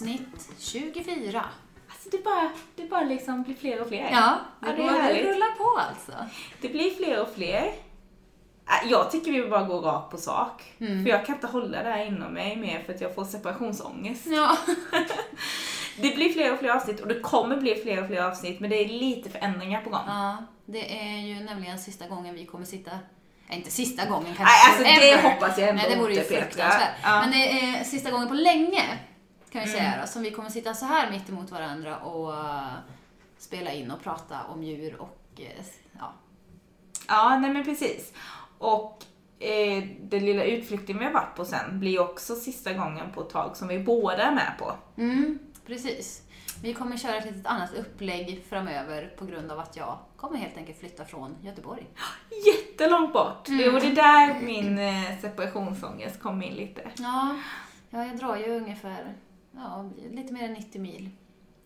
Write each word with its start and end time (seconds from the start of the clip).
Avsnitt 0.00 0.50
24. 0.58 1.44
Alltså 1.88 2.08
det 2.10 2.24
bara, 2.24 2.50
det 2.76 2.84
bara 2.90 3.02
liksom 3.04 3.42
blir 3.42 3.54
fler 3.54 3.80
och 3.80 3.88
fler. 3.88 4.08
Ja, 4.12 4.38
det, 4.60 4.66
Ja, 4.66 4.72
det 4.72 4.82
går, 4.82 4.90
det 5.02 5.32
rullar 5.32 5.56
på 5.58 5.80
alltså. 5.88 6.12
Det 6.60 6.68
blir 6.68 6.90
fler 6.90 7.22
och 7.22 7.28
fler. 7.34 7.62
Äh, 7.64 8.90
Jag 8.90 9.10
tycker 9.10 9.32
vi 9.32 9.48
bara 9.48 9.62
går 9.62 9.80
rakt 9.80 10.10
på 10.10 10.16
sak. 10.16 10.62
Mm. 10.80 11.04
För 11.04 11.10
jag 11.10 11.26
kan 11.26 11.34
inte 11.34 11.46
hålla 11.46 11.82
det 11.82 11.90
här 11.90 12.04
inom 12.04 12.32
mig 12.32 12.56
mer 12.56 12.82
för 12.86 12.94
att 12.94 13.00
jag 13.00 13.14
får 13.14 13.24
separationsångest. 13.24 14.26
Ja. 14.26 14.56
Det 15.96 16.14
blir 16.14 16.32
fler 16.32 16.52
och 16.52 16.58
fler 16.58 16.70
avsnitt 16.70 17.00
och 17.00 17.08
det 17.08 17.20
kommer 17.20 17.56
bli 17.56 17.74
fler 17.74 18.02
och 18.02 18.08
fler 18.08 18.22
avsnitt 18.22 18.60
men 18.60 18.70
det 18.70 18.76
är 18.84 18.88
lite 18.88 19.30
förändringar 19.30 19.80
på 19.80 19.90
gång. 19.90 20.00
ja, 20.06 20.36
det 20.66 20.98
är 21.00 21.18
ju 21.18 21.34
nämligen 21.44 21.78
sista 21.78 22.06
gången 22.06 22.34
vi 22.34 22.46
kommer 22.46 22.64
sitta 22.64 22.90
Nej, 23.48 23.58
inte 23.58 23.70
sista 23.70 24.04
gången 24.06 24.34
kanske 24.36 24.44
Nej, 24.82 24.90
alltså 24.90 25.22
det 25.22 25.28
hoppas 25.30 25.58
jag 25.58 25.68
ändå 25.68 25.82
Nej, 25.82 25.90
det 25.96 26.02
vore 26.02 26.14
ju 26.14 26.20
fruktansvärt. 26.20 26.88
Ja. 27.02 27.20
Men 27.20 27.30
det 27.30 27.50
är 27.60 27.84
sista 27.84 28.10
gången 28.10 28.28
på 28.28 28.34
länge, 28.34 28.82
kan 29.50 29.62
vi 29.64 29.68
Mm. 29.68 29.80
säga 29.80 30.00
då, 30.00 30.06
som 30.06 30.22
vi 30.22 30.30
kommer 30.30 30.50
sitta 30.50 30.74
så 30.74 30.86
här 30.86 31.10
mitt 31.10 31.28
emot 31.28 31.50
varandra 31.50 31.96
och 31.98 32.28
uh, 32.28 32.72
spela 33.38 33.72
in 33.72 33.90
och 33.90 34.02
prata 34.02 34.44
om 34.44 34.62
djur 34.62 34.96
och 35.00 35.18
eh, 35.36 35.64
ja. 35.98 36.12
Ja, 37.08 37.38
nej 37.38 37.50
men 37.50 37.64
precis. 37.64 38.12
Och 38.58 39.04
eh, 39.38 39.84
den 40.00 40.24
lilla 40.26 40.44
utflykten 40.44 40.98
vi 40.98 41.04
har 41.04 41.12
varit 41.12 41.36
på 41.36 41.44
sen 41.44 41.80
blir 41.80 42.00
också 42.00 42.34
sista 42.34 42.72
gången 42.72 43.12
på 43.12 43.20
ett 43.20 43.30
tag 43.30 43.56
som 43.56 43.68
vi 43.68 43.78
båda 43.78 44.22
är 44.22 44.32
med 44.34 44.52
på. 44.58 44.72
Mm, 44.96 45.38
precis. 45.66 46.22
Vi 46.62 46.74
kommer 46.74 46.96
köra 46.96 47.16
ett 47.16 47.24
litet 47.24 47.46
annat 47.46 47.74
upplägg 47.74 48.44
framöver 48.48 49.14
på 49.18 49.24
grund 49.26 49.52
av 49.52 49.58
att 49.58 49.76
jag 49.76 49.98
kommer 50.16 50.38
helt 50.38 50.56
enkelt 50.56 50.78
flytta 50.78 51.04
från 51.04 51.36
Göteborg. 51.42 51.86
Jättelångt 52.46 53.12
bort. 53.12 53.48
Mm. 53.48 53.74
Och 53.74 53.80
det 53.80 53.86
är 53.86 53.94
där 53.94 54.40
min 54.40 54.78
eh, 54.78 55.20
separationsångest 55.20 56.20
kom 56.22 56.42
in 56.42 56.54
lite. 56.54 56.90
Ja 56.98 57.36
jag 57.90 58.16
drar 58.16 58.36
ju 58.36 58.56
ungefär 58.56 59.14
ja, 59.56 59.90
lite 60.10 60.32
mer 60.32 60.42
än 60.44 60.52
90 60.52 60.80
mil 60.80 61.10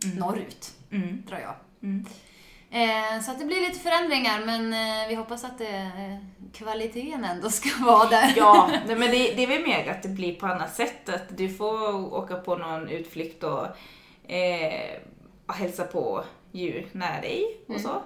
Mm. 0.04 0.16
norrut. 0.16 0.72
Mm. 0.90 1.22
drar 1.26 1.38
jag. 1.38 1.54
Mm. 1.82 2.06
Eh, 2.70 3.22
så 3.22 3.30
att 3.30 3.38
det 3.38 3.44
blir 3.44 3.60
lite 3.60 3.78
förändringar, 3.78 4.42
men 4.46 4.72
eh, 4.72 5.08
vi 5.08 5.14
hoppas 5.14 5.44
att 5.44 5.60
eh, 5.60 6.16
kvaliteten 6.52 7.24
ändå 7.24 7.50
ska 7.50 7.68
vara 7.84 8.08
där. 8.08 8.32
Ja, 8.36 8.70
men 8.86 9.00
det, 9.00 9.08
det 9.34 9.42
är 9.42 9.46
väl 9.46 9.62
mer 9.62 9.90
att 9.90 10.02
det 10.02 10.08
blir 10.08 10.34
på 10.34 10.46
annat 10.46 10.74
sätt. 10.74 11.08
Att 11.08 11.36
du 11.36 11.48
får 11.48 12.14
åka 12.14 12.36
på 12.36 12.56
någon 12.56 12.88
utflykt 12.88 13.44
och, 13.44 13.66
eh, 14.30 15.00
hälsa 15.48 15.84
på 15.84 16.24
djur 16.52 16.86
nära 16.92 17.20
dig 17.20 17.44
och 17.64 17.70
Mm. 17.70 17.82
så. 17.82 18.02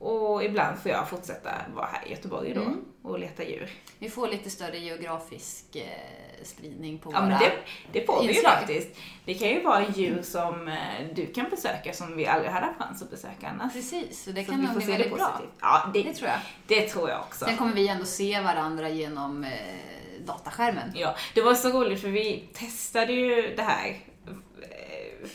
Och 0.00 0.44
ibland 0.44 0.78
får 0.78 0.90
jag 0.90 1.08
fortsätta 1.08 1.50
vara 1.74 1.86
här 1.86 2.06
i 2.08 2.10
Göteborg 2.10 2.54
då 2.54 2.60
Mm. 2.60 2.84
och 3.02 3.18
leta 3.18 3.44
djur. 3.44 3.70
Vi 3.98 4.10
får 4.10 4.28
lite 4.28 4.50
större 4.50 4.78
geografisk 4.78 5.76
eh, 5.76 6.44
spridning 6.44 6.98
på 6.98 7.12
Ja 7.12 7.20
våra... 7.20 7.28
men 7.28 7.38
det, 7.38 7.52
det 7.92 8.06
får 8.06 8.22
vi 8.22 8.34
ju 8.34 8.40
faktiskt. 8.42 8.88
Det 9.24 9.34
kan 9.34 9.48
ju 9.48 9.62
vara 9.62 9.84
djur 9.88 10.22
som 10.22 10.68
eh, 10.68 10.74
du 11.14 11.26
kan 11.26 11.50
besöka 11.50 11.92
som 11.92 12.16
vi 12.16 12.26
aldrig 12.26 12.50
hade 12.52 12.66
haft 12.66 12.78
chans 12.78 13.02
att 13.02 13.10
besöka 13.10 13.48
annars. 13.48 13.72
Precis, 13.72 14.24
så 14.24 14.30
det 14.30 14.44
Så 14.44 14.50
kan 14.50 14.60
nog 14.62 14.76
bli 14.76 14.86
väldigt 14.86 15.14
bra. 15.14 15.40
Ja, 15.60 15.90
det, 15.94 16.02
Det 16.02 16.14
tror 16.14 16.28
jag. 16.30 16.38
det 16.66 16.88
tror 16.88 17.10
jag 17.10 17.20
också. 17.20 17.44
Sen 17.44 17.56
kommer 17.56 17.72
vi 17.74 17.88
ändå 17.88 18.04
se 18.04 18.40
varandra 18.40 18.88
genom 18.88 19.44
eh, 19.44 19.50
dataskärmen. 20.26 20.92
Ja, 20.94 21.14
det 21.34 21.42
var 21.42 21.54
så 21.54 21.68
roligt 21.68 22.00
för 22.00 22.08
vi 22.08 22.48
testade 22.54 23.12
ju 23.12 23.54
det 23.56 23.62
här 23.62 23.96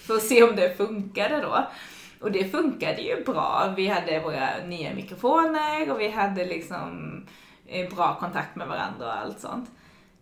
för 0.01 0.15
att 0.15 0.23
se 0.23 0.43
om 0.43 0.55
det 0.55 0.77
funkade 0.77 1.41
då. 1.41 1.67
Och 2.25 2.31
det 2.31 2.51
funkade 2.51 3.01
ju 3.01 3.23
bra. 3.23 3.73
Vi 3.77 3.87
hade 3.87 4.19
våra 4.19 4.49
nya 4.67 4.93
mikrofoner 4.93 5.91
och 5.91 5.99
vi 5.99 6.09
hade 6.09 6.45
liksom 6.45 7.25
eh, 7.67 7.95
bra 7.95 8.15
kontakt 8.19 8.55
med 8.55 8.67
varandra 8.67 9.05
och 9.07 9.17
allt 9.17 9.39
sånt. 9.39 9.69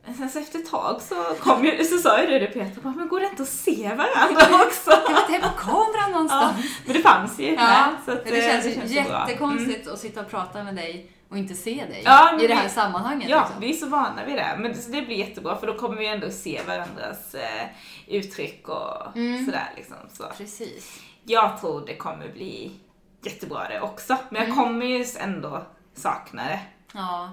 Men 0.05 0.15
sen 0.15 0.29
så 0.29 0.39
efter 0.39 0.59
ett 0.59 0.69
tag 0.71 1.01
så 1.01 1.15
kom 1.39 1.65
ju, 1.65 1.83
så 1.83 1.97
sa 1.97 2.21
ju 2.21 2.27
du 2.27 2.39
det 2.39 2.47
Peter, 2.47 2.81
bara, 2.81 2.93
men 2.93 3.07
går 3.07 3.19
det 3.19 3.25
inte 3.25 3.43
att 3.43 3.49
se 3.49 3.87
varandra 3.89 4.65
också? 4.65 4.89
Det 4.89 5.13
var 5.13 5.35
inte 5.35 5.47
på 5.47 5.53
kameran 5.57 5.91
Ja, 6.01 6.07
någonstans. 6.07 6.55
men 6.85 6.95
det 6.95 7.01
fanns 7.01 7.39
ju 7.39 7.53
Ja. 7.53 7.89
Så 8.05 8.11
att, 8.11 8.25
det 8.25 8.37
eh, 8.47 8.61
känns, 8.61 8.75
bra. 8.75 8.83
Mm. 8.83 9.29
jättekonstigt 9.29 9.87
att 9.87 9.99
sitta 9.99 10.21
och 10.21 10.29
prata 10.29 10.63
med 10.63 10.75
dig 10.75 11.11
och 11.29 11.37
inte 11.37 11.53
se 11.53 11.73
dig 11.89 12.01
Ja, 12.05 12.39
i 12.41 12.47
det 12.47 12.53
här 12.53 12.63
vi- 12.63 12.69
sammanhanget. 12.69 13.29
Ja, 13.29 13.37
liksom. 13.39 13.61
vi 13.61 13.69
är 13.69 13.73
så 13.73 13.87
vana 13.87 14.25
vid 14.25 14.35
det. 14.35 14.55
Men 14.59 14.71
det, 14.73 14.91
det 14.91 15.01
blir 15.01 15.15
jättebra 15.17 15.55
för 15.57 15.67
då 15.67 15.73
kommer 15.77 15.95
vi 15.97 16.07
ändå 16.07 16.29
se 16.29 16.61
varandras 16.67 17.35
eh, 17.35 17.67
uttryck 18.07 18.69
och 18.69 19.15
Mm. 19.17 19.45
sådär 19.45 19.69
liksom. 19.77 19.95
Så. 20.13 20.23
Precis. 20.37 21.01
Jag 21.25 21.57
tror 21.59 21.85
det 21.85 21.95
kommer 21.95 22.31
bli 22.31 22.79
jättebra 23.21 23.67
det 23.67 23.81
också. 23.81 24.17
Men 24.29 24.41
jag 24.41 24.49
Mm. 24.51 24.57
kommer 24.63 24.85
ju 24.85 25.05
ändå 25.19 25.65
sakna 25.93 26.43
det. 26.43 26.59
Ja, 26.93 27.31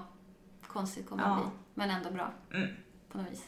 konstigt 0.67 1.09
kommer 1.09 1.23
det 1.23 1.29
Ja. 1.29 1.35
bli. 1.35 1.45
Men 1.73 1.89
ändå 1.89 2.11
bra. 2.11 2.31
Mm. 2.53 2.67
På 3.11 3.17
något 3.17 3.31
vis. 3.31 3.45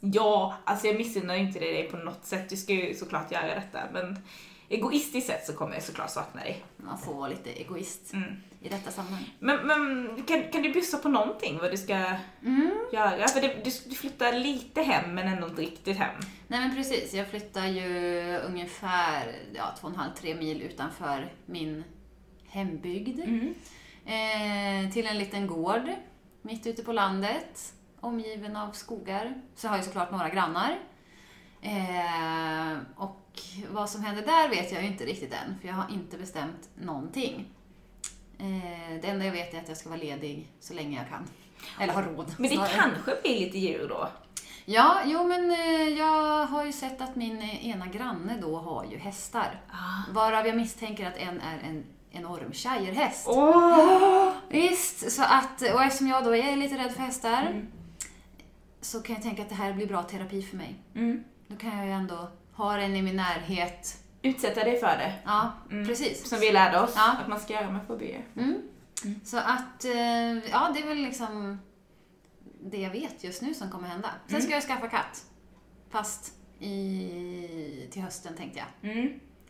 Ja, 0.00 0.54
alltså 0.64 0.86
jag 0.86 0.96
missunnar 0.96 1.34
inte 1.34 1.58
dig 1.58 1.90
på 1.90 1.96
något 1.96 2.24
sätt. 2.24 2.48
Du 2.50 2.56
ska 2.56 2.72
ju 2.72 2.94
såklart 2.94 3.32
göra 3.32 3.46
detta. 3.54 3.80
Men 3.92 4.18
egoistiskt 4.70 5.26
sett 5.26 5.46
så 5.46 5.52
kommer 5.52 5.74
jag 5.74 5.82
såklart 5.82 6.10
sakna 6.10 6.40
dig. 6.40 6.64
Man 6.76 6.98
får 6.98 7.14
vara 7.14 7.28
lite 7.28 7.50
egoist 7.60 8.12
Mm. 8.12 8.36
i 8.60 8.68
detta 8.68 8.90
sammanhang. 8.90 9.24
Men, 9.38 9.66
men 9.66 10.08
kan, 10.26 10.42
kan 10.52 10.62
du 10.62 10.72
bjussa 10.72 10.98
på 10.98 11.08
någonting 11.08 11.58
vad 11.58 11.70
du 11.70 11.76
ska 11.76 11.94
Mm. 12.44 12.70
göra? 12.92 13.28
För 13.28 13.40
det, 13.40 13.48
du, 13.64 13.70
du 13.86 13.94
flyttar 13.94 14.32
lite 14.32 14.82
hem 14.82 15.14
men 15.14 15.28
ändå 15.28 15.48
inte 15.48 15.62
riktigt 15.62 15.96
hem. 15.98 16.20
Nej 16.48 16.60
men 16.60 16.76
precis, 16.76 17.14
jag 17.14 17.28
flyttar 17.28 17.66
ju 17.66 17.88
ungefär 18.46 19.36
ja, 19.54 19.74
2,5-3 19.80 20.38
mil 20.38 20.62
utanför 20.62 21.32
min 21.46 21.84
hembygd. 22.48 23.20
Mm. 23.20 23.54
Eh, 24.06 24.92
till 24.92 25.06
en 25.06 25.18
liten 25.18 25.46
gård 25.46 25.90
mitt 26.42 26.66
ute 26.66 26.82
på 26.82 26.92
landet, 26.92 27.74
omgiven 28.00 28.56
av 28.56 28.72
skogar. 28.72 29.34
Så 29.54 29.68
har 29.68 29.76
jag 29.76 29.84
såklart 29.84 30.10
några 30.10 30.28
grannar. 30.28 30.78
Eh, 31.62 32.78
och 32.96 33.19
vad 33.70 33.90
som 33.90 34.04
händer 34.04 34.26
där 34.26 34.48
vet 34.48 34.72
jag 34.72 34.82
ju 34.82 34.88
inte 34.88 35.04
riktigt 35.04 35.32
än, 35.32 35.58
för 35.60 35.68
jag 35.68 35.74
har 35.74 35.90
inte 35.92 36.18
bestämt 36.18 36.68
någonting. 36.74 37.48
Eh, 38.38 39.00
det 39.02 39.08
enda 39.08 39.24
jag 39.24 39.32
vet 39.32 39.54
är 39.54 39.58
att 39.58 39.68
jag 39.68 39.76
ska 39.76 39.88
vara 39.88 40.00
ledig 40.00 40.48
så 40.60 40.74
länge 40.74 40.98
jag 40.98 41.08
kan. 41.08 41.28
Eller 41.80 41.92
har 41.92 42.02
råd. 42.02 42.34
Men 42.38 42.50
det 42.50 42.56
snarare. 42.56 42.70
kanske 42.74 43.16
blir 43.22 43.40
lite 43.40 43.58
djur 43.58 43.88
då? 43.88 44.08
Ja, 44.64 45.00
jo 45.04 45.24
men 45.24 45.50
eh, 45.50 45.88
jag 45.98 46.46
har 46.46 46.64
ju 46.64 46.72
sett 46.72 47.00
att 47.00 47.16
min 47.16 47.38
eh, 47.42 47.66
ena 47.68 47.86
granne 47.86 48.38
då 48.40 48.58
har 48.58 48.84
ju 48.90 48.98
hästar. 48.98 49.60
Ah. 49.70 50.12
Varav 50.12 50.46
jag 50.46 50.56
misstänker 50.56 51.06
att 51.06 51.16
en 51.16 51.40
är 51.40 51.58
en 51.58 51.84
enorm 52.10 52.52
shirehäst. 52.52 53.26
Åh! 53.28 54.32
Visst, 54.48 55.12
så 55.12 55.22
att, 55.22 55.62
och 55.74 55.82
eftersom 55.82 56.08
jag 56.08 56.24
då 56.24 56.36
är 56.36 56.56
lite 56.56 56.78
rädd 56.78 56.92
för 56.92 57.00
hästar 57.02 57.42
Mm. 57.46 57.66
så 58.80 59.02
kan 59.02 59.14
jag 59.14 59.22
tänka 59.22 59.42
att 59.42 59.48
det 59.48 59.54
här 59.54 59.72
blir 59.72 59.86
bra 59.86 60.02
terapi 60.02 60.42
för 60.42 60.56
mig. 60.56 60.74
Mm. 60.94 61.24
Då 61.48 61.56
kan 61.56 61.76
jag 61.78 61.86
ju 61.86 61.92
ändå 61.92 62.28
ha 62.60 62.76
den 62.76 62.96
i 62.96 63.02
min 63.02 63.16
närhet. 63.16 63.96
Utsätta 64.22 64.64
dig 64.64 64.80
för 64.80 64.86
det. 64.96 65.14
Ja, 65.24 65.52
Mm. 65.70 65.86
precis. 65.86 66.28
Som 66.28 66.40
vi 66.40 66.52
lärde 66.52 66.80
oss 66.80 66.92
Ja. 66.96 67.16
att 67.20 67.28
man 67.28 67.40
ska 67.40 67.52
göra 67.52 67.70
med 67.70 67.86
fobier. 67.86 68.24
Mm. 68.36 68.62
Så 69.24 69.36
att, 69.38 69.84
eh, 69.84 70.50
ja 70.50 70.70
det 70.74 70.80
är 70.80 70.86
väl 70.88 70.98
liksom 70.98 71.58
det 72.62 72.78
jag 72.80 72.90
vet 72.90 73.24
just 73.24 73.42
nu 73.42 73.54
som 73.54 73.70
kommer 73.70 73.88
hända. 73.88 74.10
Sen 74.26 74.36
Mm. 74.36 74.42
ska 74.42 74.54
jag 74.54 74.62
skaffa 74.62 74.88
katt. 74.88 75.24
Fast 75.90 76.34
i, 76.60 77.88
till 77.90 78.02
hösten 78.02 78.36
tänkte 78.36 78.58
jag. 78.58 78.90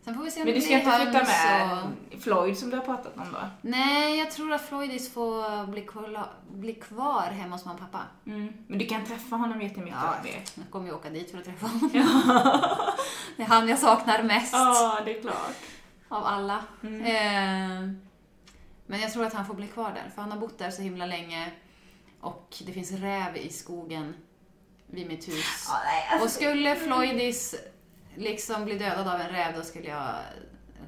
Sen 0.05 0.15
får 0.15 0.23
vi 0.23 0.31
se 0.31 0.41
om 0.41 0.47
Men 0.47 0.55
du 0.55 0.61
ska 0.61 0.79
inte 0.79 0.91
flytta 0.91 1.25
med 1.25 1.73
och... 1.73 2.23
Floyd 2.23 2.59
som 2.59 2.71
du 2.71 2.77
har 2.77 2.85
pratat 2.85 3.17
om 3.17 3.27
då? 3.33 3.39
Nej, 3.61 4.19
jag 4.19 4.31
tror 4.31 4.53
att 4.53 4.69
Floydis 4.69 5.13
får 5.13 5.67
bli 5.67 5.81
kvar, 5.83 6.27
bli 6.51 6.75
kvar 6.75 7.23
hemma 7.23 7.57
hos 7.57 7.65
mamma 7.65 7.79
och 7.79 7.93
pappa. 7.93 8.05
Mm. 8.27 8.53
Men 8.67 8.79
du 8.79 8.87
kan 8.87 9.05
träffa 9.05 9.37
honom 9.37 9.63
jättemycket 9.63 9.99
Ja, 10.03 10.31
jag 10.55 10.71
kommer 10.71 10.87
ju 10.87 10.95
åka 10.95 11.11
dit 11.11 11.31
för 11.31 11.39
att 11.39 11.45
träffa 11.45 11.67
honom. 11.67 11.91
Det 13.37 13.43
är 13.43 13.47
han 13.47 13.69
jag 13.69 13.79
saknar 13.79 14.23
mest 14.23 14.53
Ja, 14.53 15.01
det 15.05 15.17
är 15.19 15.23
klart. 15.23 15.57
av 16.09 16.25
alla. 16.25 16.65
Mm. 16.83 17.01
Eh, 17.01 17.95
men 18.87 19.01
jag 19.01 19.13
tror 19.13 19.25
att 19.25 19.35
han 19.35 19.47
får 19.47 19.55
bli 19.55 19.67
kvar 19.67 19.93
där, 19.95 20.11
för 20.15 20.23
han 20.23 20.33
har 20.33 20.39
bott 20.39 20.59
där 20.59 20.71
så 20.71 20.83
himla 20.83 21.07
länge. 21.07 21.51
Och 22.21 22.57
det 22.67 22.73
finns 22.73 22.91
räv 22.91 23.37
i 23.37 23.49
skogen 23.49 24.15
vid 24.87 25.07
mitt 25.09 25.29
hus. 25.29 25.67
Ja, 25.69 25.75
nej, 25.85 26.09
alltså, 26.11 26.25
Och 26.25 26.31
skulle 26.31 26.77
Floydis 26.77 27.55
liksom 28.17 28.65
bli 28.65 28.79
dödad 28.79 29.09
av 29.09 29.21
en 29.21 29.29
räv, 29.29 29.55
då 29.57 29.63
skulle 29.63 29.89
jag 29.89 30.15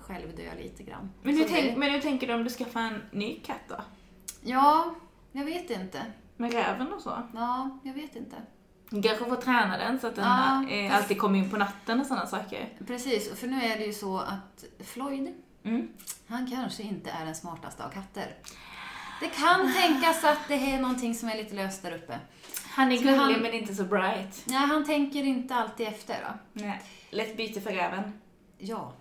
själv 0.01 0.37
dö 0.37 0.55
lite 0.63 0.83
grann. 0.83 1.13
men, 1.23 1.37
hur 1.37 1.45
tänk, 1.45 1.77
men 1.77 1.91
hur 1.93 2.01
tänker 2.01 2.27
du 2.27 2.35
om 2.35 2.45
du 2.45 2.51
skaffar 2.51 2.81
en 2.81 3.03
ny 3.13 3.41
katt 3.41 3.61
då? 3.69 3.77
Ja, 4.43 4.95
jag 5.33 5.45
vet 5.45 5.71
inte. 5.71 6.03
Med 6.37 6.53
räven 6.53 6.93
och 6.93 7.01
så? 7.03 7.23
Ja, 7.35 7.79
jag 7.83 7.95
vet 7.95 8.17
inte. 8.17 8.37
Du 8.91 9.03
kanske 9.03 9.25
får 9.25 9.37
träna 9.37 9.79
den 9.79 10.01
så 10.01 10.07
att 10.07 10.17
den 10.17 10.25
Ja, 10.25 10.69
eh, 10.71 10.91
fast- 10.91 11.03
alltid 11.03 11.19
kommer 11.19 11.39
in 11.39 11.51
på 11.51 11.57
natten 11.57 12.01
och 12.01 12.07
sådana 12.07 12.27
saker. 12.27 12.69
Precis, 12.87 13.41
för 13.41 13.47
nu 13.47 13.63
är 13.65 13.79
det 13.79 13.85
ju 13.85 13.93
så 13.93 14.19
att 14.19 14.65
Floyd, 14.87 15.35
Mm. 15.65 15.89
han 16.29 16.51
kanske 16.51 16.83
inte 16.83 17.11
är 17.11 17.25
den 17.25 17.35
smartaste 17.35 17.85
av 17.85 17.91
katter. 17.91 18.35
Det 19.21 19.29
kan 19.29 19.73
tänkas 19.73 20.25
att 20.25 20.39
det 20.49 20.55
är 20.75 20.81
någonting 20.81 21.15
som 21.15 21.29
är 21.29 21.37
lite 21.37 21.55
löst 21.55 21.83
där 21.83 21.95
uppe. 21.95 22.19
Han 22.69 22.93
är 22.93 22.97
gullig 22.99 23.43
men 23.43 23.53
inte 23.53 23.75
så 23.75 23.85
bright. 23.85 24.43
Ja, 24.47 24.59
han 24.59 24.85
tänker 24.85 25.25
inte 25.25 25.55
alltid 25.55 25.89
efter 25.89 26.17
då. 26.29 26.61
Nej. 26.63 26.83
Lätt 27.13 27.37
byte 27.37 27.61
för 27.61 27.71
räven. 27.73 28.13
Ja. 28.59 28.93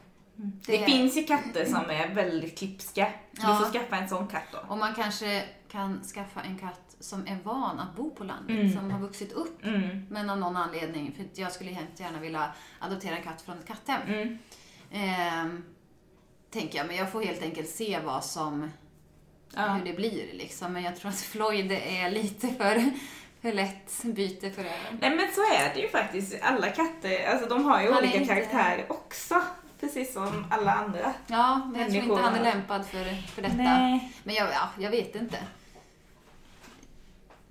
Det, 0.65 0.85
finns 0.85 1.17
ju 1.17 1.23
katter 1.23 1.65
som 1.65 1.89
är 1.89 2.13
väldigt 2.13 2.57
klipska. 2.57 3.11
Du 3.31 3.41
Ja. 3.41 3.55
får 3.57 3.71
skaffa 3.79 3.95
en 3.95 4.09
sån 4.09 4.27
katt 4.27 4.43
då. 4.51 4.57
Och 4.67 4.77
man 4.77 4.95
kanske 4.95 5.43
kan 5.71 6.03
skaffa 6.03 6.41
en 6.41 6.57
katt 6.59 6.95
som 6.99 7.27
är 7.27 7.37
van 7.43 7.79
att 7.79 7.95
bo 7.95 8.09
på 8.15 8.23
landet, 8.23 8.55
Mm. 8.59 8.73
som 8.73 8.91
har 8.91 8.99
vuxit 8.99 9.31
upp. 9.31 9.65
Mm. 9.65 10.05
Men 10.09 10.29
av 10.29 10.37
någon 10.37 10.55
anledning, 10.57 11.11
för 11.15 11.41
jag 11.41 11.51
skulle 11.51 11.71
hemskt 11.71 11.99
gärna 11.99 12.19
vilja 12.19 12.51
adoptera 12.79 13.17
en 13.17 13.23
katt 13.23 13.41
från 13.41 13.59
ett 13.59 13.67
katthem. 13.67 14.01
Mm. 14.07 14.37
Ehm, 14.91 15.63
tänker 16.51 16.77
jag, 16.77 16.87
men 16.87 16.95
jag 16.95 17.11
får 17.11 17.21
helt 17.21 17.41
enkelt 17.43 17.69
se 17.69 17.99
vad 18.05 18.25
som, 18.25 18.71
Ja. 19.55 19.61
hur 19.67 19.85
det 19.85 19.93
blir 19.93 20.33
liksom. 20.33 20.73
Men 20.73 20.83
jag 20.83 20.95
tror 20.95 21.09
att 21.11 21.19
Floyd 21.21 21.71
är 21.71 22.09
lite 22.11 22.47
för, 22.47 22.91
för 23.41 23.53
lätt 23.53 24.03
byte 24.03 24.51
för 24.51 24.63
det. 24.63 24.73
Nej 24.99 25.09
men 25.15 25.31
så 25.35 25.41
är 25.41 25.73
det 25.73 25.79
ju 25.79 25.89
faktiskt. 25.89 26.35
Alla 26.41 26.69
katter, 26.69 27.27
alltså 27.27 27.49
de 27.49 27.65
har 27.65 27.81
ju 27.81 27.87
Han 27.91 27.97
olika 28.03 28.17
inte- 28.17 28.33
karaktärer 28.33 28.85
också. 28.91 29.41
Precis 29.79 30.13
som 30.13 30.45
alla 30.51 30.71
andra. 30.73 31.13
Ja, 31.27 31.61
men 31.73 31.81
jag 31.81 31.91
tror 31.91 32.03
inte 32.03 32.21
han 32.23 32.35
är 32.35 32.43
lämpad 32.43 32.85
för, 32.87 33.21
för 33.31 33.41
detta. 33.41 33.55
Nej. 33.55 34.13
Men 34.23 34.35
jag, 34.35 34.47
ja, 34.53 34.69
jag 34.79 34.89
vet 34.91 35.15
inte. 35.15 35.37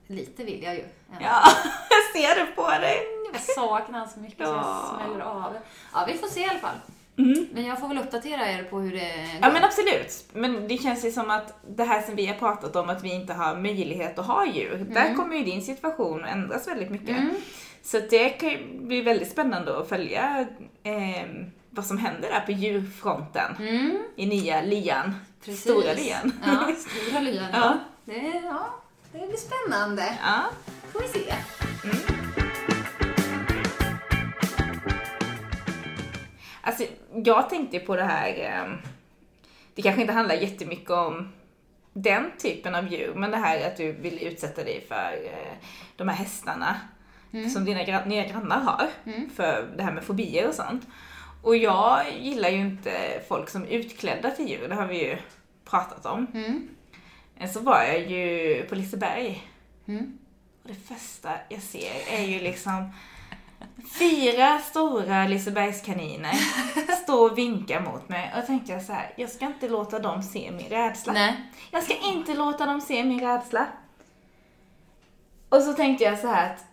Lite 0.06 0.44
vill 0.44 0.62
jag 0.62 0.74
ju. 0.74 0.80
ändå. 1.12 1.24
Ja, 1.24 1.42
jag 1.90 2.22
ser 2.22 2.40
det 2.40 2.46
på 2.46 2.68
dig. 2.70 2.96
Jag 3.32 3.40
saknar 3.42 3.98
honom 3.98 4.08
så 4.14 4.20
mycket 4.20 4.46
så 4.46 4.52
jag 4.52 4.54
Ja. 4.54 4.94
smäller 5.04 5.20
av. 5.24 5.56
Ja, 5.92 6.04
vi 6.08 6.18
får 6.18 6.26
se 6.28 6.40
i 6.40 6.48
alla 6.48 6.58
fall. 6.58 6.76
Mm. 7.24 7.48
Men 7.52 7.64
jag 7.66 7.80
får 7.80 7.88
väl 7.88 7.98
uppdatera 7.98 8.50
er 8.50 8.62
på 8.62 8.78
hur 8.80 8.92
det 8.92 8.98
går. 8.98 9.38
Ja 9.40 9.52
men 9.52 9.64
absolut. 9.64 10.24
Men 10.32 10.68
det 10.68 10.78
känns 10.78 11.04
ju 11.04 11.12
som 11.12 11.30
att 11.30 11.58
det 11.68 11.84
här 11.84 12.02
som 12.02 12.16
vi 12.16 12.26
har 12.26 12.34
pratat 12.34 12.76
om, 12.76 12.88
att 12.90 13.04
vi 13.04 13.14
inte 13.14 13.32
har 13.32 13.56
möjlighet 13.56 14.18
att 14.18 14.26
ha 14.26 14.46
djur. 14.46 14.86
Där 14.90 15.14
kommer 15.14 15.36
ju 15.36 15.44
din 15.44 15.62
situation 15.62 16.24
ändras 16.24 16.68
väldigt 16.68 16.90
mycket. 16.90 17.18
Mm. 17.18 17.34
Så 17.82 18.00
det 18.10 18.28
kan 18.28 18.48
ju 18.48 18.78
bli 18.80 19.00
väldigt 19.02 19.30
spännande 19.30 19.78
att 19.78 19.88
följa 19.88 20.46
eh, 20.82 21.24
vad 21.70 21.86
som 21.86 21.98
händer 21.98 22.28
där 22.28 22.40
på 22.40 22.52
djurfronten. 22.52 23.56
Mm, 23.60 23.98
I 24.16 24.26
nya 24.26 24.62
lian. 24.62 25.14
precis. 25.44 25.60
Stora 25.62 25.92
lian. 25.92 26.32
Ja, 26.46 26.74
stora 26.76 27.20
lyan. 27.20 27.46
Ja. 27.52 27.78
Ja. 28.04 28.14
Det, 28.14 28.42
ja, 28.44 28.66
det 29.12 29.18
blir 29.26 29.36
spännande. 29.36 30.18
Ja. 30.22 30.40
får 30.92 31.00
vi 31.00 31.08
se. 31.08 31.34
Jag 37.24 37.50
tänkte 37.50 37.78
på 37.78 37.96
det 37.96 38.04
här, 38.04 38.28
eh, 38.38 38.72
det 39.74 39.82
kanske 39.82 40.00
inte 40.00 40.12
handlar 40.12 40.34
jättemycket 40.34 40.90
om 40.90 41.32
den 41.92 42.30
typen 42.38 42.74
av 42.74 42.92
djur, 42.92 43.14
men 43.14 43.30
det 43.30 43.36
här 43.36 43.66
att 43.66 43.76
du 43.76 43.92
vill 43.92 44.26
utsätta 44.26 44.64
dig 44.64 44.84
för 44.88 45.12
eh, 45.24 45.56
de 45.96 46.08
här 46.08 46.16
hästarna 46.16 46.76
som 47.52 47.64
dina 47.64 48.04
nya 48.04 48.26
grannar 48.28 48.60
har, 48.60 48.88
för 49.34 49.68
det 49.76 49.82
här 49.82 49.92
med 49.92 50.04
fobier 50.04 50.48
och 50.48 50.54
sånt. 50.54 50.86
Och 51.42 51.56
jag 51.56 52.04
gillar 52.20 52.48
ju 52.48 52.58
inte 52.60 52.92
folk 53.28 53.48
som 53.48 53.62
är 53.62 53.68
utklädda 53.68 54.30
till 54.30 54.48
djur, 54.48 54.68
det 54.68 54.74
har 54.74 54.86
vi 54.86 55.04
ju 55.08 55.16
pratat 55.64 56.06
om. 56.06 56.26
Mm. 56.34 56.68
Eh, 57.36 57.50
Så 57.50 57.60
var 57.60 57.82
jag 57.82 58.10
ju 58.10 58.62
på 58.68 58.74
Liseberg 58.74 59.46
Mm. 59.88 60.18
och 60.62 60.68
det 60.68 60.94
första 60.94 61.30
jag 61.48 61.62
ser 61.62 61.92
är 62.12 62.22
ju 62.24 62.38
liksom 62.40 62.90
fyra 63.98 64.58
stora 64.58 65.26
Lisebergskaniner 65.26 66.34
stå 67.02 67.14
och 67.14 67.38
vinka 67.38 67.80
mot 67.80 68.08
mig. 68.08 68.32
Och 68.36 68.38
jag 68.66 68.82
så 68.82 68.92
här, 68.92 69.14
jag 69.16 69.30
ska 69.30 69.46
inte 69.46 69.68
låta 69.68 69.98
dem 69.98 70.22
se 70.22 70.50
min 70.50 70.68
rädsla. 70.68 71.12
Nej. 71.12 71.36
Jag 71.70 71.82
ska 71.82 71.94
inte 72.12 72.34
låta 72.34 72.66
dem 72.66 72.80
se 72.80 73.04
min 73.04 73.20
rädsla. 73.20 73.66
Och 75.48 75.62
så 75.62 75.72
tänkte 75.72 76.04
jag 76.04 76.18
så 76.18 76.26
här 76.26 76.50
att 76.50 76.64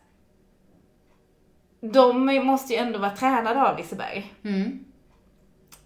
de 1.79 2.25
måste 2.45 2.73
ju 2.73 2.79
ändå 2.79 2.99
vara 2.99 3.15
tränade 3.15 3.69
av 3.69 3.77
Liseberg. 3.77 4.33
Mm. 4.43 4.85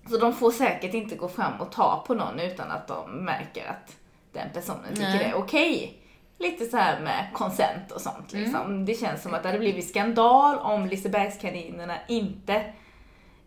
Så 0.10 0.18
de 0.18 0.34
får 0.34 0.52
säkert 0.52 0.94
inte 0.94 1.16
gå 1.16 1.30
fram 1.30 1.62
och 1.62 1.72
ta 1.72 2.04
på 2.08 2.14
någon 2.14 2.40
utan 2.40 2.72
att 2.72 2.88
de 2.88 3.26
märker 3.26 3.70
att 3.70 3.96
den 4.32 4.50
personen 4.54 4.90
tycker 4.90 5.02
Nej. 5.02 5.18
det 5.18 5.26
är 5.26 5.36
okej. 5.36 6.01
Lite 6.42 6.66
så 6.66 6.78
här 6.78 7.00
med 7.00 7.28
konsent 7.34 7.92
och 7.92 8.02
sånt 8.02 8.34
liksom. 8.34 8.86
Det 8.86 8.94
känns 8.94 9.22
som 9.24 9.34
att 9.34 9.44
det 9.44 9.50
hade 9.50 9.60
blivit 9.60 9.90
skandal 9.90 10.58
om 10.58 10.86
Lisebergskaninerna 10.86 11.96
inte 12.08 12.56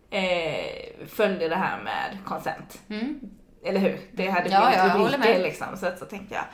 eh, 0.09 1.07
följde 1.07 1.49
det 1.49 1.55
här 1.55 1.83
med 1.83 2.17
konsent. 2.25 2.81
Mm. 2.89 3.19
Eller 3.65 3.79
hur? 3.79 3.99
Det 4.11 4.29
hade 4.29 4.49
Ja, 4.49 4.61
blivit 4.61 4.77
ja, 4.77 4.89
håller 4.89 5.17
rubriker 5.17 5.43
liksom. 5.43 5.67
Så, 5.77 5.91
så 5.99 6.05
tänkte 6.05 6.35
jag. 6.35 6.45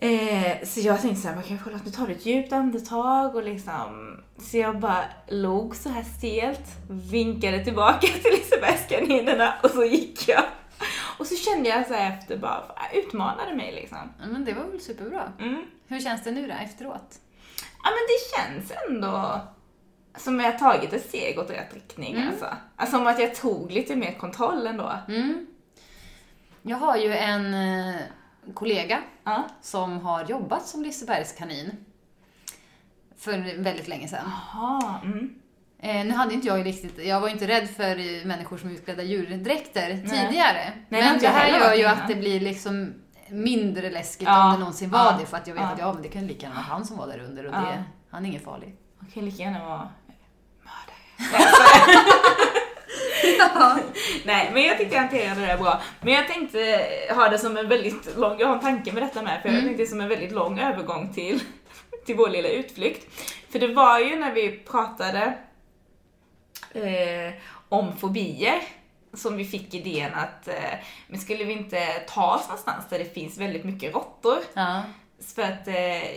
Eh, 0.00 0.64
så 0.64 0.80
jag 0.80 1.00
tänkte 1.00 1.20
såhär, 1.20 1.38
okej 1.38 1.58
kolla 1.64 1.80
nu 1.84 1.90
tar 1.90 2.06
du 2.06 2.12
ett 2.12 2.26
djupt 2.26 2.52
andetag 2.52 3.36
och 3.36 3.42
liksom 3.42 4.16
Så 4.38 4.56
jag 4.56 4.78
bara 4.78 5.04
log 5.28 5.76
så 5.76 5.88
här 5.88 6.02
stelt, 6.02 6.66
vinkade 6.90 7.64
tillbaka 7.64 8.06
till 8.22 8.32
Lisebergskaninerna 8.32 9.54
och 9.62 9.70
så 9.70 9.84
gick 9.84 10.28
jag. 10.28 10.42
Och 11.18 11.26
så 11.26 11.36
kände 11.36 11.68
jag 11.68 11.86
så 11.86 11.94
efter 11.94 12.36
bara, 12.38 12.62
utmanade 12.94 13.54
mig 13.54 13.72
liksom. 13.74 14.12
Men 14.18 14.44
det 14.44 14.52
var 14.52 14.64
väl 14.64 14.80
superbra. 14.80 15.32
Mm. 15.38 15.64
Hur 15.86 16.00
känns 16.00 16.24
det 16.24 16.30
nu 16.30 16.46
då 16.46 16.54
efteråt? 16.54 17.18
Ja 17.84 17.90
men 17.90 18.04
det 18.08 18.36
känns 18.36 18.72
ändå 18.88 19.40
som 20.16 20.38
att 20.38 20.44
jag 20.44 20.58
tagit 20.58 20.92
ett 20.92 21.08
steg 21.08 21.38
åt 21.38 21.50
rätt 21.50 21.74
riktning 21.74 22.14
Mm. 22.16 22.28
alltså. 22.28 22.56
Alltså 22.76 22.96
som 22.96 23.06
att 23.06 23.20
jag 23.20 23.34
tog 23.34 23.70
lite 23.72 23.96
mer 23.96 24.12
kontroll 24.12 24.66
ändå. 24.66 24.92
Mm. 25.08 25.46
Jag 26.62 26.76
har 26.76 26.96
ju 26.96 27.12
en 27.16 27.54
eh, 27.54 27.96
kollega 28.54 29.02
Ja. 29.24 29.44
som 29.62 30.00
har 30.00 30.24
jobbat 30.24 30.66
som 30.66 30.82
Lisebergskanin 30.82 31.84
för 33.18 33.62
väldigt 33.62 33.88
länge 33.88 34.08
sedan. 34.08 34.30
Jaha, 34.52 35.00
mm. 35.04 35.34
Eh, 35.82 36.04
nu 36.04 36.10
hade 36.14 36.34
inte 36.34 36.48
jag 36.48 36.66
riktigt, 36.66 37.06
jag 37.06 37.20
var 37.20 37.28
inte 37.28 37.46
rädd 37.46 37.68
för 37.70 38.26
människor 38.26 38.58
som 38.58 38.70
utklädda 38.70 39.02
djurdräkter 39.02 39.88
tidigare. 39.88 40.72
Nej, 40.88 40.90
det 40.90 40.96
har 40.96 41.02
men 41.12 41.18
det 41.18 41.28
här 41.28 41.60
gör 41.60 41.74
ju 41.74 41.84
att 41.84 42.08
det 42.08 42.14
blir 42.14 42.40
liksom 42.40 42.94
mindre 43.28 43.90
läskigt 43.90 44.28
Ja, 44.28 44.46
om 44.46 44.52
det 44.52 44.58
någonsin 44.58 44.90
var 44.90 44.98
ja, 44.98 45.16
det. 45.20 45.26
För 45.26 45.36
att 45.36 45.46
jag 45.46 45.54
vet 45.54 45.62
ja. 45.62 45.68
att 45.70 45.78
ja, 45.78 45.92
men 45.92 46.02
det 46.02 46.08
kan 46.08 46.26
lika 46.26 46.42
gärna 46.42 46.54
vara 46.54 46.64
han 46.64 46.84
som 46.84 46.96
var 46.96 47.06
där 47.06 47.18
under 47.18 47.46
och 47.46 47.54
Ja. 47.54 47.60
det, 47.60 47.84
han 48.10 48.24
är 48.24 48.28
ingen 48.28 48.40
farlig. 48.40 48.74
Man 48.98 49.10
kan 49.10 49.24
lika 49.24 49.42
gärna 49.42 49.64
vara 49.64 49.88
mördare. 50.62 50.98
Nej, 54.24 54.50
men 54.52 54.62
jag 54.62 54.78
tyckte 54.78 54.94
jag 54.94 55.02
hanterade 55.02 55.46
det 55.46 55.58
bra. 55.58 55.80
Men 56.00 56.14
jag 56.14 56.28
tänkte 56.28 56.86
ha 57.14 57.28
det 57.28 57.38
som 57.38 57.56
en 57.56 57.68
väldigt 57.68 58.16
lång, 58.16 58.38
jag 58.38 58.46
har 58.46 58.54
en 58.54 58.60
tanke 58.60 58.92
med 58.92 59.02
detta 59.02 59.22
med, 59.22 59.42
för 59.42 59.48
jag 59.48 59.64
tänkte 59.64 59.86
som 59.86 60.00
en 60.00 60.08
väldigt 60.08 60.32
lång 60.32 60.58
övergång 60.58 61.12
till, 61.14 61.40
till 62.06 62.16
vår 62.16 62.28
lilla 62.28 62.48
utflykt. 62.48 63.06
För 63.52 63.58
det 63.58 63.74
var 63.74 63.98
ju 63.98 64.16
när 64.16 64.32
vi 64.32 64.50
pratade 64.50 65.38
eh, 66.74 67.32
om 67.68 67.96
fobier 67.96 68.62
som 69.14 69.36
vi 69.36 69.44
fick 69.44 69.74
idén 69.74 70.14
att, 70.14 70.48
eh, 70.48 70.54
men 71.08 71.20
skulle 71.20 71.44
vi 71.44 71.52
inte 71.52 71.86
ta 72.08 72.34
oss 72.34 72.42
någonstans 72.48 72.84
där 72.90 72.98
det 72.98 73.14
finns 73.14 73.38
väldigt 73.38 73.64
mycket 73.64 73.94
råttor? 73.94 74.38
Ja. 74.54 74.82
För 75.34 75.42
att, 75.42 75.68
eh, 75.68 76.12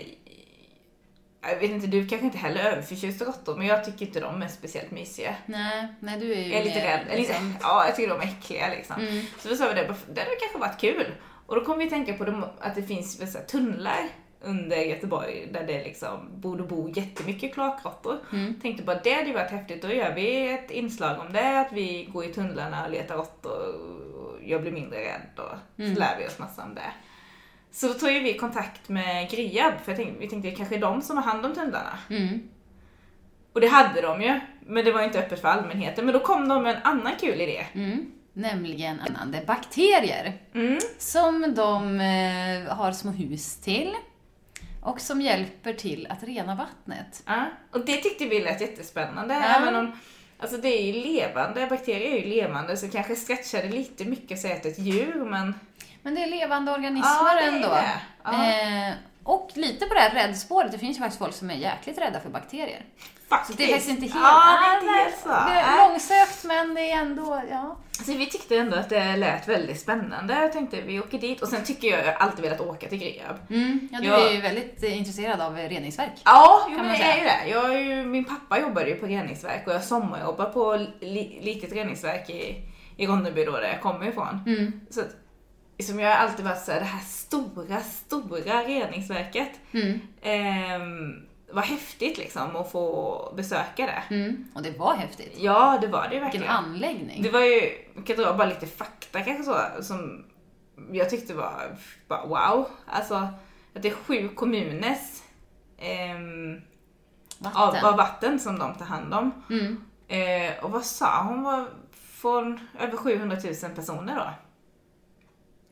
jag 1.50 1.56
vet 1.60 1.72
inte, 1.72 1.88
du 1.88 2.08
kanske 2.08 2.26
inte 2.26 2.38
heller 2.38 2.60
är 2.64 2.72
överförtjust 2.72 3.22
i 3.22 3.26
råttor, 3.26 3.56
men 3.56 3.68
jag 3.68 3.86
tycker 3.86 4.06
inte 4.06 4.20
de 4.20 4.42
är 4.42 4.48
speciellt 4.48 4.92
mysiga. 4.92 5.36
Nej, 5.46 5.88
nej 6.00 6.20
du 6.20 6.34
är 6.34 6.40
ju 6.42 6.48
Jag 6.52 6.60
är 6.60 6.64
lite 6.64 6.80
mer, 6.80 7.06
rädd. 7.06 7.18
Liksom- 7.18 7.56
Ja, 7.62 7.86
jag 7.86 7.96
tycker 7.96 8.10
de 8.10 8.22
är 8.22 8.26
äckliga 8.26 8.70
liksom. 8.70 9.02
Mm. 9.02 9.26
Så 9.40 9.50
då 9.50 9.56
sa 9.56 9.68
vi 9.68 9.74
det, 9.74 9.96
det 10.14 10.22
hade 10.22 10.36
kanske 10.40 10.58
varit 10.58 10.80
kul. 10.80 11.06
Och 11.46 11.56
då 11.56 11.66
kom 11.66 11.78
vi 11.78 11.84
att 11.84 11.90
tänka 11.90 12.14
på 12.14 12.50
att 12.60 12.76
det 12.76 12.84
finns 12.84 13.38
tunnlar 13.48 14.10
under 14.44 14.78
Göteborg 14.78 15.48
där 15.52 15.64
det 15.68 15.84
liksom 15.84 16.30
borde 16.36 16.64
bo 16.64 16.90
jättemycket 16.90 17.54
kloakråttor. 17.54 18.18
Mm. 18.34 18.60
Tänkte 18.62 18.84
bara 18.84 19.00
det 19.04 19.14
hade 19.14 19.28
ju 19.28 19.34
varit 19.34 19.52
häftigt, 19.52 19.82
då 19.82 19.92
gör 19.94 20.14
vi 20.14 20.52
ett 20.52 20.72
inslag 20.72 21.20
om 21.20 21.34
det, 21.34 21.60
att 21.60 21.72
vi 21.74 22.10
går 22.14 22.26
i 22.26 22.34
tunnlarna 22.34 22.86
och 22.86 22.92
letar 22.92 23.16
råttor 23.16 23.76
och 24.16 24.38
jag 24.46 24.62
blir 24.62 24.72
mindre 24.72 25.00
rädd 25.00 25.30
och 25.38 25.82
Mm. 25.82 25.94
så 25.96 26.00
lär 26.00 26.18
vi 26.20 26.28
oss 26.28 26.40
massa 26.40 26.64
om 26.64 26.76
det. 26.76 26.92
Så 27.72 27.88
då 27.88 27.94
tog 27.94 28.12
ju 28.12 28.20
vi 28.20 28.34
kontakt 28.38 28.90
med 28.90 29.30
Griab, 29.30 29.74
för 29.84 29.96
tänkte, 29.96 30.20
vi 30.20 30.30
tänkte 30.30 30.50
det 30.50 30.56
kanske 30.56 30.76
är 30.76 30.80
de 30.80 31.02
som 31.02 31.18
har 31.18 31.24
hand 31.24 31.46
om 31.46 31.54
tunnlarna. 31.56 32.00
Mm. 32.10 32.50
Och 33.54 33.62
det 33.62 33.68
hade 33.68 34.02
de 34.02 34.22
ju, 34.22 34.40
men 34.66 34.86
det 34.86 34.92
var 34.92 35.02
inte 35.04 35.20
öppet 35.20 35.42
för 35.42 35.48
allmänheten. 35.48 36.06
Men 36.06 36.14
då 36.14 36.20
kom 36.20 36.48
de 36.48 36.64
med 36.64 36.76
en 36.76 36.82
annan 36.84 37.14
kul 37.20 37.42
idé. 37.42 37.66
Mm. 37.74 38.12
Nämligen 38.34 39.00
annande 39.00 39.44
bakterier. 39.48 40.34
Mm. 40.54 40.80
Som 40.98 41.54
de 41.56 42.00
eh, 42.00 42.76
har 42.76 42.92
små 42.92 43.12
hus 43.12 43.56
till. 43.56 43.94
Och 44.82 45.02
som 45.02 45.22
hjälper 45.22 45.74
till 45.74 46.08
att 46.10 46.24
rena 46.24 46.56
vattnet. 46.56 47.24
Ja, 47.26 47.46
och 47.72 47.86
det 47.86 47.98
tyckte 47.98 48.26
vi 48.26 48.40
lät 48.40 48.62
jättespännande. 48.62 49.34
Ja. 49.34 49.42
Även 49.42 49.76
om, 49.76 50.00
alltså 50.40 50.58
det 50.58 50.68
är 50.70 50.94
ju 50.94 51.04
levande, 51.04 51.68
bakterier 51.68 52.12
är 52.12 52.20
ju 52.20 52.30
levande, 52.30 52.78
så 52.78 52.90
kanske 52.90 53.16
stretchade 53.16 53.70
lite 53.70 54.06
mycket 54.06 54.40
säga 54.40 54.56
att 54.56 54.66
ett 54.66 54.80
djur, 54.80 55.26
men... 55.26 55.56
Men 56.02 56.16
det 56.16 56.24
är 56.24 56.28
levande 56.28 56.72
organismer 56.72 57.12
Ja, 57.12 57.34
det 57.34 57.42
är 57.42 57.48
ändå. 57.48 57.68
det. 57.68 58.02
Ja. 58.24 58.52
Eh, 58.90 58.94
och 59.24 59.50
lite 59.54 59.86
på 59.86 59.94
det 59.94 60.00
här 60.00 60.28
räddspåret, 60.28 60.72
det 60.72 60.78
finns 60.78 60.98
ju 60.98 61.02
faktiskt 61.02 61.20
folk 61.20 61.34
som 61.34 61.50
är 61.50 61.56
jäkligt 61.56 61.98
rädda 61.98 62.20
för 62.20 62.30
bakterier. 62.30 62.86
Faktiskt. 63.32 63.58
det 63.58 63.64
är 63.64 63.68
faktiskt 63.68 63.90
inte 63.90 64.02
helt... 64.02 64.16
Ja, 64.16 64.58
det 64.62 64.68
är 64.68 64.82
inte 64.82 64.94
helt 65.04 65.20
så. 65.24 65.30
Det 65.30 65.60
är 65.60 65.90
långsökt 65.90 66.44
men 66.44 66.74
det 66.76 66.92
är 66.92 66.98
ändå, 67.02 67.42
ja. 67.52 67.78
Så 68.06 68.14
vi 68.14 68.26
tyckte 68.26 68.58
ändå 68.58 68.78
att 68.78 68.90
det 68.90 69.16
lät 69.16 69.48
väldigt 69.48 69.80
spännande. 69.80 70.34
Jag 70.34 70.54
tänkte 70.54 70.82
vi 70.82 71.00
åker 71.00 71.18
dit. 71.18 71.42
Och 71.42 71.48
sen 71.48 71.64
tycker 71.64 71.88
jag, 71.88 72.06
jag 72.06 72.16
alltid 72.16 72.44
velat 72.44 72.62
åka 72.62 72.88
till 72.90 72.98
Griab. 72.98 73.36
Mm, 73.50 73.90
ja, 73.92 74.00
du 74.00 74.08
Ja. 74.08 74.30
är 74.30 74.34
ju 74.34 74.42
väldigt 74.42 74.84
eh, 74.84 74.98
intresserad 74.98 75.42
av 75.42 75.56
reningsverk. 75.56 76.12
Ja, 76.26 76.68
jo, 76.70 76.78
men 76.78 76.96
säga. 76.96 77.14
är 77.14 77.18
ju 77.18 77.24
det. 77.24 77.50
Jag 77.50 77.76
är 77.76 77.80
ju, 77.80 78.06
min 78.06 78.26
pappa 78.26 78.60
jobbade 78.60 78.90
ju 78.90 78.96
på 78.96 79.06
reningsverk 79.06 79.68
och 79.68 79.74
jag 79.74 79.84
sommarjobbar 79.84 80.46
på 80.46 80.86
li, 81.00 81.40
litet 81.42 81.74
reningsverk 81.74 82.30
i, 82.30 82.56
i 82.98 83.08
Ronneby 83.08 83.46
då, 83.46 83.52
där 83.52 83.68
jag 83.70 83.82
kommer 83.82 84.08
ifrån. 84.08 84.44
Mm. 84.48 84.82
Så 84.90 85.02
som 85.84 86.00
jag 86.00 86.10
har 86.10 86.16
alltid 86.16 86.46
varit 86.46 86.62
såhär, 86.62 86.80
det 86.80 86.86
här 86.86 87.04
stora, 87.06 87.80
stora 87.80 88.64
reningsverket. 88.64 89.52
Mm. 89.72 90.00
Ehm, 90.22 91.26
var 91.54 91.62
häftigt 91.62 92.18
liksom 92.18 92.56
att 92.56 92.72
få 92.72 93.34
besöka 93.38 93.86
det. 93.86 94.16
Mm. 94.16 94.48
Och 94.56 94.62
det 94.62 94.80
var 94.80 94.94
häftigt. 94.94 95.34
Ja, 95.38 95.78
det 95.82 95.88
var 95.88 96.08
det 96.10 96.16
ju 96.16 96.22
Vilken 96.22 96.42
verkligen. 96.42 96.48
anläggning. 96.66 97.24
Det 97.24 97.30
var 97.30 97.40
ju, 97.42 97.70
kan 98.06 98.16
dra 98.16 98.34
bara 98.34 98.48
lite 98.48 98.68
fakta 98.68 99.22
kanske 99.22 99.44
så, 99.44 99.84
som 99.84 100.26
jag 100.92 101.10
tyckte 101.10 101.34
var 101.34 101.78
bara 102.08 102.26
wow. 102.26 102.70
Alltså, 102.86 103.16
att 103.74 103.82
det 103.82 103.88
är 103.90 103.94
sju 103.94 104.30
kommuners 104.30 105.22
av, 107.44 107.54
Vatten. 107.54 107.86
av 107.86 107.98
vatten 107.98 108.40
som 108.40 108.60
de 108.60 108.74
tar 108.76 108.86
hand 108.86 109.14
om. 109.14 109.32
Mm. 109.50 109.84
Eh, 110.08 110.64
och 110.64 110.72
vad 110.72 110.86
sa 110.86 111.24
hon 111.24 111.44
var 111.44 111.68
från 111.94 112.60
över 112.80 112.98
700 112.98 113.38
000 113.64 113.72
personer 113.76 114.16
då? 114.16 114.30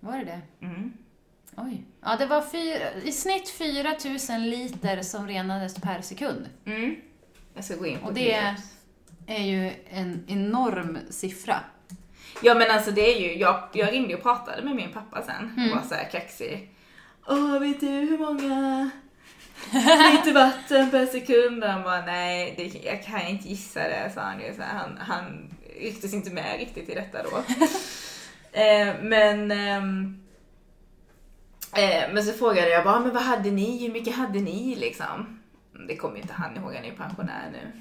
Var 0.08 0.18
det 0.18 0.26
det? 0.26 0.66
Mm. 0.66 0.94
Oj. 1.66 1.84
Ja, 2.01 2.16
det 2.20 2.25
var 2.25 2.42
fyra, 2.42 2.94
i 3.04 3.12
snitt 3.12 3.50
4 3.50 3.96
000 4.30 4.42
liter 4.42 5.01
som 5.01 5.28
renades 5.28 5.75
per 5.75 6.01
sekund. 6.01 6.50
Mm. 6.66 6.96
Jag 7.54 7.63
ska 7.63 7.75
gå 7.75 7.86
in 7.86 8.00
på 8.00 8.08
Och 8.08 8.13
det 8.13 8.56
är 9.28 9.44
ju 9.44 9.72
en 9.89 10.24
enorm 10.28 10.98
siffra. 11.10 11.60
Ja 12.44 12.56
men 12.56 12.72
alltså 12.72 12.92
det 12.92 13.16
är 13.16 13.20
ju, 13.20 13.38
jag, 13.38 13.63
jag 13.74 13.94
ringde 13.94 14.16
och 14.16 14.22
pratade 14.24 14.62
med 14.62 14.75
min 14.75 14.92
pappa 14.92 15.22
sen 15.22 15.54
Mm. 15.58 15.72
och 15.72 15.78
var 15.78 15.84
såhär 15.84 16.10
kaxig. 16.12 16.70
Åh, 17.28 17.60
vet 17.60 17.80
du 17.80 17.88
hur 17.88 18.18
många 18.18 18.89
liter 20.12 20.34
vatten 20.34 20.92
per 20.92 21.06
sekund? 21.06 21.63
Han 21.63 21.84
bara, 21.84 22.06
nej, 22.06 22.54
det, 22.58 22.86
jag 22.89 23.04
kan 23.04 23.28
inte 23.28 23.50
gissa 23.50 23.80
det, 23.80 24.12
sa 24.16 24.22
han 24.22 24.39
ju. 24.39 24.54
Så 24.56 24.62
han, 24.62 24.98
han 24.98 25.50
rycktes 25.80 26.13
inte 26.13 26.30
med 26.32 26.60
riktigt 26.60 26.89
i 26.89 26.96
detta 26.96 27.24
då. 27.24 27.38
eh, 28.60 28.94
men, 29.01 29.51
ehm, 29.51 30.20
eh, 31.76 32.14
men 32.14 32.24
så 32.24 32.34
frågade 32.34 32.70
jag 32.70 32.84
bara, 32.84 33.00
men 33.00 33.14
vad 33.14 33.24
hade 33.24 33.52
ni? 33.52 33.86
Hur 33.88 33.94
mycket 33.94 34.16
hade 34.16 34.40
ni 34.40 34.76
liksom? 34.76 35.40
Det 35.88 35.96
kommer 35.96 36.16
ju 36.16 36.22
inte 36.22 36.34
han 36.34 36.58
ihåg, 36.58 36.74
han 36.74 36.84
är 36.84 36.90
ju 36.90 36.96
pensionär 36.96 37.50
nu. 37.52 37.72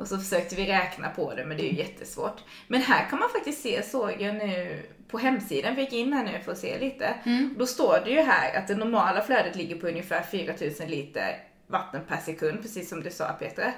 Och 0.00 0.06
så 0.08 0.18
försökte 0.18 0.56
vi 0.56 0.66
räkna 0.66 1.10
på 1.10 1.34
det, 1.34 1.44
men 1.44 1.56
det 1.56 1.62
är 1.62 1.72
ju 1.72 1.78
jättesvårt. 1.78 2.40
Men 2.68 2.80
här 2.82 3.10
kan 3.10 3.18
man 3.18 3.28
faktiskt 3.28 3.62
se, 3.62 3.82
såg 3.82 4.10
jag 4.18 4.34
nu 4.34 4.82
på 5.08 5.18
hemsidan, 5.18 5.74
vi 5.74 5.82
gick 5.82 5.92
in 5.92 6.12
här 6.12 6.24
nu 6.24 6.40
för 6.44 6.52
att 6.52 6.58
se 6.58 6.78
lite. 6.78 7.14
Då 7.58 7.66
står 7.66 8.00
det 8.04 8.10
ju 8.10 8.20
här 8.20 8.58
att 8.58 8.68
det 8.68 8.74
normala 8.74 9.22
flödet 9.22 9.56
ligger 9.56 9.76
på 9.76 9.88
ungefär 9.88 10.22
4000 10.22 10.88
liter 10.88 11.36
vatten 11.66 12.00
per 12.08 12.16
sekund, 12.16 12.62
precis 12.62 12.88
som 12.88 13.02
du 13.02 13.10
sa 13.10 13.28
Peter. 13.32 13.72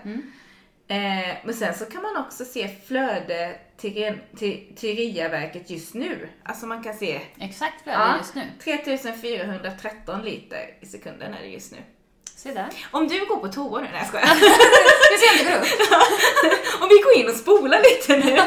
Eh, 0.89 1.37
men 1.45 1.55
sen 1.55 1.75
så 1.75 1.85
kan 1.85 2.03
man 2.03 2.17
också 2.17 2.45
se 2.45 2.69
flöde 2.87 3.55
till, 3.77 4.19
till, 4.39 4.73
till 4.77 4.97
RIA-verket 4.97 5.71
just 5.71 5.95
nu. 5.95 6.29
Alltså 6.43 6.67
man 6.67 6.83
kan 6.83 6.95
se 6.95 7.21
Exakt 7.41 7.83
flöde 7.83 7.99
Ja. 7.99 8.17
just 8.19 8.35
nu. 8.35 8.43
3413 8.65 10.23
liter 10.23 10.75
i 10.81 10.87
sekunden 10.87 11.35
är 11.35 11.41
det 11.43 11.49
just 11.49 11.73
nu. 11.73 11.79
Se 12.37 12.53
där. 12.55 12.69
Om 12.91 13.09
du 13.09 13.27
går 13.27 13.37
på 13.37 13.49
toa 13.49 13.81
nu, 13.81 13.89
nej 13.93 13.99
jag 13.99 14.07
skojar. 14.07 14.27
Ska 14.27 15.19
se 15.19 15.31
om 15.31 15.45
det 15.47 15.51
går 15.53 15.59
upp. 15.61 15.67
Om 16.83 16.89
vi 16.89 17.03
går 17.03 17.13
in 17.25 17.29
och 17.35 17.41
spolar 17.41 17.79
lite 17.81 18.27
nu. 18.31 18.39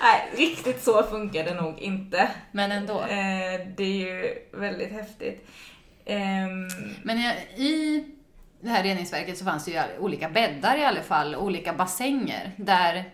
Nej, 0.00 0.30
riktigt 0.36 0.82
så 0.84 1.02
funkar 1.02 1.44
det 1.44 1.54
nog 1.54 1.78
inte. 1.78 2.28
Men 2.52 2.72
ändå. 2.72 3.00
Eh, 3.00 3.66
det 3.76 3.82
är 3.82 3.98
ju 4.06 4.34
väldigt 4.52 4.92
häftigt. 4.92 5.48
Ehm, 6.04 6.68
Men 7.02 7.18
i- 7.18 7.62
i 7.62 8.04
det 8.62 8.68
här 8.68 8.82
reningsverket 8.82 9.38
så 9.38 9.44
fanns 9.44 9.64
det 9.64 9.70
ju 9.70 9.98
olika 9.98 10.28
bäddar 10.28 10.76
i 10.78 10.84
alla 10.84 11.02
fall, 11.02 11.36
olika 11.36 11.72
bassänger 11.72 12.52
där 12.56 13.10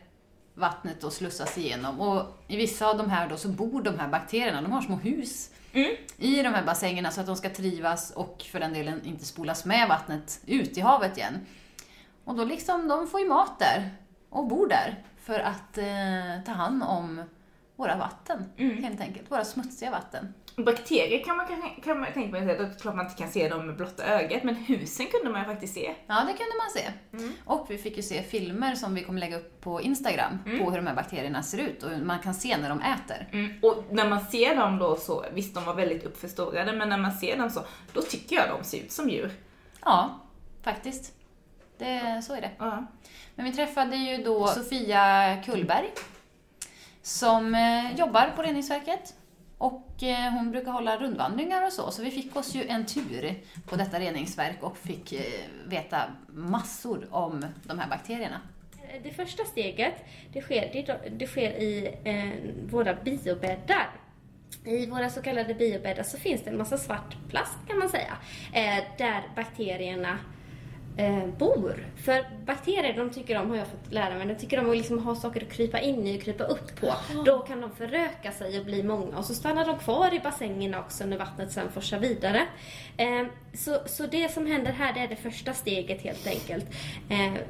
vattnet 0.54 1.00
då 1.00 1.10
slussas 1.10 1.58
igenom. 1.58 2.00
Och 2.00 2.38
i 2.48 2.56
vissa 2.56 2.86
av 2.86 2.98
de 2.98 3.10
här 3.10 3.28
då 3.28 3.36
så 3.36 3.48
bor 3.48 3.82
de 3.82 3.98
här 3.98 4.08
bakterierna, 4.08 4.62
de 4.62 4.72
har 4.72 4.82
små 4.82 4.96
hus 4.96 5.50
Mm. 5.72 5.96
i 6.18 6.42
de 6.42 6.48
här 6.54 6.64
bassängerna 6.64 7.10
så 7.10 7.20
att 7.20 7.26
de 7.26 7.36
ska 7.36 7.50
trivas 7.50 8.10
och 8.10 8.44
för 8.52 8.60
den 8.60 8.72
delen 8.72 9.04
inte 9.04 9.24
spolas 9.24 9.64
med 9.64 9.88
vattnet 9.88 10.40
ut 10.46 10.78
i 10.78 10.80
havet 10.80 11.16
igen. 11.16 11.46
Och 12.24 12.34
då 12.36 12.44
liksom, 12.44 12.88
de 12.88 13.06
får 13.06 13.20
ju 13.20 13.28
mat 13.28 13.58
där 13.58 13.90
och 14.30 14.46
bor 14.46 14.68
där 14.68 15.02
för 15.22 15.40
att 15.40 15.78
eh, 15.78 16.44
ta 16.46 16.52
hand 16.52 16.82
om 16.82 17.22
våra 17.76 17.96
vatten, 17.96 18.44
Mm. 18.58 18.82
helt 18.82 19.00
enkelt. 19.00 19.30
Våra 19.30 19.44
smutsiga 19.44 19.90
vatten. 19.90 20.34
Bakterier 20.64 21.24
kan 21.24 21.36
man, 21.36 21.46
kan, 21.46 21.62
kan 21.84 22.00
man 22.00 22.12
tänka 22.12 22.38
att 22.38 22.46
det 22.46 22.52
är 22.52 22.78
klart 22.80 22.94
man 22.94 23.06
inte 23.06 23.18
kan 23.18 23.28
se 23.28 23.48
dem 23.48 23.66
med 23.66 23.76
blotta 23.76 24.04
ögat, 24.04 24.42
men 24.42 24.54
husen 24.54 25.06
kunde 25.06 25.30
man 25.30 25.40
ju 25.40 25.46
faktiskt 25.46 25.74
se. 25.74 25.94
Ja, 26.06 26.14
det 26.14 26.32
kunde 26.32 26.54
man 26.58 26.70
se. 26.74 26.92
Mm. 27.12 27.32
Och 27.44 27.66
vi 27.68 27.78
fick 27.78 27.96
ju 27.96 28.02
se 28.02 28.22
filmer 28.22 28.74
som 28.74 28.94
vi 28.94 29.02
kommer 29.02 29.20
lägga 29.20 29.36
upp 29.36 29.60
på 29.60 29.80
Instagram 29.80 30.38
på 30.44 30.70
hur 30.70 30.76
de 30.76 30.86
här 30.86 30.94
bakterierna 30.94 31.42
ser 31.42 31.58
ut 31.58 31.82
och 31.82 31.90
man 32.02 32.18
kan 32.18 32.34
se 32.34 32.56
när 32.56 32.68
de 32.68 32.80
äter. 32.80 33.28
Mm. 33.32 33.58
Och 33.62 33.84
när 33.90 34.08
man 34.08 34.20
ser 34.20 34.56
dem 34.56 34.78
då 34.78 34.96
så, 34.96 35.24
visst 35.32 35.54
de 35.54 35.64
var 35.64 35.74
väldigt 35.74 36.04
uppförstorade, 36.04 36.72
men 36.72 36.88
när 36.88 36.98
man 36.98 37.12
ser 37.12 37.36
dem 37.36 37.50
så, 37.50 37.60
då 37.92 38.02
tycker 38.02 38.36
jag 38.36 38.44
de 38.58 38.64
ser 38.64 38.78
ut 38.78 38.92
som 38.92 39.10
djur. 39.10 39.30
Ja, 39.84 40.20
faktiskt. 40.62 41.12
Det, 41.78 42.22
så 42.26 42.34
är 42.34 42.40
det. 42.40 42.50
Ja. 42.58 42.86
Men 43.34 43.44
vi 43.44 43.52
träffade 43.52 43.96
ju 43.96 44.24
då 44.24 44.46
Sofia 44.46 45.36
Kullberg 45.44 45.90
som 47.02 47.54
eh, 47.54 47.96
jobbar 47.96 48.32
på 48.36 48.42
reningsverket. 48.42 49.14
Och 49.58 50.02
eh, 50.02 50.32
hon 50.32 50.50
brukar 50.50 50.72
hålla 50.72 50.96
rundvandringar 50.96 51.66
och 51.66 51.72
så, 51.72 51.90
så 51.90 52.02
vi 52.02 52.10
fick 52.10 52.36
oss 52.36 52.54
ju 52.54 52.66
en 52.68 52.86
tur 52.86 53.34
på 53.66 53.76
detta 53.76 54.00
reningsverk 54.00 54.62
och 54.62 54.78
fick 54.78 55.12
eh, 55.12 55.20
veta 55.66 56.02
massor 56.28 57.08
om 57.10 57.44
de 57.64 57.78
här 57.78 57.88
bakterierna. 57.88 58.40
Eh, 58.82 59.02
det 59.02 59.10
första 59.10 59.44
steget, 59.44 59.94
det 60.32 60.40
sker, 60.40 60.70
det, 60.72 61.10
det 61.18 61.26
sker 61.26 61.50
i 61.50 61.94
eh, 62.04 62.70
våra 62.70 62.94
biobäddar. 62.94 63.90
I 64.64 64.86
våra 64.86 65.10
så 65.10 65.22
kallade 65.22 65.54
biobäddar 65.54 66.02
så 66.02 66.18
finns 66.18 66.42
det 66.42 66.50
en 66.50 66.58
massa 66.58 66.78
svart 66.78 67.16
plast 67.28 67.58
kan 67.68 67.78
man 67.78 67.88
säga, 67.88 68.16
eh, 68.52 68.84
där 68.98 69.22
bakterierna 69.36 70.18
eh, 70.98 71.26
bor. 71.38 71.86
För 71.96 72.24
bakterier, 72.46 72.96
de 72.96 73.10
tycker 73.10 73.40
om, 73.40 73.50
har 73.50 73.56
jag 73.56 73.66
fått 73.66 73.92
lära 73.92 74.14
mig, 74.14 74.26
de 74.26 74.34
tycker 74.34 74.60
om 74.60 74.70
att 74.70 74.76
liksom 74.76 74.98
ha 74.98 75.14
saker 75.14 75.42
att 75.42 75.52
krypa 75.52 75.80
in 75.80 76.06
i 76.06 76.18
och 76.18 76.22
krypa 76.22 76.44
upp 76.44 76.80
på. 76.80 76.94
Då 77.24 77.38
kan 77.38 77.60
de 77.60 77.70
föröka 77.70 78.32
sig 78.32 78.58
och 78.58 78.64
bli 78.64 78.82
många 78.82 79.18
och 79.18 79.24
så 79.24 79.34
stannar 79.34 79.66
de 79.66 79.78
kvar 79.78 80.14
i 80.14 80.20
bassängerna 80.20 80.80
också 80.80 81.06
när 81.06 81.18
vattnet 81.18 81.52
sen 81.52 81.72
forsar 81.72 81.98
vidare. 81.98 82.46
Eh, 82.96 83.26
så, 83.54 83.78
så 83.86 84.06
det 84.06 84.32
som 84.32 84.46
händer 84.46 84.72
här, 84.72 84.92
det 84.94 85.00
är 85.00 85.08
det 85.08 85.16
första 85.16 85.54
steget 85.54 86.02
helt 86.02 86.26
enkelt. 86.26 86.66
Eh, 87.08 87.42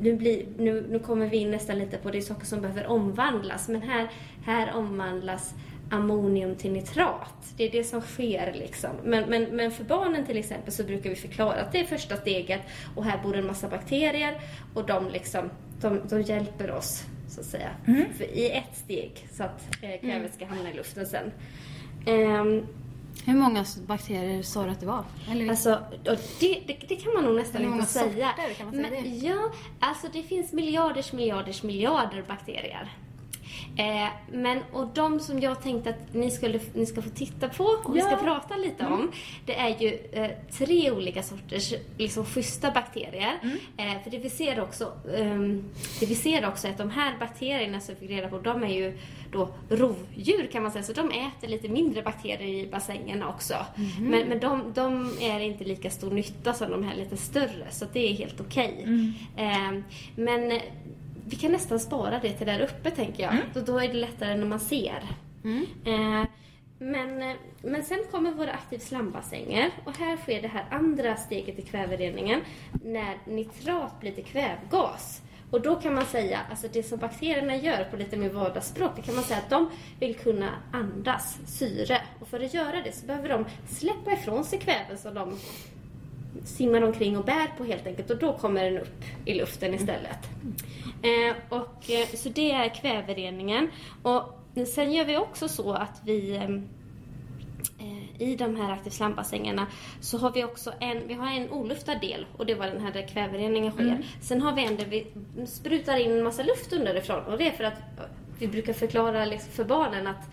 nu, 0.00 0.16
blir, 0.16 0.46
nu, 0.58 0.86
nu 0.90 0.98
kommer 0.98 1.26
vi 1.26 1.36
in 1.36 1.50
nästan 1.50 1.78
lite 1.78 1.96
på 1.96 2.10
det 2.10 2.18
är 2.18 2.22
saker 2.22 2.46
som 2.46 2.60
behöver 2.60 2.86
omvandlas, 2.86 3.68
men 3.68 3.82
här, 3.82 4.08
här 4.44 4.74
omvandlas 4.74 5.54
ammonium 5.90 6.54
till 6.56 6.72
nitrat. 6.72 7.52
Det 7.56 7.64
är 7.64 7.70
det 7.70 7.84
som 7.84 8.00
sker 8.00 8.52
liksom. 8.58 8.90
Men, 9.04 9.30
men, 9.30 9.42
men 9.44 9.70
för 9.70 9.84
barnen 9.84 10.26
till 10.26 10.36
exempel 10.36 10.72
så 10.72 10.84
brukar 10.84 11.10
vi 11.10 11.16
förklara 11.16 11.60
att 11.60 11.72
det 11.72 11.80
är 11.80 11.84
första 11.84 12.16
steget 12.16 12.60
och 12.96 13.04
här 13.04 13.22
bor 13.22 13.36
en 13.36 13.46
massa 13.46 13.68
bakterier 13.68 14.40
och 14.74 14.86
de 14.86 15.08
liksom, 15.08 15.50
de, 15.80 16.00
de 16.08 16.22
hjälper 16.22 16.70
oss 16.70 17.04
så 17.28 17.40
att 17.40 17.46
säga 17.46 17.70
för, 18.16 18.24
i 18.24 18.50
ett 18.50 18.76
steg 18.76 19.28
så 19.32 19.42
att 19.44 19.62
eh, 19.82 20.00
kvävet 20.00 20.34
ska 20.34 20.46
hamna 20.46 20.70
i 20.70 20.74
luften 20.74 21.06
sen. 21.06 21.32
Ehm, 22.06 22.66
Hur 23.26 23.34
många 23.34 23.64
bakterier 23.86 24.42
sa 24.42 24.64
du 24.64 24.70
att 24.70 24.80
det 24.80 24.86
var? 24.86 25.04
Eller 25.30 25.50
Alltså, 25.50 25.78
det, 26.40 26.60
det, 26.66 26.76
det 26.88 26.96
kan 26.96 27.14
man 27.14 27.24
nog 27.24 27.34
nästan 27.34 27.62
inte 27.64 27.86
säga. 27.86 28.04
sorter 28.04 28.54
kan 28.54 28.66
man 28.66 28.74
säga 28.74 28.90
Men, 28.90 29.02
det? 29.02 29.08
Ja, 29.08 29.52
alltså 29.80 30.06
det 30.12 30.22
finns 30.22 30.52
miljarders, 30.52 31.12
miljarders, 31.12 31.62
miljarder 31.62 32.24
bakterier. 32.28 32.88
Eh, 33.76 34.08
men, 34.32 34.58
och 34.72 34.86
de 34.94 35.20
som 35.20 35.40
jag 35.40 35.62
tänkte 35.62 35.90
att 35.90 36.14
ni, 36.14 36.30
skulle, 36.30 36.60
ni 36.74 36.86
ska 36.86 37.02
få 37.02 37.10
titta 37.10 37.48
på 37.48 37.64
och 37.64 37.96
vi 37.96 38.00
ska 38.00 38.10
Ja. 38.10 38.16
prata 38.16 38.56
lite 38.56 38.86
om, 38.86 39.10
det 39.46 39.54
är 39.54 39.80
ju 39.80 39.98
eh, 40.12 40.30
tre 40.52 40.90
olika 40.90 41.22
sorters 41.22 41.74
liksom, 41.98 42.24
schyssta 42.24 42.70
bakterier. 42.70 43.38
Eh, 43.76 44.02
för 44.02 44.10
det 44.10 44.18
vi 44.18 44.30
ser 44.30 44.60
också, 44.60 44.92
ehm, 45.16 45.64
det 46.00 46.06
vi 46.06 46.14
ser 46.14 46.48
också 46.48 46.66
är 46.66 46.70
att 46.70 46.78
de 46.78 46.90
här 46.90 47.14
bakterierna 47.20 47.80
som 47.80 47.94
vi 47.94 48.00
fick 48.00 48.10
reda 48.18 48.28
på, 48.28 48.38
de 48.38 48.62
är 48.64 48.68
ju 48.74 48.98
då 49.32 49.48
rovdjur 49.68 50.46
kan 50.52 50.62
man 50.62 50.72
säga, 50.72 50.82
så 50.82 50.92
de 50.92 51.10
äter 51.10 51.48
lite 51.48 51.68
mindre 51.68 52.02
bakterier 52.02 52.42
i 52.42 52.66
bassängerna 52.66 53.28
också. 53.28 53.54
Men, 54.00 54.28
men 54.28 54.40
de, 54.40 54.72
de 54.74 55.12
är 55.20 55.40
inte 55.40 55.64
lika 55.64 55.90
stor 55.90 56.10
nytta 56.10 56.54
som 56.54 56.70
de 56.70 56.82
här 56.84 56.96
lite 56.96 57.16
större, 57.16 57.66
så 57.70 57.86
det 57.92 58.08
är 58.10 58.14
helt 58.14 58.40
okej. 58.40 58.84
Eh, 59.36 59.78
men 60.16 60.52
eh, 60.52 60.62
vi 61.28 61.36
kan 61.36 61.52
nästan 61.52 61.80
spara 61.80 62.18
det 62.18 62.32
till 62.32 62.46
där 62.46 62.60
uppe 62.60 62.90
tänker 62.90 63.22
jag. 63.22 63.34
Då, 63.54 63.60
då 63.60 63.78
är 63.78 63.88
det 63.88 63.94
lättare 63.94 64.36
när 64.36 64.46
man 64.46 64.60
ser. 64.60 65.02
Eh, 65.84 66.24
men, 66.78 67.22
eh, 67.22 67.36
men 67.62 67.84
sen 67.84 67.98
kommer 68.10 68.30
våra 68.30 68.52
aktiv 68.52 68.78
slambassänger 68.78 69.70
och 69.84 69.98
här 69.98 70.16
sker 70.16 70.42
det 70.42 70.48
här 70.48 70.66
andra 70.70 71.16
steget 71.16 71.58
i 71.58 71.62
kvävereningen 71.62 72.40
när 72.84 73.16
nitrat 73.24 74.00
blir 74.00 74.12
till 74.12 74.24
kvävgas. 74.24 75.22
Och 75.50 75.60
då 75.60 75.76
kan 75.76 75.94
man 75.94 76.06
säga, 76.06 76.40
alltså 76.50 76.66
det 76.72 76.82
som 76.82 76.98
bakterierna 76.98 77.56
gör 77.56 77.84
på 77.84 77.96
lite 77.96 78.16
mer 78.16 78.30
vardagsspråk, 78.30 78.90
det 78.96 79.02
kan 79.02 79.14
man 79.14 79.24
säga 79.24 79.38
att 79.38 79.50
de 79.50 79.70
vill 80.00 80.14
kunna 80.14 80.50
andas 80.72 81.38
syre. 81.46 82.00
Och 82.20 82.28
för 82.28 82.40
att 82.40 82.54
göra 82.54 82.82
det 82.84 82.92
så 82.92 83.06
behöver 83.06 83.28
de 83.28 83.44
släppa 83.68 84.12
ifrån 84.12 84.44
sig 84.44 84.58
kväve 84.58 84.96
som 84.96 85.14
de 85.14 85.38
simmar 86.44 86.82
omkring 86.82 87.16
och 87.16 87.24
bär 87.24 87.56
på 87.58 87.64
helt 87.64 87.86
enkelt 87.86 88.10
och 88.10 88.18
då 88.18 88.32
kommer 88.32 88.64
den 88.64 88.78
upp 88.78 89.04
i 89.24 89.34
luften 89.34 89.74
istället. 89.74 90.18
Eh, 91.02 91.36
och, 91.48 91.90
eh, 91.90 92.06
så 92.14 92.28
det 92.28 92.52
är 92.52 92.74
kvävereningen. 92.74 93.70
Och 94.02 94.22
sen 94.66 94.92
gör 94.92 95.04
vi 95.04 95.16
också 95.16 95.48
så 95.48 95.72
att 95.72 96.00
vi 96.04 96.36
eh, 96.36 96.50
i 98.18 98.36
de 98.36 98.56
här 98.56 98.72
aktiv 98.72 98.90
slambassängerna 98.90 99.66
så 100.00 100.18
har 100.18 100.32
vi 100.32 100.44
också 100.44 100.72
en, 100.80 101.08
vi 101.08 101.14
har 101.14 101.26
en 101.26 101.50
oluftad 101.50 101.94
del 101.94 102.26
och 102.36 102.46
det 102.46 102.54
var 102.54 102.66
den 102.66 102.80
här 102.80 102.92
där 102.92 103.08
kvävereningen 103.08 103.72
sker. 103.72 103.82
Mm. 103.82 104.02
Sen 104.20 104.42
har 104.42 104.52
vi 104.52 104.64
en 104.64 104.76
där 104.76 104.86
vi 104.86 105.06
sprutar 105.46 105.96
in 105.96 106.12
en 106.12 106.24
massa 106.24 106.42
luft 106.42 106.72
underifrån 106.72 107.24
och 107.24 107.38
det 107.38 107.46
är 107.46 107.52
för 107.52 107.64
att 107.64 107.82
vi 108.38 108.48
brukar 108.48 108.72
förklara 108.72 109.24
liksom 109.24 109.52
för 109.52 109.64
barnen 109.64 110.06
att 110.06 110.30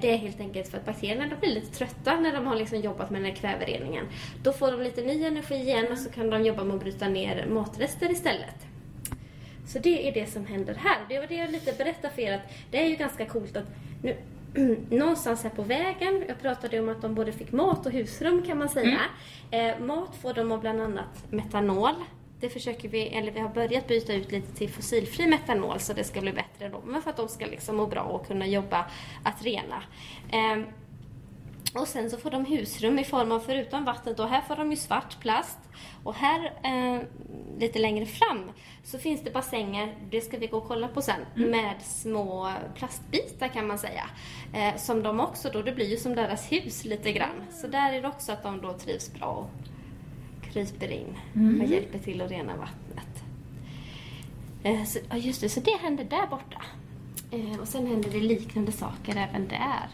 det 0.00 0.12
är 0.12 0.16
helt 0.16 0.40
enkelt 0.40 0.68
för 0.68 0.78
att 0.78 0.86
bakterierna 0.86 1.26
de 1.26 1.36
blir 1.36 1.54
lite 1.54 1.78
trötta 1.78 2.20
när 2.20 2.32
de 2.32 2.46
har 2.46 2.56
liksom 2.56 2.80
jobbat 2.80 3.10
med 3.10 3.20
den 3.20 3.30
här 3.30 3.36
kvävereningen. 3.36 4.06
Då 4.42 4.52
får 4.52 4.72
de 4.72 4.82
lite 4.82 5.02
ny 5.02 5.24
energi 5.24 5.54
igen 5.54 5.86
och 5.92 5.98
så 5.98 6.10
kan 6.10 6.30
de 6.30 6.44
jobba 6.44 6.64
med 6.64 6.74
att 6.76 6.82
bryta 6.82 7.08
ner 7.08 7.46
matrester 7.46 8.10
istället. 8.10 8.66
Så 9.66 9.78
det 9.78 10.08
är 10.08 10.12
det 10.12 10.26
som 10.26 10.46
händer 10.46 10.74
här. 10.74 10.98
Det 11.08 11.18
var 11.18 11.26
det 11.26 11.34
jag 11.34 11.50
lite 11.50 11.72
berättade 11.72 12.14
för 12.14 12.22
er 12.22 12.32
att 12.32 12.52
det 12.70 12.84
är 12.84 12.88
ju 12.88 12.96
ganska 12.96 13.26
coolt 13.26 13.56
att 13.56 13.66
nu, 14.02 14.16
någonstans 14.90 15.42
här 15.42 15.50
på 15.50 15.62
vägen, 15.62 16.24
jag 16.28 16.40
pratade 16.40 16.80
om 16.80 16.88
att 16.88 17.02
de 17.02 17.14
både 17.14 17.32
fick 17.32 17.52
mat 17.52 17.86
och 17.86 17.92
husrum 17.92 18.42
kan 18.42 18.58
man 18.58 18.68
säga. 18.68 19.00
Eh, 19.50 19.78
mat 19.78 20.16
får 20.22 20.34
de 20.34 20.52
av 20.52 20.60
bland 20.60 20.80
annat 20.80 21.30
metanol. 21.30 21.94
Det 22.40 22.48
försöker 22.48 22.88
vi, 22.88 23.08
eller 23.08 23.32
vi 23.32 23.40
har 23.40 23.48
börjat 23.48 23.88
byta 23.88 24.12
ut 24.12 24.32
lite 24.32 24.56
till 24.56 24.70
fossilfri 24.70 25.26
metanol 25.26 25.80
så 25.80 25.92
det 25.92 26.04
ska 26.04 26.20
bli 26.20 26.32
bättre 26.32 26.68
då. 26.68 26.82
Men 26.84 27.02
för 27.02 27.10
att 27.10 27.16
de 27.16 27.28
ska 27.28 27.46
liksom 27.46 27.76
må 27.76 27.86
bra 27.86 28.02
och 28.02 28.26
kunna 28.26 28.46
jobba 28.46 28.86
att 29.24 29.42
rena. 29.42 29.82
Eh, 30.32 30.66
och 31.74 31.88
sen 31.88 32.10
så 32.10 32.16
får 32.16 32.30
de 32.30 32.44
husrum 32.44 32.98
i 32.98 33.04
form 33.04 33.32
av, 33.32 33.40
förutom 33.40 33.84
vattnet, 33.84 34.20
och 34.20 34.28
här 34.28 34.40
får 34.40 34.56
de 34.56 34.70
ju 34.70 34.76
svart 34.76 35.20
plast. 35.20 35.58
Och 36.04 36.14
här, 36.14 36.52
eh, 36.62 37.02
lite 37.58 37.78
längre 37.78 38.06
fram, 38.06 38.50
så 38.84 38.98
finns 38.98 39.24
det 39.24 39.30
bassänger, 39.30 39.94
det 40.10 40.20
ska 40.20 40.38
vi 40.38 40.46
gå 40.46 40.56
och 40.56 40.68
kolla 40.68 40.88
på 40.88 41.02
sen, 41.02 41.20
med 41.34 41.74
små 41.82 42.52
plastbitar 42.74 43.48
kan 43.48 43.66
man 43.66 43.78
säga. 43.78 44.04
Eh, 44.54 44.76
som 44.76 45.02
de 45.02 45.20
också 45.20 45.50
då, 45.52 45.62
det 45.62 45.72
blir 45.72 45.90
ju 45.90 45.96
som 45.96 46.14
deras 46.14 46.52
hus 46.52 46.84
lite 46.84 47.12
grann. 47.12 47.44
Så 47.50 47.66
där 47.66 47.92
är 47.92 48.02
det 48.02 48.08
också 48.08 48.32
att 48.32 48.42
de 48.42 48.60
då 48.60 48.72
trivs 48.72 49.12
bra 49.14 49.48
kryper 50.56 50.90
in 50.90 51.16
och 51.60 51.66
hjälper 51.66 51.98
till 51.98 52.20
att 52.20 52.30
rena 52.30 52.56
vattnet. 52.56 53.24
Eh, 54.62 54.84
så, 54.84 54.98
ja, 55.10 55.16
just 55.16 55.40
det, 55.40 55.48
så 55.48 55.60
det 55.60 55.76
händer 55.82 56.04
där 56.04 56.26
borta. 56.26 56.62
Eh, 57.30 57.60
och 57.60 57.68
sen 57.68 57.86
händer 57.86 58.10
det 58.10 58.20
liknande 58.20 58.72
saker 58.72 59.16
även 59.16 59.48
där. 59.48 59.88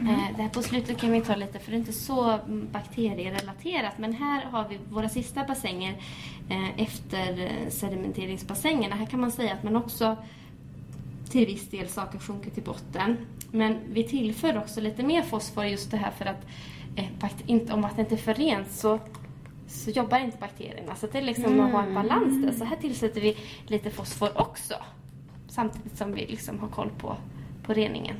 Eh, 0.00 0.36
där 0.36 0.48
på 0.48 0.62
slutet 0.62 0.98
kan 0.98 1.12
vi 1.12 1.20
ta 1.20 1.36
lite, 1.36 1.58
för 1.58 1.70
det 1.70 1.76
är 1.76 1.78
inte 1.78 1.92
så 1.92 2.30
mm, 2.30 2.68
bakterierelaterat, 2.72 3.98
men 3.98 4.12
här 4.12 4.44
har 4.44 4.68
vi 4.68 4.78
våra 4.90 5.08
sista 5.08 5.44
bassänger 5.44 5.96
eh, 6.48 6.80
efter 6.80 7.50
sedimenteringsbassängerna. 7.70 8.96
Här 8.96 9.06
kan 9.06 9.20
man 9.20 9.32
säga 9.32 9.52
att 9.52 9.62
man 9.62 9.76
också 9.76 10.16
till 11.30 11.46
viss 11.46 11.70
del 11.70 11.88
saker 11.88 12.18
sjunker 12.18 12.50
till 12.50 12.62
botten. 12.62 13.16
Men 13.50 13.78
vi 13.92 14.04
tillför 14.04 14.58
också 14.58 14.80
lite 14.80 15.02
mer 15.02 15.22
fosfor 15.22 15.64
just 15.64 15.90
det 15.90 15.96
här 15.96 16.10
för 16.10 16.24
att 16.24 16.46
eh, 16.96 17.30
inte, 17.46 17.72
om 17.72 17.82
vattnet 17.82 18.12
är 18.12 18.16
för 18.16 18.34
rent 18.34 18.72
så, 18.72 19.00
så 19.66 19.90
jobbar 19.90 20.18
inte 20.18 20.38
bakterierna. 20.38 20.96
Så 20.96 21.06
det 21.06 21.18
är 21.18 21.22
liksom 21.22 21.60
att 21.60 21.72
ha 21.72 21.82
en 21.82 21.94
balans 21.94 22.42
där. 22.44 22.52
Så 22.52 22.64
här 22.64 22.76
tillsätter 22.76 23.20
vi 23.20 23.36
lite 23.66 23.90
fosfor 23.90 24.40
också. 24.40 24.74
Samtidigt 25.48 25.98
som 25.98 26.14
vi 26.14 26.26
liksom 26.26 26.58
har 26.58 26.68
koll 26.68 26.90
på, 26.98 27.16
på 27.62 27.72
reningen. 27.74 28.16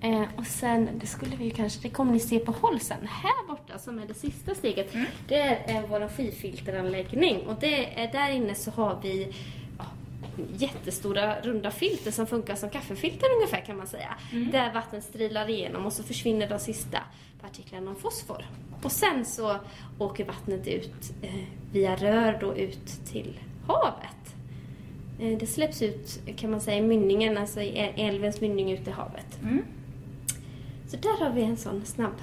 Eh, 0.00 0.22
och 0.36 0.46
sen, 0.46 0.88
det 0.94 1.06
skulle 1.06 1.36
vi 1.36 1.44
ju 1.44 1.50
kanske, 1.50 1.80
det 1.82 1.88
kommer 1.88 2.12
ni 2.12 2.20
se 2.20 2.38
på 2.38 2.52
håll 2.52 2.80
sen. 2.80 3.06
Här 3.06 3.46
borta 3.48 3.78
som 3.78 3.98
är 3.98 4.06
det 4.06 4.14
sista 4.14 4.54
steget, 4.54 4.92
det 5.28 5.40
är 5.40 5.76
eh, 5.76 5.82
vår 5.88 6.08
skifilteranläggning. 6.08 7.46
Och 7.46 7.54
det 7.60 8.00
är, 8.00 8.12
där 8.12 8.30
inne 8.30 8.54
så 8.54 8.70
har 8.70 8.98
vi 9.02 9.34
ja, 9.78 9.84
jättestora 10.56 11.40
runda 11.40 11.70
filter 11.70 12.10
som 12.10 12.26
funkar 12.26 12.54
som 12.54 12.70
kaffefilter 12.70 13.26
ungefär 13.36 13.60
kan 13.60 13.76
man 13.76 13.86
säga. 13.86 14.16
Där 14.52 14.74
vattnet 14.74 15.04
strilar 15.04 15.50
igenom 15.50 15.86
och 15.86 15.92
så 15.92 16.02
försvinner 16.02 16.48
de 16.48 16.58
sista 16.58 16.98
partiklarna 17.42 17.90
av 17.90 17.94
fosfor. 17.94 18.44
Och 18.82 18.92
sen 18.92 19.24
så 19.24 19.56
åker 19.98 20.24
vattnet 20.24 20.66
ut 20.66 21.12
eh, 21.22 21.30
via 21.72 21.96
rör 21.96 22.38
då 22.40 22.56
ut 22.56 22.86
till 23.06 23.40
havet. 23.66 24.34
Eh, 25.20 25.38
Det 25.38 25.46
släpps 25.46 25.82
ut 25.82 26.20
kan 26.36 26.50
man 26.50 26.60
säga 26.60 26.76
i 26.78 26.82
mynningen, 26.82 27.38
alltså 27.38 27.60
i 27.60 27.78
älvens 27.96 28.40
mynning 28.40 28.72
ut 28.72 28.88
i 28.88 28.90
havet. 28.90 29.38
Mm. 29.42 29.62
Så 30.88 30.96
där 30.96 31.24
har 31.24 31.30
vi 31.30 31.42
en 31.42 31.56
sån 31.56 31.84
snabb. 31.84 32.14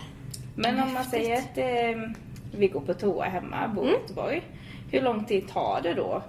Men 0.56 0.80
om 0.84 0.94
man 0.94 1.04
säger 1.06 1.38
att 1.38 1.58
eh, 1.58 2.10
vi 2.58 2.68
går 2.68 2.82
på 2.82 2.94
toa 2.94 3.26
hemma, 3.26 3.68
bor 3.68 3.86
i 3.86 3.88
Mm. 3.90 4.02
Göteborg. 4.02 4.42
Hur 4.92 5.02
lång 5.02 5.26
tid 5.26 5.48
tar 5.48 5.80
det 5.84 5.94
då 5.94 6.22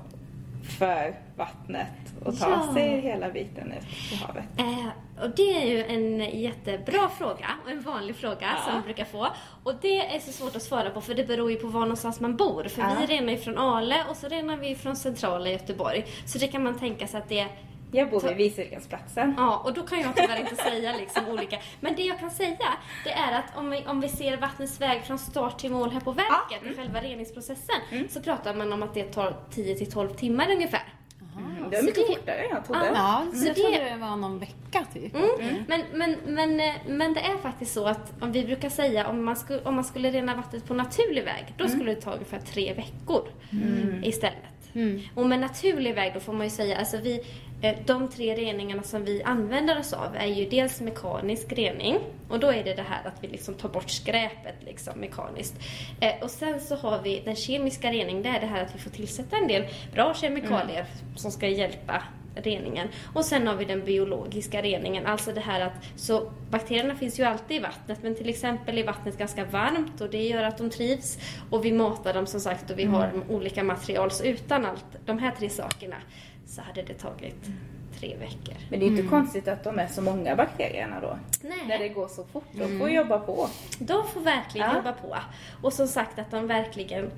för 0.78 1.14
vattnet 1.36 2.05
att 2.24 2.40
ta 2.40 2.50
Ja. 2.50 2.74
sig 2.74 3.00
hela 3.00 3.30
biten 3.30 3.72
ut 3.72 4.12
i 4.12 4.16
havet? 4.16 4.44
Eh, 4.58 5.22
och 5.24 5.30
det 5.36 5.62
är 5.62 5.66
ju 5.66 5.84
en 5.84 6.40
jättebra 6.40 7.08
fråga 7.18 7.46
och 7.64 7.70
en 7.70 7.80
vanlig 7.82 8.16
fråga 8.16 8.36
Ja. 8.56 8.62
som 8.64 8.72
man 8.74 8.82
brukar 8.82 9.04
få. 9.04 9.28
Och 9.64 9.72
det 9.82 10.14
är 10.16 10.20
så 10.20 10.32
svårt 10.32 10.56
att 10.56 10.62
svara 10.62 10.90
på 10.90 11.00
för 11.00 11.14
det 11.14 11.24
beror 11.24 11.50
ju 11.50 11.56
på 11.56 11.66
var 11.66 11.80
någonstans 11.80 12.20
man 12.20 12.36
bor. 12.36 12.64
För 12.64 12.82
Ja. 12.82 12.96
vi 13.00 13.06
renar 13.06 13.32
ju 13.32 13.38
från 13.38 13.58
Ale 13.58 13.96
och 14.10 14.16
så 14.16 14.28
renar 14.28 14.56
vi 14.56 14.74
från 14.74 14.96
centrala 14.96 15.48
Göteborg. 15.50 16.04
Så 16.26 16.38
det 16.38 16.46
kan 16.46 16.62
man 16.62 16.78
tänka 16.78 17.06
sig 17.06 17.18
att 17.20 17.28
det 17.28 17.46
Jag 17.92 18.10
bor 18.10 18.20
vid 18.20 18.36
Wieselgrensplatsen. 18.36 19.34
Ja, 19.36 19.62
och 19.64 19.72
då 19.74 19.82
kan 19.82 20.00
jag 20.00 20.16
tyvärr 20.16 20.40
inte 20.40 20.56
säga 20.56 20.92
liksom 20.96 21.28
olika. 21.28 21.58
Men 21.80 21.94
det 21.96 22.02
jag 22.02 22.18
kan 22.18 22.30
säga, 22.30 22.58
det 23.04 23.10
är 23.12 23.38
att 23.38 23.56
om 23.56 23.70
vi, 23.70 23.84
om 23.86 24.00
vi 24.00 24.08
ser 24.08 24.36
vattnets 24.36 24.80
väg 24.80 25.02
från 25.02 25.18
start 25.18 25.58
till 25.58 25.70
mål 25.72 25.90
här 25.90 26.00
på 26.00 26.12
verket, 26.12 26.72
i 26.72 26.76
själva 26.76 27.00
reningsprocessen, 27.00 27.76
så 28.08 28.20
pratar 28.20 28.54
man 28.54 28.72
om 28.72 28.82
att 28.82 28.94
det 28.94 29.02
tar 29.04 29.34
10 29.50 29.74
till 29.74 29.92
12 29.92 30.08
timmar 30.08 30.50
ungefär. 30.50 30.82
Mm, 31.38 31.70
det 31.70 31.76
var 31.76 31.82
mycket 31.82 32.06
det- 32.08 32.14
fortare 32.14 32.36
än 32.36 32.50
jag 32.50 32.64
trodde. 32.64 32.86
Ja, 32.94 33.26
Så 33.34 33.46
jag 33.46 33.54
det- 33.56 33.60
trodde 33.62 33.90
det 33.90 33.96
var 34.00 34.16
någon 34.16 34.38
vecka 34.38 34.86
typ. 34.94 35.14
Mm. 35.14 35.28
Men, 35.68 35.82
men, 35.94 36.16
men, 36.26 36.60
eh, 36.60 36.74
men 36.88 37.14
det 37.14 37.20
är 37.20 37.36
faktiskt 37.36 37.72
så 37.74 37.86
att 37.86 38.12
om 38.22 38.32
vi 38.32 38.44
brukar 38.44 38.68
säga 38.68 39.06
om 39.08 39.24
man, 39.24 39.36
skulle, 39.36 39.62
om 39.62 39.74
man 39.74 39.84
skulle 39.84 40.10
rena 40.10 40.34
vattnet 40.36 40.66
på 40.66 40.74
naturlig 40.74 41.24
väg, 41.24 41.54
då 41.56 41.68
skulle 41.68 41.94
det 41.94 42.00
ta 42.00 42.12
ungefär 42.12 42.38
tre 42.40 42.72
veckor 42.74 43.22
istället. 44.02 44.36
Och 45.14 45.26
med 45.26 45.38
naturlig 45.40 45.94
väg 45.94 46.14
då 46.14 46.20
får 46.20 46.32
man 46.32 46.46
ju 46.46 46.50
säga, 46.50 46.76
alltså 46.76 46.96
vi, 46.96 47.20
eh, 47.62 47.74
de 47.86 48.08
tre 48.08 48.34
reningarna 48.34 48.82
som 48.82 49.04
vi 49.04 49.22
använder 49.22 49.78
oss 49.78 49.92
av 49.92 50.16
är 50.16 50.26
ju 50.26 50.48
dels 50.48 50.80
mekanisk 50.80 51.52
rening 51.52 51.98
och 52.28 52.40
då 52.40 52.46
är 52.52 52.64
det 52.64 52.74
det 52.74 52.82
här 52.82 53.04
att 53.06 53.24
vi 53.24 53.28
liksom 53.28 53.54
tar 53.54 53.68
bort 53.68 53.90
skräpet 53.90 54.54
liksom 54.64 55.00
mekaniskt. 55.00 55.54
Eh, 56.00 56.12
Och 56.22 56.30
sen 56.30 56.60
så 56.60 56.76
har 56.76 57.02
vi 57.02 57.22
den 57.24 57.36
kemiska 57.36 57.90
reningen, 57.92 58.22
det 58.22 58.28
är 58.28 58.40
det 58.40 58.46
här 58.46 58.62
att 58.62 58.74
vi 58.74 58.78
får 58.78 58.90
tillsätta 58.90 59.36
en 59.36 59.48
del 59.48 59.64
bra 59.92 60.14
kemikalier 60.14 60.86
som 61.16 61.30
ska 61.30 61.48
hjälpa 61.48 62.02
reningen. 62.36 62.88
Och 63.14 63.24
sen 63.24 63.46
har 63.46 63.54
vi 63.56 63.64
den 63.64 63.84
biologiska 63.84 64.62
reningen, 64.62 65.06
alltså 65.06 65.32
det 65.32 65.40
här 65.40 65.60
att 65.60 65.72
så 65.96 66.32
bakterierna 66.50 66.94
finns 66.94 67.20
ju 67.20 67.24
alltid 67.24 67.56
i 67.56 67.60
vattnet 67.60 67.98
men 68.02 68.14
till 68.14 68.28
exempel 68.28 68.78
är 68.78 68.84
vattnet 68.86 69.18
ganska 69.18 69.44
varmt 69.44 70.00
och 70.00 70.10
det 70.10 70.22
gör 70.28 70.42
att 70.42 70.58
de 70.58 70.70
trivs 70.70 71.18
och 71.50 71.64
vi 71.64 71.72
matar 71.72 72.14
dem 72.14 72.26
som 72.26 72.40
sagt 72.40 72.70
och 72.70 72.78
vi 72.78 72.84
har 72.84 73.10
olika 73.28 73.64
material 73.64 74.10
så 74.10 74.24
utan 74.24 74.66
allt 74.66 74.84
de 75.06 75.18
här 75.18 75.30
tre 75.38 75.50
sakerna 75.50 75.96
så 76.46 76.60
hade 76.62 76.82
det 76.82 76.94
tagit 76.94 77.44
tre 78.00 78.16
veckor. 78.16 78.54
Men 78.70 78.80
det 78.80 78.86
är 78.86 78.88
inte 78.88 79.02
konstigt 79.02 79.48
att 79.48 79.64
de 79.64 79.78
är 79.78 79.86
så 79.86 80.02
många 80.02 80.36
bakterierna 80.36 81.00
då. 81.00 81.18
Nej. 81.42 81.52
När 81.68 81.78
det 81.78 81.88
går 81.88 82.08
så 82.08 82.24
fort. 82.24 82.44
De 82.52 82.78
får 82.78 82.90
jobba 82.90 83.18
på. 83.18 83.48
De 83.78 84.08
får 84.08 84.20
verkligen 84.20 84.68
Ja. 84.70 84.76
jobba 84.76 84.92
på. 84.92 85.16
Och 85.62 85.72
som 85.72 85.86
sagt 85.88 86.18
att 86.18 86.30
de 86.30 86.46
verkligen 86.46 87.10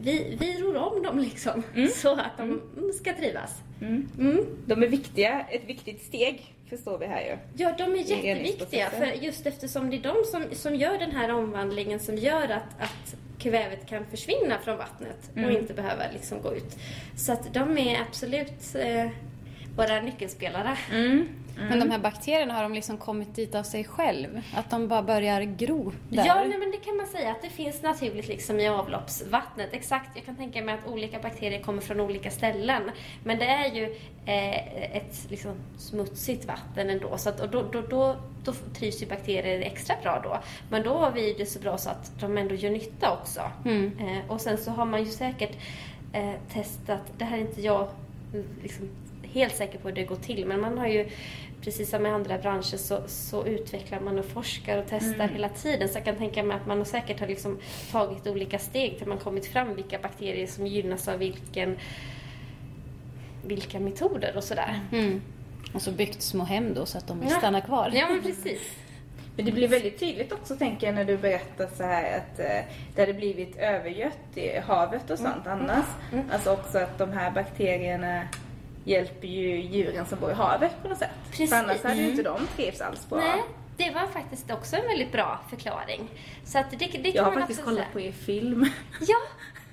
vi, 0.00 0.36
vi 0.40 0.60
ror 0.62 0.76
om 0.76 1.02
dem 1.02 1.18
liksom 1.18 1.62
så 1.94 2.12
att 2.12 2.36
de 2.38 2.60
ska 3.00 3.14
trivas. 3.14 3.62
Mm. 3.82 4.46
De 4.66 4.82
är 4.82 4.86
viktiga, 4.86 5.46
ett 5.50 5.68
viktigt 5.68 6.02
steg 6.02 6.54
förstår 6.76 6.98
vi 6.98 7.06
här 7.06 7.20
ju. 7.20 7.62
Ja, 7.62 7.74
de 7.78 7.92
är 7.92 7.96
jätteviktiga. 7.96 8.90
För 8.90 9.06
just 9.06 9.46
eftersom 9.46 9.90
det 9.90 9.96
är 9.96 10.02
de 10.02 10.14
som, 10.24 10.44
som 10.52 10.74
gör 10.74 10.98
den 10.98 11.10
här 11.10 11.32
omvandlingen 11.32 12.00
som 12.00 12.16
gör 12.16 12.44
att, 12.44 12.80
att 12.80 13.16
kvävet 13.38 13.88
kan 13.88 14.06
försvinna 14.06 14.58
från 14.64 14.78
vattnet 14.78 15.30
och 15.34 15.52
inte 15.52 15.74
behöva 15.74 16.02
liksom 16.12 16.42
gå 16.42 16.54
ut. 16.54 16.76
Så 17.16 17.32
att 17.32 17.54
de 17.54 17.78
är 17.78 18.00
absolut 18.00 18.74
eh, 18.74 19.10
våra 19.76 20.00
nyckelspelare. 20.00 20.78
Men 21.56 21.78
de 21.78 21.90
här 21.90 21.98
bakterierna, 21.98 22.54
har 22.54 22.62
de 22.62 22.74
liksom 22.74 22.96
kommit 22.96 23.34
dit 23.34 23.54
av 23.54 23.62
sig 23.62 23.84
själv? 23.84 24.42
Att 24.54 24.70
de 24.70 24.88
bara 24.88 25.02
börjar 25.02 25.42
gro 25.42 25.92
där? 26.08 26.26
Ja, 26.26 26.34
nej, 26.34 26.58
men 26.58 26.70
det 26.70 26.76
kan 26.76 26.96
man 26.96 27.06
säga 27.06 27.30
att 27.30 27.42
det 27.42 27.48
finns 27.48 27.82
naturligt 27.82 28.28
liksom 28.28 28.60
i 28.60 28.68
avloppsvattnet. 28.68 29.68
Exakt, 29.72 30.10
jag 30.14 30.24
kan 30.24 30.36
tänka 30.36 30.62
mig 30.62 30.74
att 30.74 30.92
olika 30.92 31.18
bakterier 31.18 31.62
kommer 31.62 31.82
från 31.82 32.00
olika 32.00 32.30
ställen. 32.30 32.82
Men 33.24 33.38
det 33.38 33.46
är 33.46 33.74
ju 33.74 33.84
eh, 34.26 34.96
ett 34.96 35.26
liksom, 35.30 35.52
smutsigt 35.78 36.44
vatten 36.44 36.90
ändå. 36.90 37.18
Så 37.18 37.28
att, 37.28 37.40
och 37.40 37.48
då, 37.48 37.62
då, 37.72 37.80
då, 37.80 38.16
då 38.44 38.52
trivs 38.52 39.02
ju 39.02 39.06
bakterier 39.06 39.60
extra 39.60 39.96
bra 40.02 40.20
då. 40.24 40.38
Men 40.70 40.82
då 40.82 40.94
har 40.94 41.10
vi 41.10 41.34
det 41.38 41.46
så 41.46 41.58
bra 41.58 41.78
så 41.78 41.90
att 41.90 42.12
de 42.20 42.38
ändå 42.38 42.54
gör 42.54 42.70
nytta 42.70 43.18
också. 43.20 43.40
Eh, 44.00 44.30
och 44.30 44.40
sen 44.40 44.58
så 44.58 44.70
har 44.70 44.84
man 44.84 45.04
ju 45.04 45.10
säkert 45.10 45.56
eh, 46.12 46.32
testat, 46.52 47.12
det 47.18 47.24
här 47.24 47.36
är 47.36 47.40
inte 47.40 47.60
jag 47.60 47.88
mm, 48.34 48.46
liksom, 48.62 48.88
helt 49.32 49.56
säker 49.56 49.78
på 49.78 49.88
hur 49.88 49.94
det 49.94 50.04
går 50.04 50.16
till, 50.16 50.46
men 50.46 50.60
man 50.60 50.78
har 50.78 50.86
ju 50.86 51.08
precis 51.60 51.90
som 51.90 52.06
i 52.06 52.08
andra 52.08 52.38
branscher 52.38 52.76
så, 52.76 53.02
så 53.06 53.46
utvecklar 53.46 54.00
man 54.00 54.18
och 54.18 54.24
forskar 54.24 54.78
och 54.78 54.84
testar 54.88 55.28
hela 55.28 55.48
tiden. 55.48 55.88
Så 55.88 55.98
jag 55.98 56.04
kan 56.04 56.16
tänka 56.16 56.42
mig 56.42 56.56
att 56.56 56.66
man 56.66 56.84
säkert 56.84 57.20
har 57.20 57.26
liksom 57.26 57.58
tagit 57.92 58.26
olika 58.26 58.58
steg 58.58 58.98
till 58.98 59.06
man 59.06 59.18
kommit 59.18 59.46
fram 59.46 59.74
vilka 59.74 59.98
bakterier 59.98 60.46
som 60.46 60.66
gynnas 60.66 61.08
av 61.08 61.18
vilken, 61.18 61.76
vilka 63.44 63.80
metoder 63.80 64.36
och 64.36 64.44
sådär. 64.44 64.80
Mm. 64.92 65.20
Och 65.74 65.82
så 65.82 65.90
byggt 65.92 66.22
små 66.22 66.44
hem 66.44 66.74
då 66.74 66.86
så 66.86 66.98
att 66.98 67.06
de 67.08 67.20
vill 67.20 67.28
Ja. 67.30 67.38
stanna 67.38 67.60
kvar. 67.60 67.90
Ja, 67.94 68.08
men 68.10 68.22
precis. 68.22 68.60
Men 69.36 69.44
det 69.44 69.52
blir 69.52 69.68
väldigt 69.68 70.00
tydligt 70.00 70.32
också 70.32 70.56
tänker 70.56 70.86
jag 70.86 70.94
när 70.94 71.04
du 71.04 71.16
berättar 71.16 71.68
så 71.76 71.82
här 71.82 72.16
att 72.18 72.38
eh, 72.38 72.74
det 72.94 73.00
hade 73.02 73.14
blivit 73.14 73.56
övergött 73.56 74.18
i 74.36 74.58
havet 74.58 75.10
och 75.10 75.18
sånt 75.18 75.46
annars. 75.46 75.84
Alltså 76.32 76.52
också 76.52 76.78
att 76.78 76.98
de 76.98 77.12
här 77.12 77.30
bakterierna 77.30 78.22
hjälper 78.84 79.28
ju 79.28 79.60
djuren 79.60 80.06
som 80.06 80.18
bor 80.20 80.30
i 80.30 80.34
havet 80.34 80.72
på 80.82 80.88
något 80.88 80.98
sätt. 80.98 81.10
Precis. 81.30 81.50
För 81.50 81.56
annars 81.56 81.82
hade 81.82 81.94
ju 81.96 82.10
inte 82.10 82.22
de 82.22 82.46
trivts 82.56 82.80
alls 82.80 83.08
bra. 83.08 83.18
Nej, 83.18 83.42
det 83.76 83.90
var 83.90 84.06
faktiskt 84.06 84.50
också 84.50 84.76
en 84.76 84.86
väldigt 84.86 85.12
bra 85.12 85.40
förklaring. 85.50 86.08
Så 86.44 86.58
att 86.58 86.70
det, 86.70 86.76
det 86.76 86.86
kan 86.88 87.02
Jag 87.12 87.22
har 87.24 87.30
man 87.30 87.40
faktiskt 87.40 87.64
kollat 87.64 87.92
på 87.92 88.00
er 88.00 88.12
film. 88.12 88.66
Ja, 89.00 89.16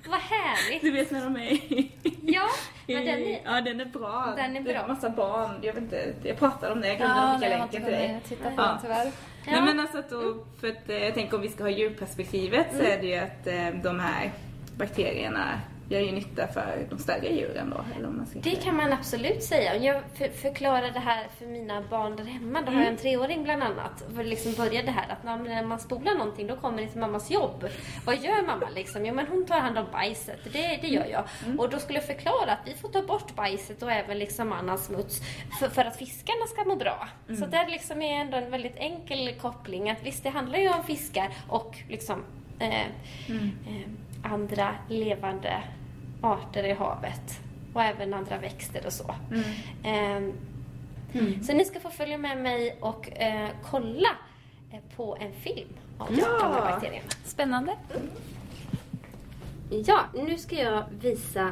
vad 0.10 0.20
härligt. 0.20 0.82
Du 0.82 0.92
vet 0.92 1.12
när 1.12 1.24
de 1.24 1.36
är 1.36 1.52
i... 1.52 1.92
Ja, 2.22 2.48
men 2.88 3.06
den 3.06 3.20
är... 3.24 3.42
Ja, 3.46 3.62
den 3.62 3.82
är 3.82 3.86
bra. 3.86 4.34
Den 4.38 4.56
är 4.58 4.62
Det 4.62 4.74
bra. 4.74 4.82
en 4.82 4.88
massa 4.88 5.10
barn. 5.10 5.52
Jag 5.62 5.74
vet 5.74 5.84
inte, 5.84 6.14
jag 6.24 6.38
pratade 6.38 6.74
om 6.74 6.82
det. 6.82 6.88
Jag 6.88 6.98
glömde 6.98 7.16
Ja, 7.22 7.34
skicka 7.40 7.50
jag 7.52 7.60
länken 7.60 7.84
till 7.84 7.92
dig. 7.94 8.20
titta 8.28 8.44
på 8.50 8.54
Ja. 8.58 8.64
den 8.68 8.78
tyvärr. 8.82 9.06
Ja. 9.46 9.52
Nej 9.52 9.62
men 9.62 9.80
alltså 9.80 9.98
att 10.00 10.10
då, 10.10 10.46
för 10.62 10.68
att 10.68 10.90
eh, 10.90 10.98
jag 10.98 11.14
tänker 11.14 11.36
om 11.36 11.42
vi 11.42 11.50
ska 11.50 11.64
ha 11.64 11.70
djurperspektivet 11.70 12.68
så 12.78 12.84
är 12.84 12.98
det 13.02 13.08
ju 13.08 13.16
att 13.16 13.48
eh, 13.48 13.82
de 13.84 14.00
här 14.00 14.32
bakterierna 14.78 15.62
gör 15.90 16.00
ju 16.00 16.12
nytta 16.12 16.48
för 16.48 16.88
de 16.90 16.98
större 17.00 17.28
djuren 17.34 17.70
då. 17.70 17.86
Eller 17.96 18.08
om 18.08 18.18
man 18.18 18.26
ska 18.26 18.40
Det 18.40 18.56
kan 18.64 18.76
man 18.76 18.94
absolut 18.94 19.44
säga. 19.44 19.76
Jag 19.78 20.04
för, 20.16 20.28
förklarar 20.30 20.92
det 20.92 21.00
här 21.00 21.28
för 21.40 21.46
mina 21.46 21.82
barn 21.90 22.16
där 22.16 22.24
hemma, 22.24 22.60
då 22.62 22.66
har 22.66 22.72
Mm. 22.72 22.84
jag 22.84 22.92
en 22.92 22.98
treåring 22.98 23.44
bland 23.44 23.64
annat. 23.64 24.04
För 24.16 24.24
liksom 24.24 24.54
börja 24.54 24.84
det 24.84 24.92
här 24.92 25.10
att 25.10 25.24
när 25.24 25.64
man 25.64 25.80
spolar 25.80 26.14
någonting 26.16 26.48
då 26.48 26.56
kommer 26.56 26.82
det 26.82 26.88
till 26.88 27.00
mammas 27.00 27.32
jobb. 27.32 27.68
Vad 28.06 28.18
gör 28.24 28.42
mamma 28.48 28.70
liksom? 28.76 29.06
Jo 29.06 29.14
men 29.14 29.28
hon 29.28 29.46
tar 29.46 29.60
hand 29.60 29.78
om 29.78 29.86
bajset, 29.92 30.40
det, 30.54 30.80
det 30.82 30.88
gör 30.88 31.06
jag. 31.06 31.24
Mm. 31.46 31.60
Och 31.60 31.70
då 31.70 31.80
skulle 31.80 32.00
jag 32.00 32.08
förklara 32.08 32.52
att 32.52 32.68
vi 32.68 32.74
får 32.74 32.90
ta 32.90 33.02
bort 33.02 33.36
bajset 33.36 33.84
och 33.84 33.92
även 33.92 34.20
liksom 34.20 34.52
annan 34.52 34.78
smuts 34.78 35.22
för, 35.60 35.70
för 35.70 35.86
att 35.86 35.98
fiskarna 35.98 36.46
ska 36.48 36.64
må 36.64 36.76
bra. 36.76 37.08
Mm. 37.28 37.40
Så 37.42 37.46
där 37.48 37.68
liksom 37.68 38.02
är 38.02 38.22
ändå 38.22 38.38
en 38.38 38.52
väldigt 38.52 38.76
enkel 38.78 39.34
koppling 39.42 39.90
att 39.90 40.04
visst 40.04 40.24
det 40.24 40.30
handlar 40.30 40.60
ju 40.60 40.70
om 40.70 40.84
fiskar 40.84 41.30
och 41.48 41.78
liksom 41.90 42.24
eh, 42.60 42.86
Mm. 43.30 43.52
eh, 43.68 44.32
andra 44.34 44.76
levande 44.90 45.64
arter 46.22 46.64
i 46.64 46.74
havet 46.74 47.40
och 47.74 47.82
även 47.84 48.14
andra 48.14 48.38
växter 48.38 48.86
och 48.86 48.94
så. 48.94 49.16
Mm. 49.32 49.44
Ehm, 49.84 50.34
Så 51.44 51.54
ni 51.54 51.66
ska 51.66 51.80
få 51.80 51.90
följa 51.90 52.18
med 52.18 52.38
mig 52.38 52.78
och 52.82 53.12
eh, 53.22 53.50
kolla 53.72 54.10
eh, 54.72 54.80
på 54.96 55.18
en 55.20 55.34
film 55.34 55.70
om 55.98 56.08
Ja. 56.20 56.26
de 56.40 56.54
här 56.54 56.62
bakterierna. 56.72 57.08
Spännande. 57.26 57.76
Ja, 59.86 60.00
nu 60.14 60.38
ska 60.38 60.56
jag 60.56 60.84
visa 61.02 61.52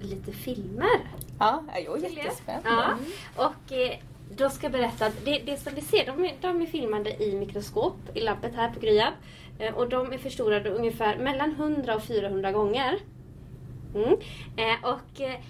lite 0.00 0.32
filmer. 0.32 1.00
Ja, 1.38 1.64
jag 1.86 2.04
är 2.04 2.08
jättespänd. 2.08 2.62
Ja, 2.64 2.94
och 3.36 3.72
eh, 3.72 3.96
då 4.36 4.50
ska 4.50 4.64
jag 4.64 4.72
berätta 4.72 5.06
att 5.06 5.24
det, 5.24 5.38
det 5.46 5.56
som 5.56 5.74
vi 5.74 5.80
ser, 5.80 6.06
de 6.06 6.24
är, 6.24 6.32
de 6.40 6.62
är 6.62 6.66
filmade 6.66 7.22
i 7.22 7.34
mikroskop 7.38 7.96
i 8.14 8.20
labbet 8.20 8.54
här 8.54 8.70
på 8.70 8.80
Gryab. 8.80 9.12
Eh, 9.58 9.74
och 9.74 9.88
de 9.88 10.12
är 10.12 10.18
förstorade 10.18 10.70
ungefär 10.70 11.18
mellan 11.18 11.50
100 11.50 11.94
och 11.96 12.02
400 12.04 12.52
gånger. 12.52 12.98
Mm. 13.94 14.18
Eh, 14.56 14.90
och 14.90 15.20
eh, 15.20 15.40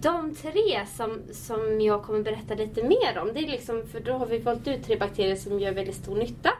de 0.00 0.34
tre 0.34 0.86
som, 0.86 1.22
som 1.32 1.80
jag 1.80 2.02
kommer 2.02 2.20
berätta 2.22 2.54
lite 2.54 2.82
mer 2.82 3.18
om, 3.18 3.30
det 3.34 3.40
är 3.40 3.48
liksom, 3.48 3.82
för 3.92 4.00
då 4.00 4.12
har 4.12 4.26
vi 4.26 4.38
valt 4.38 4.68
ut 4.68 4.84
tre 4.84 4.96
bakterier 4.96 5.36
som 5.36 5.60
gör 5.60 5.72
väldigt 5.72 5.96
stor 5.96 6.16
nytta. 6.16 6.50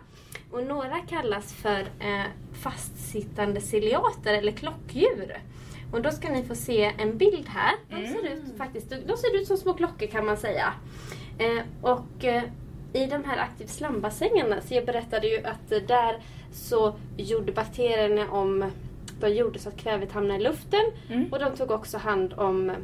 Och 0.51 0.65
några 0.65 0.99
kallas 0.99 1.53
för 1.53 1.81
eh, 1.81 2.27
fastsittande 2.63 3.61
ciliater 3.61 4.35
eller 4.35 4.53
klockdjur. 4.53 5.37
Och 5.93 6.03
då 6.03 6.11
ska 6.11 6.29
ni 6.29 6.45
få 6.45 6.55
se 6.55 6.93
en 6.99 7.19
bild 7.19 7.49
här. 7.49 7.75
De 7.91 8.07
ser 8.07 8.33
ut, 8.33 8.43
faktiskt, 8.59 8.91
de 8.91 9.17
ser 9.17 9.37
ut 9.37 9.47
som 9.47 9.57
små 9.57 9.75
klockor 9.75 10.07
kan 10.07 10.27
man 10.27 10.37
säga. 10.37 10.73
Och 11.83 12.25
i 12.93 13.07
de 13.07 13.25
här 13.25 13.39
aktiv 13.39 13.67
slambassängerna, 13.67 14.61
så 14.61 14.75
jag 14.75 14.87
berättade 14.87 15.27
ju 15.29 15.47
att 15.47 15.69
där 15.69 16.23
så 16.53 16.95
gjorde 17.17 17.53
bakterierna 17.53 18.31
om, 18.31 18.71
de 19.21 19.29
gjorde 19.29 19.59
så 19.59 19.69
att 19.69 19.77
kvävet 19.77 20.13
hamnade 20.13 20.41
i 20.41 20.43
luften 20.43 20.85
Mm. 21.11 21.33
och 21.33 21.39
de 21.39 21.57
tog 21.57 21.71
också 21.71 21.99
hand 21.99 22.33
om 22.37 22.71
eh, 22.71 22.77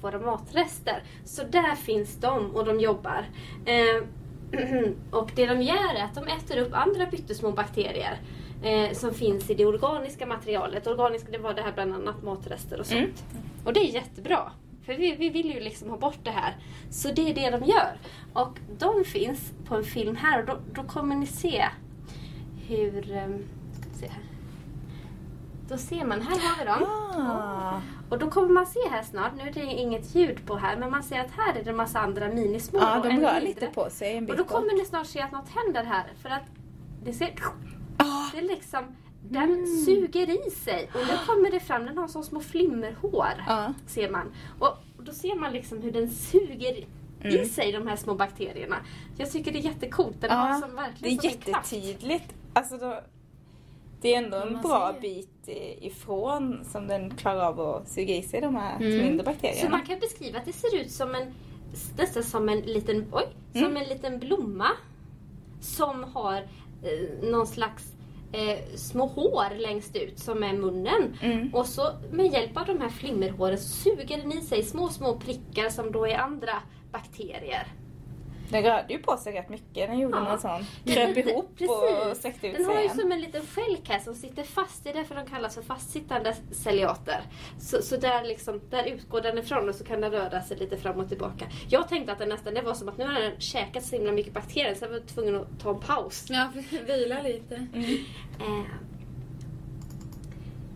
våra 0.00 0.18
matrester. 0.18 1.02
Så 1.24 1.42
där 1.44 1.74
finns 1.74 2.16
de 2.16 2.50
och 2.56 2.64
de 2.64 2.80
jobbar. 2.80 3.24
Eh, 3.64 4.02
och 5.10 5.30
det 5.34 5.46
de 5.46 5.62
gör 5.62 5.94
är 5.96 6.04
att 6.04 6.14
de 6.14 6.24
äter 6.26 6.58
upp 6.58 6.74
andra 6.74 7.06
pyttesmå 7.06 7.50
bakterier 7.52 8.18
eh, 8.62 8.92
som 8.92 9.14
finns 9.14 9.50
i 9.50 9.54
det 9.54 9.66
organiska 9.66 10.26
materialet. 10.26 10.86
Organiska 10.86 11.30
det 11.32 11.38
var 11.38 11.54
det 11.54 11.62
här 11.62 11.72
bland 11.72 11.94
annat 11.94 12.22
matrester 12.22 12.80
och 12.80 12.86
sånt. 12.86 13.24
Och 13.64 13.72
det 13.72 13.80
är 13.80 13.94
jättebra. 13.94 14.52
För 14.84 14.94
vi, 14.94 15.14
vi 15.16 15.28
vill 15.28 15.54
ju 15.54 15.60
liksom 15.60 15.90
ha 15.90 15.96
bort 15.98 16.18
det 16.22 16.30
här. 16.30 16.56
Så 16.90 17.08
det 17.12 17.30
är 17.30 17.34
det 17.34 17.50
de 17.58 17.64
gör. 17.64 17.96
Och 18.32 18.58
de 18.78 19.04
finns 19.04 19.52
på 19.68 19.74
en 19.76 19.84
film 19.84 20.16
här 20.16 20.40
och 20.40 20.46
då, 20.46 20.58
då 20.82 20.82
kommer 20.88 21.16
ni 21.16 21.26
se 21.26 21.64
hur... 22.68 23.12
eh, 23.12 23.26
Ska 23.72 23.88
vi 23.92 23.98
se 23.98 24.06
här. 24.06 24.22
Då 25.68 25.76
ser 25.78 26.04
man, 26.04 26.20
här 26.20 26.38
har 26.38 26.58
vi 26.58 26.64
dem. 26.64 26.90
Ah. 27.26 27.80
Och 28.10 28.18
då 28.18 28.30
kommer 28.30 28.48
man 28.48 28.66
se 28.66 28.78
här 28.90 29.02
snart, 29.02 29.32
nu 29.36 29.42
är 29.42 29.52
det 29.52 29.60
inget 29.60 30.14
ljud 30.14 30.46
på 30.46 30.56
här, 30.56 30.76
men 30.76 30.90
man 30.90 31.02
ser 31.02 31.20
att 31.20 31.30
här 31.30 31.54
är 31.54 31.64
det 31.64 31.70
en 31.70 31.76
massa 31.76 31.98
andra 32.00 32.28
minismå. 32.28 32.78
Ja, 32.78 32.98
och 32.98 33.06
de 33.06 33.20
rör 33.20 33.40
lite 33.40 33.66
på 33.66 33.90
sig 33.90 34.16
en 34.16 34.24
Och 34.24 34.28
bit 34.28 34.36
då 34.38 34.44
bort. 34.44 34.52
kommer 34.52 34.78
ni 34.78 34.84
snart 34.84 35.06
se 35.06 35.20
att 35.20 35.32
något 35.32 35.48
händer 35.48 35.84
här. 35.84 36.04
För 36.22 36.28
att 36.28 36.42
det 37.04 37.12
ser... 37.12 37.34
Ah. 37.96 38.04
Det 38.32 38.38
är 38.38 38.42
liksom... 38.42 38.96
Den 39.28 39.66
suger 39.84 40.46
i 40.46 40.50
sig 40.50 40.90
och 40.94 41.00
nu 41.00 41.12
kommer 41.26 41.50
det 41.50 41.60
fram, 41.60 41.86
den 41.86 41.98
har 41.98 42.08
så 42.08 42.22
små 42.22 42.40
flimmerhår. 42.40 43.44
Ja. 43.46 43.72
Ser 43.86 44.10
man. 44.10 44.32
Och 44.58 44.76
då 44.98 45.12
ser 45.12 45.34
man 45.36 45.52
liksom 45.52 45.82
hur 45.82 45.92
den 45.92 46.10
suger 46.10 46.84
i 47.24 47.44
sig 47.44 47.72
de 47.72 47.86
här 47.86 47.96
små 47.96 48.14
bakterierna. 48.14 48.76
Jag 49.16 49.30
tycker 49.32 49.52
det 49.52 49.58
är 49.58 49.62
jättecoolt. 49.62 50.20
Den 50.20 50.30
har 50.30 50.48
Ja, 50.48 50.54
som 50.60 50.70
det 50.70 50.76
verkligen 50.76 51.18
är 51.18 51.24
en 51.32 51.38
kraft. 51.38 51.72
jättetydligt. 51.72 52.34
Alltså 52.52 52.76
då, 52.78 53.00
det 54.00 54.14
är 54.14 54.18
ändå 54.24 54.36
en 54.36 54.62
bra 54.62 54.92
ser. 54.94 55.00
bit 55.00 55.48
i- 55.48 55.86
ifrån 55.86 56.64
som 56.64 56.86
den 56.88 57.10
klarar 57.16 57.46
av 57.48 57.60
att 57.60 57.88
suga 57.88 58.14
i 58.14 58.22
sig 58.22 58.40
de 58.40 58.56
här 58.56 58.76
Mm. 58.76 58.98
mindre 58.98 59.18
Så 59.26 59.30
bakterierna. 59.32 59.70
man 59.70 59.86
kan 59.86 59.98
beskriva 59.98 60.38
att 60.38 60.44
det 60.44 60.52
ser 60.52 60.76
ut 60.76 60.90
som 60.90 61.14
en 61.14 61.34
nästan 61.98 62.22
som 62.22 62.48
en 62.48 62.60
liten, 62.60 63.06
oj, 63.12 63.26
som 63.52 63.64
Mm. 63.64 63.76
en 63.76 63.88
liten 63.88 64.18
blomma. 64.18 64.68
Som 65.60 66.04
har 66.04 66.36
eh, 66.82 67.28
någon 67.30 67.46
slags 67.46 67.92
eh, 68.32 68.58
små 68.76 69.06
hår 69.06 69.58
längst 69.58 69.96
ut 69.96 70.18
som 70.18 70.42
är 70.42 70.52
munnen. 70.52 71.16
Mm. 71.22 71.54
Och 71.54 71.66
så 71.66 71.82
med 72.10 72.32
hjälp 72.32 72.56
av 72.56 72.66
de 72.66 72.80
här 72.80 72.88
flimmerhåren 72.88 73.58
så 73.58 73.68
suger 73.68 74.16
den 74.18 74.32
i 74.32 74.40
sig 74.40 74.62
små, 74.62 74.88
små 74.88 75.16
prickar 75.16 75.68
som 75.68 75.92
då 75.92 76.06
är 76.06 76.18
andra 76.18 76.52
bakterier. 76.92 77.66
Den 78.50 78.62
rörde 78.62 78.92
ju 78.92 78.98
på 78.98 79.16
sig 79.16 79.32
rätt 79.32 79.48
mycket. 79.48 79.88
Den 79.88 79.98
gjorde 79.98 80.16
Ja. 80.16 80.22
någon 80.24 80.38
sån. 80.40 80.64
Den- 80.84 80.94
Kröp 80.94 81.14
den- 81.14 81.28
ihop 81.28 81.44
och 81.44 81.56
precis. 81.58 82.18
sträckte 82.18 82.46
ut 82.46 82.56
Den 82.56 82.64
sig 82.64 82.74
har 82.74 82.82
ju 82.82 82.88
som 82.88 83.12
en 83.12 83.20
liten 83.20 83.42
skälk 83.46 83.88
här 83.88 83.98
som 83.98 84.14
sitter 84.14 84.42
fast. 84.42 84.84
Det 84.84 84.90
är 84.90 84.94
därför 84.94 85.14
de 85.14 85.26
kallas 85.26 85.54
för 85.54 85.62
fastsittande 85.62 86.34
celiater. 86.52 87.20
Så, 87.60 87.82
så 87.82 87.96
där, 87.96 88.24
liksom, 88.24 88.60
där 88.70 88.84
utgår 88.84 89.20
den 89.20 89.38
ifrån 89.38 89.68
och 89.68 89.74
så 89.74 89.84
kan 89.84 90.00
den 90.00 90.10
röra 90.10 90.42
sig 90.42 90.56
lite 90.56 90.76
fram 90.76 91.00
och 91.00 91.08
tillbaka. 91.08 91.44
Jag 91.68 91.88
tänkte 91.88 92.12
att 92.12 92.18
den 92.18 92.28
nästan 92.28 92.54
det 92.54 92.62
var 92.62 92.74
som 92.74 92.88
att 92.88 92.98
nu 92.98 93.04
har 93.06 93.12
den 93.20 93.40
käkat 93.40 93.84
så 93.84 93.96
himla 93.96 94.12
mycket 94.12 94.32
bakterier 94.32 94.74
så 94.74 94.84
jag 94.84 94.90
var 94.90 95.00
tvungen 95.00 95.36
att 95.36 95.60
ta 95.60 95.70
en 95.70 95.80
paus. 95.80 96.26
Ja, 96.30 96.48
vila 96.86 97.22
lite. 97.22 97.66
Eh, 98.40 98.60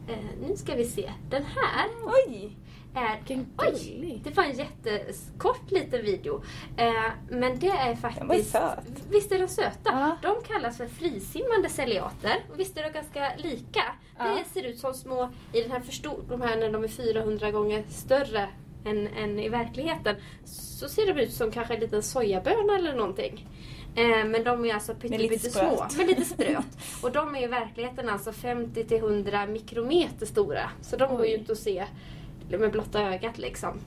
eh, 0.09 0.25
nu 0.49 0.57
ska 0.57 0.75
vi 0.75 0.85
se. 0.85 1.11
Den 1.31 1.43
här 1.45 1.89
Oj! 2.27 2.57
Är... 2.95 3.17
Vilken 3.19 3.47
Oj! 3.59 4.21
Det 4.25 4.37
var 4.37 4.45
en 4.45 4.57
jättekort 4.57 5.71
liten 5.71 6.03
video. 6.03 6.43
Eh, 6.77 6.93
men 7.29 7.59
det 7.59 7.69
är 7.69 7.95
faktiskt... 7.95 8.19
Den 8.19 8.29
var 8.29 8.77
söt. 8.77 8.85
Visst 9.11 9.33
är 9.33 9.39
de 9.39 9.49
söta? 9.49 9.71
Ja. 9.85 10.17
De 10.23 10.43
kallas 10.43 10.77
för 10.77 10.87
frisimmande 10.87 11.69
celiater. 11.69 12.45
Och 12.53 12.61
visst 12.61 12.77
är 12.79 12.83
de 12.83 12.91
ganska 12.91 13.33
lika? 13.37 13.83
Ja. 14.19 14.25
Det 14.25 14.61
ser 14.61 14.69
ut 14.69 14.79
som 14.79 14.95
små, 14.95 15.31
i 15.53 15.61
den 15.61 15.71
här 15.71 15.81
förstor, 15.81 16.25
de 16.29 16.41
här 16.41 16.57
när 16.57 16.73
de 16.73 16.85
är 16.85 16.89
400 16.89 17.51
gånger 17.51 17.85
större 17.89 18.49
än, 18.85 19.07
än 19.07 19.39
i 19.39 19.49
verkligheten. 19.49 20.17
Så 20.45 20.89
ser 20.89 21.15
de 21.15 21.21
ut 21.21 21.33
som 21.33 21.51
kanske 21.51 21.75
en 21.75 21.81
liten 21.81 22.03
sojaböna 22.03 22.77
eller 22.77 22.95
någonting. 22.95 23.49
Eh, 23.95 24.25
men 24.25 24.45
de 24.45 24.65
är 24.65 24.75
alltså 24.75 24.95
lite 25.03 25.29
pyttesmå. 25.29 25.87
Men 25.97 26.07
lite 26.07 26.25
spröt. 26.35 26.79
Och 27.03 27.13
de 27.13 27.37
är 27.37 27.43
i 27.43 27.47
verkligheten 27.47 28.09
alltså 28.09 28.33
50 28.33 28.85
till 28.85 28.97
100 28.97 29.47
mikrometer 29.47 30.27
stora. 30.27 30.71
Så 30.83 30.97
de 30.97 31.17
går 31.17 31.27
ju 31.27 31.35
inte 31.35 31.53
att 31.53 31.59
se 31.59 31.87
med 32.59 32.73
blotta 32.73 33.03
ögat 33.03 33.39
liksom. 33.39 33.81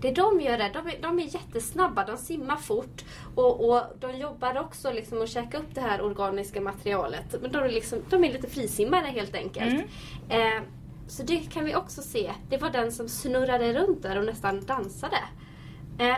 Det 0.00 0.10
de 0.10 0.40
gör 0.40 0.58
är, 0.58 0.72
de 0.72 0.86
är, 0.86 1.02
de 1.02 1.18
är 1.18 1.34
jättesnabba, 1.34 2.04
de 2.04 2.16
simmar 2.16 2.56
fort 2.56 3.04
och, 3.34 3.70
och 3.70 3.82
de 4.00 4.18
jobbar 4.18 4.58
också 4.60 4.92
liksom 4.92 5.22
att 5.22 5.28
käka 5.28 5.58
upp 5.58 5.74
det 5.74 5.80
här 5.80 6.02
organiska 6.02 6.60
materialet. 6.60 7.42
Men 7.42 7.52
de 7.52 7.58
är, 7.58 7.68
liksom, 7.68 7.98
de 8.10 8.24
är 8.24 8.32
lite 8.32 8.48
frisimmare 8.48 9.06
helt 9.06 9.34
enkelt. 9.34 9.84
Eh, 10.28 10.62
så 11.08 11.22
det 11.22 11.36
kan 11.36 11.64
vi 11.64 11.76
också 11.76 12.02
se. 12.02 12.32
Det 12.48 12.56
var 12.58 12.70
den 12.70 12.92
som 12.92 13.08
snurrade 13.08 13.72
runt 13.72 14.02
där 14.02 14.18
och 14.18 14.24
nästan 14.24 14.64
dansade. 14.64 15.18
Eh, 15.98 16.16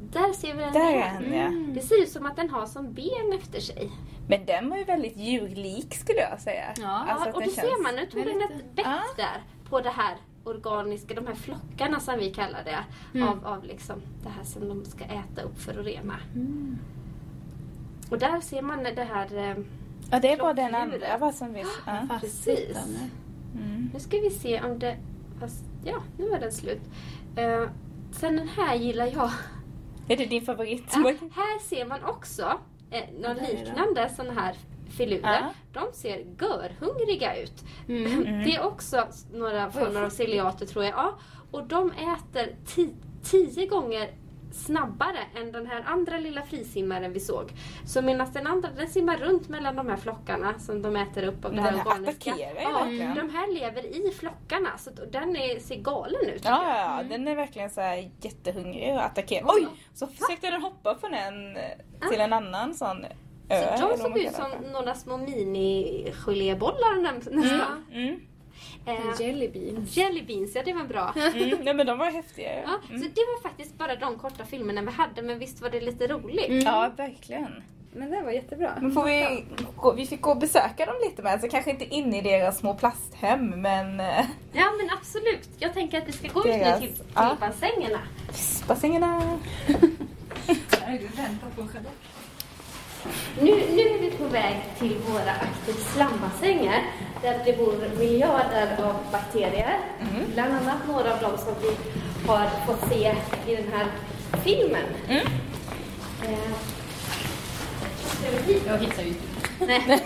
där 0.00 0.32
ser 0.32 0.54
vi 0.54 0.62
den 0.62 0.72
Där 0.72 0.92
är 0.92 1.20
den 1.20 1.32
ja. 1.32 1.74
Det 1.74 1.80
ser 1.80 2.02
ut 2.02 2.10
som 2.10 2.26
att 2.26 2.36
den 2.36 2.50
har 2.50 2.66
som 2.66 2.92
ben 2.92 3.38
efter 3.38 3.60
sig. 3.60 3.90
Men 4.28 4.46
den 4.46 4.70
var 4.70 4.76
ju 4.76 4.84
väldigt 4.84 5.16
djurlik 5.16 5.94
skulle 5.94 6.20
jag 6.20 6.40
säga. 6.40 6.64
Ja. 6.76 7.06
Alltså 7.08 7.28
och 7.28 7.34
då 7.34 7.40
känns- 7.40 7.54
ser 7.54 7.82
man, 7.82 7.94
nu 7.94 8.06
tog 8.06 8.24
den 8.24 8.42
ett 8.42 8.74
bett 8.74 9.16
där 9.16 9.42
på 9.70 9.80
det 9.80 9.90
här 9.90 10.16
organiska, 10.48 11.14
de 11.14 11.26
här 11.26 11.34
flockarna 11.34 12.00
som 12.00 12.18
vi 12.18 12.30
kallar 12.34 12.64
det, 12.64 12.84
Mm. 13.18 13.28
av, 13.28 13.46
av 13.46 13.64
liksom 13.64 14.02
det 14.22 14.28
här 14.28 14.44
som 14.44 14.68
de 14.68 14.84
ska 14.84 15.04
äta 15.04 15.42
upp 15.42 15.58
för 15.60 15.80
att 15.80 15.86
rena. 15.86 16.16
Mm. 16.34 16.78
Och 18.10 18.18
där 18.18 18.40
ser 18.40 18.62
man 18.62 18.82
det 18.82 19.04
här, 19.14 19.36
eh, 19.50 19.56
Ja, 20.10 20.20
det 20.20 20.32
är 20.32 20.38
bara 20.38 20.54
den 20.54 20.74
andra 20.74 21.18
va, 21.18 21.32
som 21.32 21.52
vi... 21.52 21.64
Ja. 21.86 22.18
precis. 22.20 22.76
Mm. 23.54 23.90
Nu 23.94 24.00
ska 24.00 24.16
vi 24.20 24.30
se 24.30 24.62
om 24.62 24.78
det, 24.78 24.96
fast, 25.40 25.64
ja 25.84 26.02
nu 26.18 26.30
är 26.30 26.40
den 26.40 26.52
slut. 26.52 26.80
Eh, 27.36 27.64
sen 28.12 28.36
den 28.36 28.48
här 28.48 28.74
gillar 28.76 29.06
jag. 29.06 29.30
Är 30.08 30.16
det 30.16 30.26
din 30.26 30.42
favorit? 30.42 30.84
Ja, 30.94 31.12
här 31.34 31.60
ser 31.68 31.86
man 31.86 32.04
också 32.04 32.58
eh, 32.90 33.04
någon 33.20 33.36
liknande 33.36 34.10
sån 34.16 34.30
här 34.38 34.54
filurer. 34.96 35.20
Ja. 35.22 35.52
De 35.72 35.92
ser 35.92 36.16
görhungriga 36.40 37.36
ut. 37.42 37.64
Mm. 37.88 38.24
Det 38.44 38.54
är 38.54 38.64
också 38.66 39.06
några 39.32 39.70
former 39.70 40.02
av 40.02 40.10
celiater 40.10 40.66
tror 40.66 40.84
jag. 40.84 40.94
Ja, 40.94 41.18
och 41.50 41.66
de 41.66 41.90
äter 41.90 42.54
ti- 42.66 42.94
tio 43.22 43.66
gånger 43.66 44.10
snabbare 44.52 45.18
än 45.36 45.52
den 45.52 45.66
här 45.66 45.84
andra 45.86 46.18
lilla 46.18 46.42
frisimmaren 46.42 47.12
vi 47.12 47.20
såg. 47.20 47.52
Så 47.86 48.02
medan 48.02 48.32
den 48.32 48.46
andra 48.46 48.68
den 48.76 48.88
simmar 48.88 49.16
runt 49.16 49.48
mellan 49.48 49.76
de 49.76 49.88
här 49.88 49.96
flockarna 49.96 50.58
som 50.58 50.82
de 50.82 50.96
äter 50.96 51.24
upp 51.24 51.44
av 51.44 51.54
det 51.54 51.60
här 51.60 51.86
organiska. 51.86 52.34
Ja, 52.38 52.78
verkligen. 52.78 53.14
de 53.14 53.30
här 53.30 53.54
lever 53.54 53.86
i 53.86 54.10
flockarna 54.18 54.78
så 54.78 54.90
den 55.10 55.36
är, 55.36 55.60
ser 55.60 55.76
galen 55.76 56.26
ut. 56.34 56.44
Ja, 56.44 56.62
ja, 56.68 56.76
ja, 56.78 57.08
den 57.08 57.28
är 57.28 57.36
verkligen 57.36 57.70
så 57.70 57.80
här 57.80 58.10
jättehungrig 58.20 58.92
och 58.92 59.04
attackerar. 59.04 59.46
Oj! 59.48 59.66
Så 59.94 60.06
försökte 60.06 60.50
den 60.50 60.62
hoppa 60.62 60.94
från 60.94 61.14
en 61.14 61.58
till 62.10 62.20
en 62.20 62.32
annan 62.32 62.74
sån 62.74 63.04
Så 63.48 63.88
de 63.88 63.98
såg 63.98 64.18
ut 64.18 64.32
som 64.34 64.50
några 64.72 64.94
små 64.94 65.16
mini-gelébollar 65.16 67.02
nästan. 67.02 67.84
Mm. 67.92 68.20
Eh, 68.86 69.20
Jelly 69.20 69.48
beans. 69.48 69.96
jelly 69.96 70.22
beans, 70.22 70.54
ja 70.54 70.62
det 70.64 70.72
var 70.72 70.84
bra. 70.84 71.14
Mm. 71.34 71.58
Nej 71.62 71.74
men 71.74 71.86
de 71.86 71.98
var 71.98 72.10
häftiga. 72.10 72.60
Ja, 72.62 72.78
Mm. 72.90 73.02
Så 73.02 73.08
det 73.08 73.20
var 73.20 73.42
faktiskt 73.42 73.78
bara 73.78 73.96
de 73.96 74.18
korta 74.18 74.44
filmerna 74.44 74.82
vi 74.82 74.90
hade, 74.90 75.22
men 75.22 75.38
visst 75.38 75.62
var 75.62 75.70
det 75.70 75.80
lite 75.80 76.06
roligt? 76.06 76.48
Mm. 76.48 76.60
Ja, 76.64 76.90
verkligen. 76.96 77.62
Men 77.92 78.10
det 78.10 78.22
var 78.22 78.30
jättebra. 78.30 78.78
Men 78.80 78.92
får 78.92 79.04
vi, 79.04 79.44
gå, 79.76 79.92
vi 79.92 80.06
fick 80.06 80.20
gå 80.20 80.30
och 80.30 80.36
besöka 80.38 80.86
dem 80.86 80.94
lite 81.04 81.22
med, 81.22 81.40
så 81.40 81.48
kanske 81.48 81.70
inte 81.70 81.84
inne 81.84 82.18
i 82.18 82.20
deras 82.22 82.58
små 82.58 82.74
plasthem 82.74 83.46
men 83.46 84.00
eh, 84.00 84.24
Ja 84.52 84.64
men 84.78 84.90
absolut. 84.98 85.48
Jag 85.58 85.74
tänker 85.74 85.98
att 85.98 86.08
vi 86.08 86.12
ska 86.12 86.28
gå 86.28 86.40
ut 86.40 86.46
Deras- 86.54 86.80
nu 86.80 86.86
till, 86.86 86.96
till 86.96 87.04
ja. 87.14 87.36
bassängerna. 87.40 87.98
bassängerna. 88.68 89.38
Nu, 93.40 93.50
nu 93.50 93.82
är 93.82 94.00
vi 94.00 94.10
på 94.10 94.24
väg 94.24 94.56
till 94.78 94.96
våra 95.08 95.30
aktiv 95.30 95.74
slambassänger 95.94 96.82
där 97.22 97.40
det 97.44 97.58
bor 97.58 97.98
miljarder 97.98 98.76
av 98.82 98.96
bakterier. 99.12 99.78
Bland 100.34 100.54
annat 100.54 100.86
några 100.88 101.14
av 101.14 101.20
dem 101.20 101.38
som 101.38 101.54
vi 101.62 101.76
har 102.28 102.46
fått 102.66 102.88
se 102.90 103.14
i 103.46 103.56
den 103.56 103.72
här 103.72 103.86
filmen. 104.44 104.84
Mm. 105.08 105.26
Eh? 106.22 106.52
Jag 108.66 108.78
hittar 108.78 109.02
ju 109.02 109.14
Nej. 109.66 109.82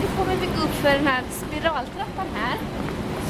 Nu 0.00 0.06
kommer 0.16 0.36
vi 0.40 0.46
gå 0.46 0.62
upp 0.64 0.74
för 0.74 0.88
den 0.90 1.06
här 1.06 1.22
spiraltrappan 1.30 2.26
här. 2.34 2.58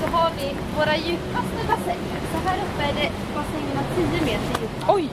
Så 0.01 0.07
har 0.07 0.31
vi 0.39 0.57
våra 0.79 0.97
djupaste 0.97 1.61
bassänger. 1.69 2.21
Så 2.33 2.49
här 2.49 2.59
uppe 2.65 2.83
är 2.83 2.95
det 2.95 3.11
bassängerna 3.35 3.83
10 3.97 4.21
meter 4.21 4.61
djupa. 4.61 4.93
Oj! 4.93 5.09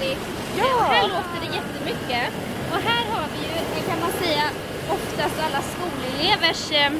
Vi, 0.00 0.16
Ja. 0.58 0.64
och 0.76 0.84
här 0.94 1.02
låter 1.02 1.38
det 1.44 1.50
jättemycket. 1.60 2.26
Och 2.72 2.80
här 2.88 3.02
har 3.12 3.24
vi 3.34 3.38
ju, 3.48 3.54
det 3.74 3.82
kan 3.90 4.00
man 4.00 4.12
säga, 4.22 4.44
oftast 4.96 5.34
alla 5.46 5.60
skolelevers 5.72 6.70
eh, 6.72 6.90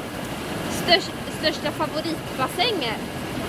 störst, 0.82 1.10
största 1.40 1.70
favoritbassänger. 1.70 2.96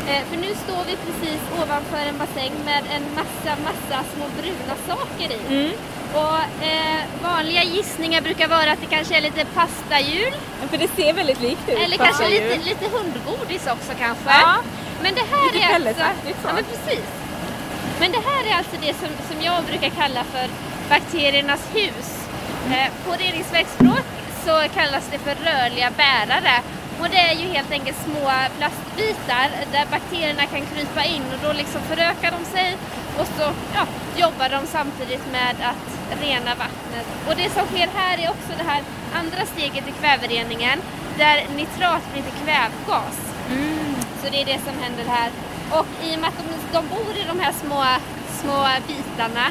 Eh, 0.10 0.22
för 0.30 0.38
nu 0.38 0.48
står 0.66 0.82
vi 0.90 0.96
precis 1.06 1.42
ovanför 1.62 1.98
en 2.10 2.18
bassäng 2.18 2.52
med 2.66 2.84
en 2.96 3.04
massa, 3.16 3.52
massa 3.70 3.98
små 4.16 4.26
bruna 4.42 4.76
saker 4.88 5.30
i. 5.36 5.56
Mm. 5.56 5.72
Och 6.14 6.64
eh, 6.66 7.02
vanliga 7.24 7.64
gissningar 7.64 8.22
brukar 8.22 8.48
vara 8.48 8.72
att 8.72 8.82
det 8.82 8.96
kanske 8.96 9.18
är 9.18 9.22
lite 9.22 9.46
pastahjul 9.46 10.34
För 10.70 10.78
det 10.78 10.88
ser 10.96 11.14
väldigt 11.14 11.42
likt 11.42 11.70
ut. 11.70 11.78
eller 11.80 11.98
kanske 11.98 12.30
lite, 12.30 12.58
lite 12.70 12.86
hundgodis 12.96 13.68
också 13.68 13.92
kanske. 14.00 14.30
Ja. 14.30 14.56
Men 15.04 15.14
det 15.16 15.22
här 15.32 15.54
Lite 15.54 15.66
är 15.66 15.76
alltså... 15.76 16.04
Ja 16.48 16.54
men 16.56 16.64
precis. 16.64 17.06
Men 18.02 18.12
det 18.12 18.24
här 18.30 18.44
är 18.52 18.56
alltså 18.58 18.76
det 18.82 18.94
som, 18.94 19.10
som 19.30 19.42
jag 19.42 19.64
brukar 19.64 19.90
kalla 19.90 20.24
för 20.24 20.48
bakteriernas 20.90 21.64
hus. 21.76 22.08
Eh, 22.74 22.90
på 23.06 23.12
reningsverksspråk 23.24 24.06
så 24.46 24.56
kallas 24.78 25.10
det 25.12 25.20
för 25.20 25.36
rörliga 25.36 25.92
bärare. 25.98 26.58
Och 27.00 27.10
det 27.10 27.22
är 27.32 27.36
ju 27.42 27.48
helt 27.56 27.72
enkelt 27.72 27.98
små 28.08 28.26
plastbitar 28.58 29.48
där 29.72 29.86
bakterierna 29.92 30.46
kan 30.46 30.62
krypa 30.72 31.04
in 31.04 31.24
och 31.34 31.40
då 31.48 31.54
liksom 31.54 31.82
förökar 31.82 32.32
de 32.38 32.46
sig 32.56 32.78
och 33.20 33.28
så 33.38 33.46
ja, 33.78 33.84
jobbar 34.24 34.50
de 34.50 34.68
samtidigt 34.68 35.26
med 35.32 35.56
att 35.72 35.88
rena 36.24 36.56
vattnet. 36.56 37.08
Och 37.28 37.36
det 37.36 37.50
som 37.50 37.66
sker 37.66 37.90
här 37.96 38.18
är 38.18 38.30
också 38.30 38.52
det 38.58 38.70
här 38.72 38.82
andra 39.14 39.46
steget 39.46 39.88
i 39.88 39.94
kvävereningen 40.02 40.80
där 41.18 41.38
nitrat 41.56 42.04
blir 42.14 42.24
till 42.24 42.40
kvävgas. 42.44 43.18
Så 44.22 44.30
det 44.32 44.42
är 44.42 44.46
det 44.46 44.60
som 44.68 44.84
händer 44.84 45.06
här. 45.08 45.30
Och 45.78 45.86
i 46.04 46.16
och 46.16 46.20
med 46.20 46.28
att 46.30 46.38
de, 46.38 46.44
de 46.78 46.88
bor 46.88 47.14
i 47.22 47.24
de 47.28 47.40
här 47.40 47.52
små, 47.64 47.84
små 48.42 48.58
bitarna 48.88 49.46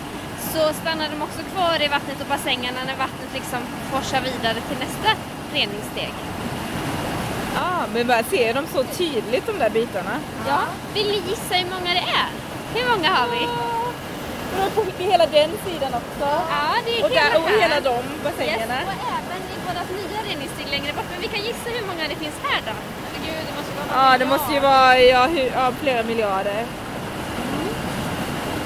så 0.53 0.73
stannar 0.81 1.09
de 1.13 1.23
också 1.23 1.41
kvar 1.55 1.83
i 1.83 1.89
vattnet 1.89 2.21
och 2.21 2.27
bassängerna 2.27 2.81
när 2.87 2.97
vattnet 2.97 3.31
liksom 3.35 3.59
forsar 3.93 4.21
vidare 4.21 4.59
till 4.69 4.79
nästa 4.87 5.11
reningssteg. 5.53 6.13
Ja, 7.55 7.71
men 7.95 8.07
bara 8.07 8.23
ser 8.23 8.55
de 8.55 8.67
så 8.67 8.85
tydligt 8.85 9.47
de 9.47 9.59
där 9.59 9.71
bitarna? 9.71 10.15
Ja. 10.49 10.61
Vill 10.95 11.07
ni 11.09 11.23
gissa 11.31 11.55
hur 11.55 11.71
många 11.71 11.91
det 11.99 12.05
är? 12.23 12.29
Hur 12.75 12.97
många 12.97 13.09
har 13.11 13.29
vi? 13.29 13.43
Och 14.67 14.75
på 14.97 15.03
hela 15.03 15.27
den 15.27 15.51
sidan 15.67 15.93
också. 16.01 16.27
Ja, 16.55 16.65
det 16.87 17.01
är 17.01 17.05
Och, 17.05 17.11
där, 17.11 17.31
och 17.43 17.49
hela 17.63 17.81
de 17.81 17.95
Yes, 17.95 18.23
bassängerna. 18.25 18.75
och 18.91 18.99
även 19.19 19.41
i 19.55 19.57
vårt 19.67 19.91
nya 20.01 20.21
reningssteg 20.29 20.67
längre 20.71 20.93
bort. 20.93 21.09
Men 21.13 21.21
vi 21.21 21.29
kan 21.29 21.43
gissa 21.49 21.69
hur 21.77 21.87
många 21.87 22.09
det 22.09 22.17
finns 22.25 22.39
här 22.49 22.61
då. 22.69 22.75
Herregud, 23.23 23.47
det 23.49 23.55
måste 23.57 23.73
vara 23.95 24.13
Ja, 24.13 24.19
det 24.19 24.27
måste 24.27 24.53
ju 24.55 24.61
vara 24.61 24.99
ja, 24.99 25.27
hur, 25.27 25.47
ja, 25.57 25.73
flera 25.83 26.03
miljarder. 26.03 26.65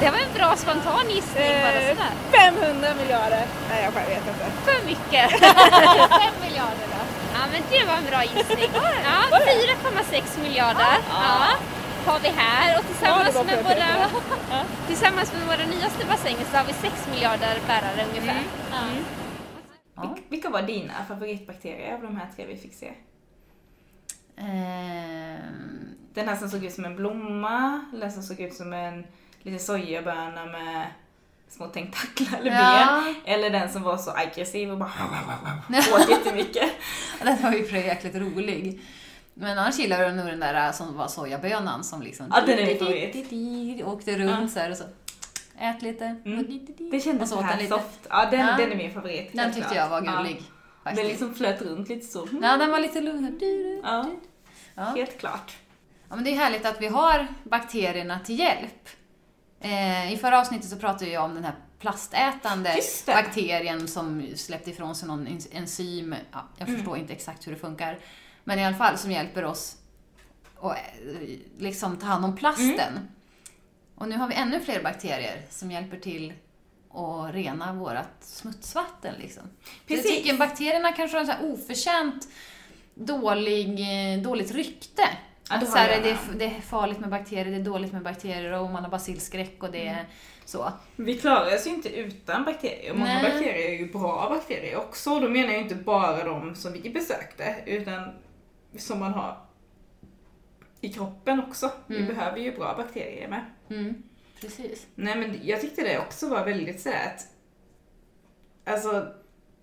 Det 0.00 0.10
var 0.10 0.18
en 0.18 0.34
bra 0.34 0.56
spontan 0.56 1.06
gissning 1.10 1.52
bara 1.62 1.72
Eh, 1.72 1.88
sådär. 1.88 2.12
500 2.32 2.88
miljarder. 3.02 3.44
Nej, 3.70 3.84
jag 3.84 3.92
själv 3.94 4.08
vet 4.08 4.26
inte. 4.32 4.46
För 4.66 4.86
mycket. 4.86 5.30
Fem 6.22 6.34
miljarder 6.46 6.86
då. 6.94 7.00
Ja, 7.36 7.40
men 7.52 7.62
det 7.70 7.84
var 7.84 7.94
en 7.96 8.04
bra 8.10 8.22
gissning. 8.22 8.70
Ja, 9.04 9.38
4,6 9.38 10.42
miljarder. 10.42 10.94
Ja. 11.10 11.46
Har 12.06 12.18
vi 12.18 12.28
här 12.36 12.78
och 12.78 12.86
tillsammans, 12.86 13.22
Ja, 13.26 13.32
det 13.32 13.38
var 13.38 13.44
med 13.44 13.64
perfekt, 13.64 13.82
våra, 13.82 14.58
ja. 14.58 14.62
tillsammans 14.86 15.32
med 15.32 15.46
våra 15.46 15.66
nyaste 15.66 16.06
bassänger 16.10 16.44
så 16.50 16.56
har 16.56 16.64
vi 16.64 16.72
6 16.72 17.08
miljarder 17.14 17.54
bärare 17.66 18.06
ungefär. 18.10 18.42
Ja. 18.70 18.76
Ja. 19.96 20.02
Vil- 20.02 20.22
Vilka 20.28 20.48
var 20.50 20.62
dina 20.62 20.92
favoritbakterier 21.08 21.94
av 21.94 22.00
de 22.02 22.16
här 22.16 22.26
tre 22.36 22.44
vi 22.46 22.56
fick 22.56 22.74
se? 22.74 22.90
Ehm, 24.36 25.94
Den 26.14 26.28
här 26.28 26.36
som 26.36 26.48
såg 26.50 26.64
ut 26.64 26.72
som 26.72 26.84
en 26.84 26.96
blomma, 26.96 27.84
eller 27.92 28.10
som 28.10 28.22
såg 28.22 28.40
ut 28.40 28.54
som 28.54 28.72
en 28.72 29.04
liten 29.42 29.60
sojaböna 29.60 30.44
med 30.46 30.86
små 31.48 31.66
tentaklar 31.66 32.38
eller 32.40 32.50
Ja. 32.52 33.02
ben. 33.04 33.14
Eller 33.34 33.50
den 33.50 33.68
som 33.72 33.82
var 33.82 33.96
så 33.96 34.10
aggressiv 34.10 34.70
och 34.70 34.78
bara 34.78 34.92
åt 35.94 36.10
jättemycket. 36.10 36.70
Den 37.22 37.42
var 37.42 37.52
ju 37.52 37.64
för 37.64 37.76
jäkligt 37.76 38.14
rolig. 38.14 38.80
Men 39.34 39.58
annars 39.58 39.78
gillar 39.78 40.02
jag 40.02 40.14
nog 40.16 40.26
den 40.26 40.40
där 40.40 40.72
som 40.72 40.96
var 40.96 41.08
sojabönan 41.08 41.84
som 41.84 42.02
liksom... 42.02 42.26
Ja, 42.30 42.40
den 42.46 42.58
är. 42.58 43.84
Åkte 43.86 44.18
runt 44.18 44.30
Ja. 44.30 44.48
så 44.48 44.58
här 44.60 44.70
och 44.70 44.76
så... 44.76 44.84
Ät 45.58 45.82
lite. 45.82 46.04
Mm. 46.24 46.66
Det 46.90 47.00
kändes 47.00 47.30
så 47.30 47.40
här 47.40 47.66
soft. 47.66 48.06
Ja, 48.10 48.28
den, 48.30 48.40
Ja. 48.40 48.56
den 48.58 48.72
är 48.72 48.76
min 48.76 48.92
favorit. 48.94 49.30
Den 49.32 49.52
tyckte 49.52 49.60
klart. 49.74 49.76
jag 49.76 49.88
var 49.88 50.02
Ja. 50.04 50.26
Gullig. 50.84 50.96
Den 50.96 51.04
faktiskt. 51.04 51.08
liksom 51.20 51.34
flöt 51.34 51.62
runt 51.62 51.88
lite 51.88 52.06
så. 52.06 52.28
Ja, 52.42 52.56
den 52.56 52.70
var 52.70 52.80
lite 52.80 53.00
lugn. 53.00 53.40
Ja, 53.84 54.10
Ja. 54.74 54.82
helt 54.84 55.18
klart. 55.18 55.56
Ja, 56.08 56.16
men 56.16 56.24
det 56.24 56.30
är 56.30 56.36
härligt 56.36 56.66
att 56.66 56.80
vi 56.80 56.86
har 56.86 57.26
bakterierna 57.44 58.18
till 58.20 58.38
hjälp. 58.38 58.88
Eh, 59.60 60.12
I 60.12 60.16
förra 60.16 60.40
avsnittet 60.40 60.68
så 60.70 60.76
pratade 60.76 61.10
jag 61.10 61.24
om 61.24 61.34
den 61.34 61.44
här 61.44 61.54
plastätande 61.78 62.74
bakterien 63.06 63.88
som 63.88 64.26
släppte 64.36 64.70
ifrån 64.70 64.94
sig 64.94 65.08
någon 65.08 65.26
enzym. 65.52 66.14
Ja, 66.32 66.48
jag 66.56 66.68
förstår 66.68 66.96
inte 66.98 67.12
exakt 67.12 67.46
hur 67.46 67.52
det 67.52 67.58
funkar. 67.58 67.98
Men 68.44 68.58
i 68.58 68.64
alla 68.64 68.76
fall 68.76 68.98
som 68.98 69.10
hjälper 69.10 69.44
oss 69.44 69.76
att 70.60 70.70
eh, 70.76 70.78
liksom 71.58 71.96
ta 71.96 72.06
hand 72.06 72.24
om 72.24 72.36
plasten. 72.36 72.92
Och 73.94 74.08
nu 74.08 74.16
har 74.16 74.28
vi 74.28 74.34
ännu 74.34 74.60
fler 74.60 74.82
bakterier 74.82 75.42
som 75.50 75.70
hjälper 75.70 75.96
till 75.98 76.32
att 76.94 77.34
rena 77.34 77.72
vårt 77.72 77.96
smutsvatten. 78.20 79.14
Liksom. 79.18 79.42
Så 79.42 79.68
jag 79.86 80.02
Precis. 80.02 80.16
tycker 80.16 80.38
bakterierna 80.38 80.92
kanske 80.92 81.16
har 81.16 81.20
en 81.20 81.26
så 81.26 81.32
här 81.32 81.52
oförtjänt 81.52 82.28
dålig, 82.94 83.80
eh, 83.80 84.22
dåligt 84.22 84.52
rykte. 84.52 85.02
Att 85.48 85.60
har 85.60 85.66
så 85.66 85.76
här, 85.76 86.00
det, 86.02 86.10
är, 86.10 86.18
det 86.38 86.44
är 86.44 86.60
farligt 86.60 86.98
med 86.98 87.10
bakterier, 87.10 87.44
det 87.50 87.56
är 87.56 87.64
dåligt 87.64 87.92
med 87.92 88.02
bakterier 88.02 88.52
och 88.52 88.70
man 88.70 88.84
har 88.84 88.90
basilskräck 88.90 89.62
och 89.62 89.70
det 89.70 89.86
är 89.86 90.06
Så. 90.44 90.72
Vi 90.96 91.18
klarar 91.18 91.54
oss 91.54 91.66
ju 91.66 91.70
inte 91.70 91.88
utan 91.88 92.44
bakterier. 92.44 92.94
Många 92.94 93.04
Nej. 93.14 93.22
bakterier 93.22 93.68
är 93.70 93.78
ju 93.78 93.92
bra 93.92 94.26
bakterier 94.30 94.76
också. 94.76 95.10
Och 95.14 95.20
då 95.20 95.28
menar 95.28 95.52
jag 95.52 95.60
inte 95.62 95.74
bara 95.74 96.24
de 96.24 96.54
som 96.54 96.72
vi 96.72 96.90
besökte, 96.90 97.54
utan 97.66 98.12
som 98.78 98.98
man 98.98 99.12
har 99.12 99.36
i 100.80 100.88
kroppen 100.92 101.40
också. 101.40 101.70
Vi 101.86 101.96
Mm. 101.96 102.08
behöver 102.14 102.38
ju 102.38 102.56
bra 102.56 102.74
bakterier 102.76 103.28
med. 103.28 103.44
Mm. 103.70 104.02
Precis. 104.44 104.86
Nej 104.94 105.16
men 105.16 105.40
jag 105.42 105.60
tyckte 105.60 105.82
det 105.82 105.98
också 105.98 106.28
var 106.28 106.44
väldigt 106.44 106.80
sådär 106.80 107.12
att, 107.14 107.26
alltså, 108.74 109.06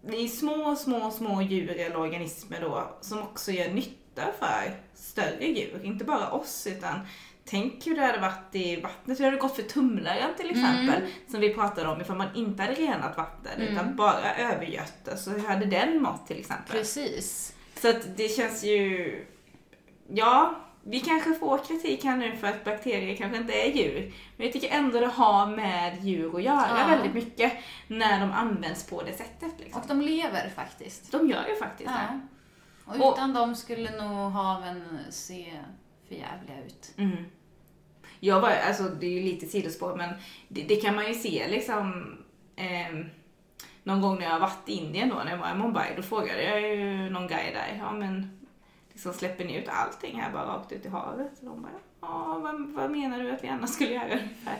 det 0.02 0.18
är 0.18 0.28
små, 0.28 0.76
små, 0.76 1.12
små 1.12 1.42
djur 1.42 1.70
eller 1.70 1.98
organismer 1.98 2.62
då 2.62 2.98
som 3.02 3.20
också 3.20 3.52
gör 3.52 3.70
nytta 3.70 4.22
för 4.40 4.80
större 4.94 5.46
djur. 5.46 5.82
Inte 5.84 6.06
bara 6.06 6.32
oss 6.32 6.68
utan 6.68 7.00
Tänk 7.46 7.88
hur 7.88 7.96
det 7.96 8.02
hade 8.02 8.20
varit 8.20 8.56
i 8.56 8.82
vattnet, 8.82 9.20
hur 9.20 9.24
det 9.24 9.30
hade 9.30 9.42
gått 9.42 9.56
för 9.56 9.64
tumlaren 9.64 10.36
till 10.38 10.50
exempel, 10.50 11.02
som 11.28 11.40
vi 11.40 11.54
pratade 11.54 11.90
om 11.90 12.02
ifall 12.02 12.18
man 12.18 12.36
inte 12.36 12.64
hade 12.64 12.76
renat 12.76 13.18
vatten 13.18 13.62
utan 13.62 13.96
bara 13.96 14.36
övergött 14.36 15.06
det. 15.06 15.18
Så 15.18 15.32
hur 15.32 15.48
hade 15.48 15.66
den 15.66 16.02
mått 16.02 16.28
till 16.28 16.40
exempel? 16.40 16.78
Precis. 16.78 17.56
Så 17.82 17.90
att 17.90 18.18
det 18.18 18.28
känns 18.28 18.64
ju... 18.64 19.26
Ja, 20.08 20.56
vi 20.84 21.00
kanske 21.00 21.34
får 21.34 21.58
kritik 21.58 22.04
här 22.04 22.18
nu 22.18 22.36
för 22.36 22.48
att 22.48 22.64
bakterier 22.64 23.16
kanske 23.16 23.38
inte 23.38 23.54
är 23.54 23.72
djur. 23.72 24.14
Men 24.38 24.46
jag 24.46 24.54
tycker 24.54 24.70
ändå 24.78 25.00
det 25.00 25.08
har 25.08 25.48
med 25.48 26.04
djur 26.06 26.36
att 26.38 26.44
göra 26.44 26.68
Ja. 26.80 26.88
väldigt 26.88 27.14
mycket 27.14 27.54
när 27.88 28.20
de 28.20 28.32
används 28.32 28.88
på 28.90 29.02
det 29.04 29.14
sättet. 29.14 29.54
Liksom. 29.60 29.82
Och 29.82 29.88
de 29.88 30.02
lever 30.02 30.50
faktiskt. 30.50 31.12
De 31.12 31.30
gör 31.30 31.48
ju 31.50 31.56
faktiskt 31.56 31.90
det. 31.90 32.08
Ja. 32.10 32.20
Och 32.86 33.08
Och- 33.08 33.14
utan 33.14 33.34
dem 33.34 33.56
skulle 33.56 33.92
nog 34.06 34.32
haven 34.32 35.00
se 35.10 35.54
förjävliga 36.08 36.66
ut. 36.66 36.94
Mm. 36.98 37.26
Jag 38.20 38.42
var, 38.42 38.50
alltså 38.68 38.84
det 38.84 39.06
är 39.06 39.12
ju 39.12 39.22
lite 39.24 39.46
sidospår 39.46 39.96
men 39.96 40.10
det, 40.48 40.62
det 40.64 40.76
kan 40.76 40.96
man 40.96 41.08
ju 41.08 41.14
se 41.14 41.48
liksom 41.48 42.18
ehm, 42.56 43.06
någon 43.84 44.02
gång 44.02 44.16
när 44.20 44.24
jag 44.26 44.32
har 44.32 44.40
varit 44.40 44.70
i 44.70 44.74
Indien 44.74 45.10
då, 45.10 45.16
när 45.16 45.32
jag 45.32 45.38
var 45.38 45.52
i 45.52 45.54
Mumbai, 45.58 45.94
då 45.96 46.02
frågade 46.02 46.44
jag 46.44 46.62
ju 46.62 47.10
någon 47.10 47.28
guide 47.28 47.54
där, 47.54 47.78
ja 47.80 47.92
men 47.92 48.38
liksom 49.02 49.20
släpper 49.20 49.46
ni 49.46 49.56
ut 49.56 49.68
allting 49.70 50.22
här 50.22 50.32
bara 50.32 50.46
rakt 50.46 50.72
ut 50.72 50.86
i 50.86 50.90
havet? 50.90 51.40
Och 51.40 51.46
de 51.46 51.62
bara, 51.62 51.72
ja 52.02 52.40
vad, 52.44 52.68
vad 52.74 52.92
menar 52.92 53.20
du 53.20 53.32
att 53.32 53.44
vi 53.44 53.48
annars 53.48 53.70
skulle 53.70 53.94
göra 53.94 54.06
ungefär? 54.06 54.58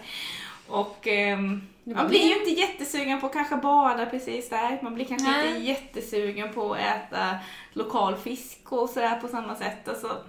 Och 0.68 0.98
Det 1.04 1.36
man 1.84 2.08
blir 2.08 2.20
ju 2.28 2.40
inte 2.40 2.62
jättesugen 2.62 3.20
på 3.22 3.26
att 3.28 3.34
kanske 3.34 3.56
bada 3.56 4.06
precis 4.06 4.50
där, 4.50 4.80
man 4.82 4.96
blir 4.96 5.06
kanske 5.06 5.32
Nej. 5.32 5.48
inte 5.50 5.62
jättesugen 5.62 6.54
på 6.54 6.74
att 6.74 6.80
äta 6.80 7.36
lokal 7.74 8.16
fisk 8.16 8.72
och 8.72 8.90
sådär 8.90 9.20
på 9.20 9.28
samma 9.28 9.56
sätt. 9.56 9.88
Alltså, 9.88 10.24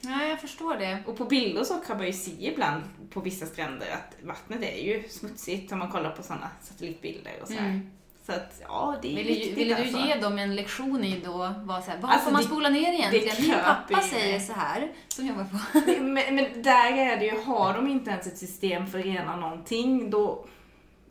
Ja, 0.00 0.22
jag 0.24 0.40
förstår 0.40 0.74
det. 0.76 1.02
och 1.06 1.16
på 1.16 1.24
bilder 1.24 1.64
så 1.64 1.74
kan 1.74 1.96
man 1.96 2.06
ju 2.06 2.12
se 2.12 2.48
ibland 2.52 2.82
på 3.10 3.20
vissa 3.20 3.46
stränder 3.46 3.86
att 3.92 4.26
vattnet 4.26 4.62
är 4.62 4.84
ju 4.84 5.08
smutsigt 5.08 5.72
om 5.72 5.78
man 5.78 5.90
kollar 5.90 6.10
på 6.10 6.22
sådana 6.22 6.50
satellitbilder 6.60 7.32
och 7.42 7.48
sådär. 7.48 7.60
Mm. 7.60 7.90
Så 8.28 8.34
att 8.34 8.60
ja, 8.68 8.96
det 9.02 9.08
är 9.12 9.16
Ville, 9.16 9.28
viktigt 9.28 9.58
ville 9.58 9.74
du 9.74 9.82
alltså. 9.82 9.98
ge 9.98 10.14
dem 10.14 10.38
en 10.38 10.54
lektion 10.56 11.04
i 11.04 11.20
då, 11.24 11.32
var 11.38 11.80
så 11.80 11.90
här, 11.90 11.98
vad 12.00 12.10
Alltså, 12.10 12.24
får 12.24 12.32
man 12.32 12.42
spola 12.42 12.68
ner 12.68 12.92
egentligen? 12.92 13.36
Min 13.40 13.50
kröp 13.50 13.64
pappa 13.64 14.00
säger 14.00 14.40
så 14.40 14.52
här, 14.52 14.88
som 15.08 15.26
jobbar 15.26 15.44
på... 15.44 16.02
men, 16.02 16.34
men 16.34 16.62
där 16.62 16.92
är 16.92 17.16
det 17.16 17.24
ju, 17.24 17.40
har 17.42 17.74
de 17.74 17.88
inte 17.88 18.10
ens 18.10 18.26
ett 18.26 18.38
system 18.38 18.86
för 18.86 18.98
att 18.98 19.04
rena 19.04 19.36
någonting, 19.36 20.10
då, 20.10 20.46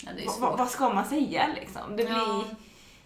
Ja, 0.03 0.09
vad, 0.39 0.57
vad 0.57 0.67
ska 0.69 0.89
man 0.93 1.05
säga 1.05 1.47
liksom? 1.61 1.81
Det 1.89 2.03
blir, 2.03 2.15
Ja. 2.15 2.43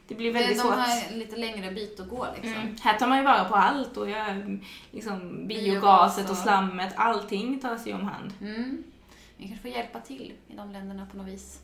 det 0.07 0.15
blir 0.15 0.33
väldigt 0.33 0.57
De 0.57 0.61
svårt. 0.61 0.73
har 0.73 1.15
lite 1.17 1.35
längre 1.35 1.71
bit 1.71 1.99
att 1.99 2.09
gå 2.09 2.27
liksom. 2.35 2.61
Mm. 2.61 2.75
Här 2.81 2.97
tar 2.97 3.07
man 3.07 3.17
ju 3.17 3.23
vara 3.23 3.43
på 3.45 3.55
allt 3.55 3.97
och 3.97 4.09
gör 4.09 4.59
liksom 4.91 5.47
Biogas 5.47 5.63
biogaset 5.65 6.25
och 6.25 6.31
och- 6.31 6.37
slammet, 6.37 6.93
allting 6.95 7.59
tas 7.59 7.87
ju 7.87 7.93
om 7.93 8.03
hand. 8.07 8.33
Mm. 8.41 8.83
Vi 9.37 9.47
kanske 9.47 9.61
får 9.61 9.71
hjälpa 9.71 9.99
till 9.99 10.33
i 10.47 10.55
de 10.55 10.71
länderna 10.71 11.07
på 11.11 11.17
något 11.17 11.27
vis. 11.27 11.59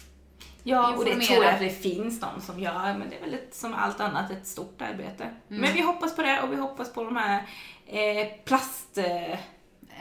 Ja, 0.70 0.94
och 0.98 1.06
det 1.06 1.16
tror 1.22 1.44
jag 1.44 1.54
att 1.54 1.60
det 1.60 1.70
finns 1.70 2.20
de 2.20 2.42
som 2.42 2.60
gör, 2.60 2.74
men 2.98 3.10
det 3.10 3.16
är 3.18 3.22
väl 3.22 3.34
ett, 3.34 3.56
som 3.56 3.74
allt 3.74 4.00
annat 4.02 4.32
ett 4.32 4.48
stort 4.48 4.82
arbete. 4.82 5.24
Mm. 5.24 5.62
Men 5.62 5.74
vi 5.74 5.82
hoppas 5.82 6.16
på 6.16 6.22
det 6.22 6.42
och 6.42 6.52
vi 6.52 6.56
hoppas 6.56 6.94
på 6.94 7.04
de 7.04 7.16
här 7.16 7.44
eh, 7.88 8.28
plast... 8.46 8.98
Eh, 8.98 9.40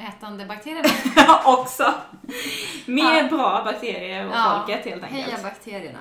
Ätande 0.09 0.47
bakterierna. 0.47 0.89
också. 1.45 1.95
Mer 2.87 3.17
Ja. 3.23 3.29
bra 3.37 3.63
bakterier 3.65 4.27
och 4.29 4.33
Ja, 4.35 4.63
folket 4.67 4.85
helt 4.85 5.05
enkelt. 5.05 5.25
Heja 5.27 5.39
bakterierna. 5.43 5.99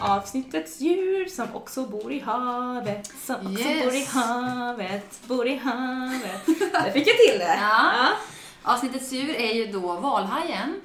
Avsnittets 0.00 0.80
djur 0.80 1.26
som 1.28 1.54
också 1.54 1.86
bor 1.86 2.12
i 2.12 2.20
havet, 2.20 3.12
som 3.26 3.36
också 3.36 3.50
Yes. 3.68 3.84
bor 3.84 3.94
i 3.94 4.04
havet, 4.04 5.20
bor 5.28 5.46
i 5.46 5.56
havet. 5.56 6.46
Där 6.72 6.90
fick 6.90 7.08
jag 7.08 7.16
till 7.16 7.38
det. 7.38 7.58
Ja. 7.60 8.08
Avsnittets 8.62 9.12
djur 9.12 9.34
är 9.34 9.54
ju 9.54 9.66
då 9.66 9.80
valhajen. 9.96 10.80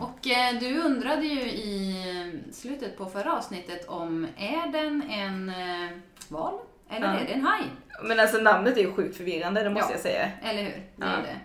Och 0.00 0.26
eh, 0.28 0.58
du 0.60 0.78
undrade 0.80 1.24
ju 1.26 1.40
i 1.40 2.42
slutet 2.52 2.98
på 2.98 3.06
förra 3.06 3.36
avsnittet 3.36 3.88
om 3.88 4.26
är 4.36 4.72
den 4.72 5.02
en 5.10 5.48
eh, 5.48 5.90
val 6.28 6.54
eller 6.90 7.06
Ja. 7.06 7.12
är 7.20 7.24
det 7.26 7.32
en 7.32 7.46
haj? 7.46 7.62
Men 8.02 8.20
alltså 8.20 8.38
namnet 8.38 8.76
är 8.76 8.80
ju 8.80 8.92
sjukt 8.92 9.16
förvirrande, 9.16 9.62
det 9.62 9.70
måste 9.70 9.88
Ja. 9.88 9.94
jag 9.94 10.00
säga. 10.00 10.30
Eller 10.42 10.62
hur? 10.62 10.82
Det 10.96 11.04
är 11.04 11.10
Ja. 11.10 11.16
det. 11.22 11.38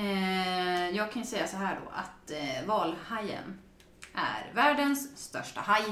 Eh, 0.00 0.96
jag 0.96 1.12
kan 1.12 1.22
ju 1.22 1.28
säga 1.28 1.46
så 1.46 1.56
här 1.56 1.78
då 1.84 1.90
att 1.94 2.32
valhajen 2.66 3.58
är 4.14 4.54
världens 4.54 5.18
största 5.28 5.60
haj. 5.60 5.82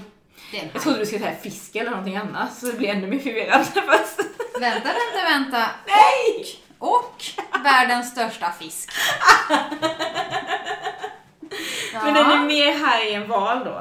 Det 0.51 0.59
är 0.59 0.62
en 0.62 0.66
Jag 0.66 0.73
haj. 0.73 0.83
trodde 0.83 0.99
du 0.99 1.07
skulle 1.07 1.21
säga 1.25 1.37
fisk 1.37 1.77
eller 1.77 1.90
någonting 1.90 2.16
annat, 2.16 2.55
så 2.55 2.66
det 2.66 2.73
blir 2.79 2.88
ännu 2.88 3.07
mer 3.07 3.19
förvirrande 3.19 3.64
först. 3.75 4.29
Vänta, 4.61 4.88
vänta, 4.88 5.25
vänta. 5.38 5.66
Nej! 5.87 6.47
Och 6.79 7.25
världens 7.65 8.11
största 8.11 8.53
fisk. 8.53 8.91
Men 11.93 12.15
den 12.15 12.31
är 12.31 12.47
mer 12.47 12.87
haj 12.87 13.15
än 13.15 13.29
val 13.29 13.65
då? 13.65 13.81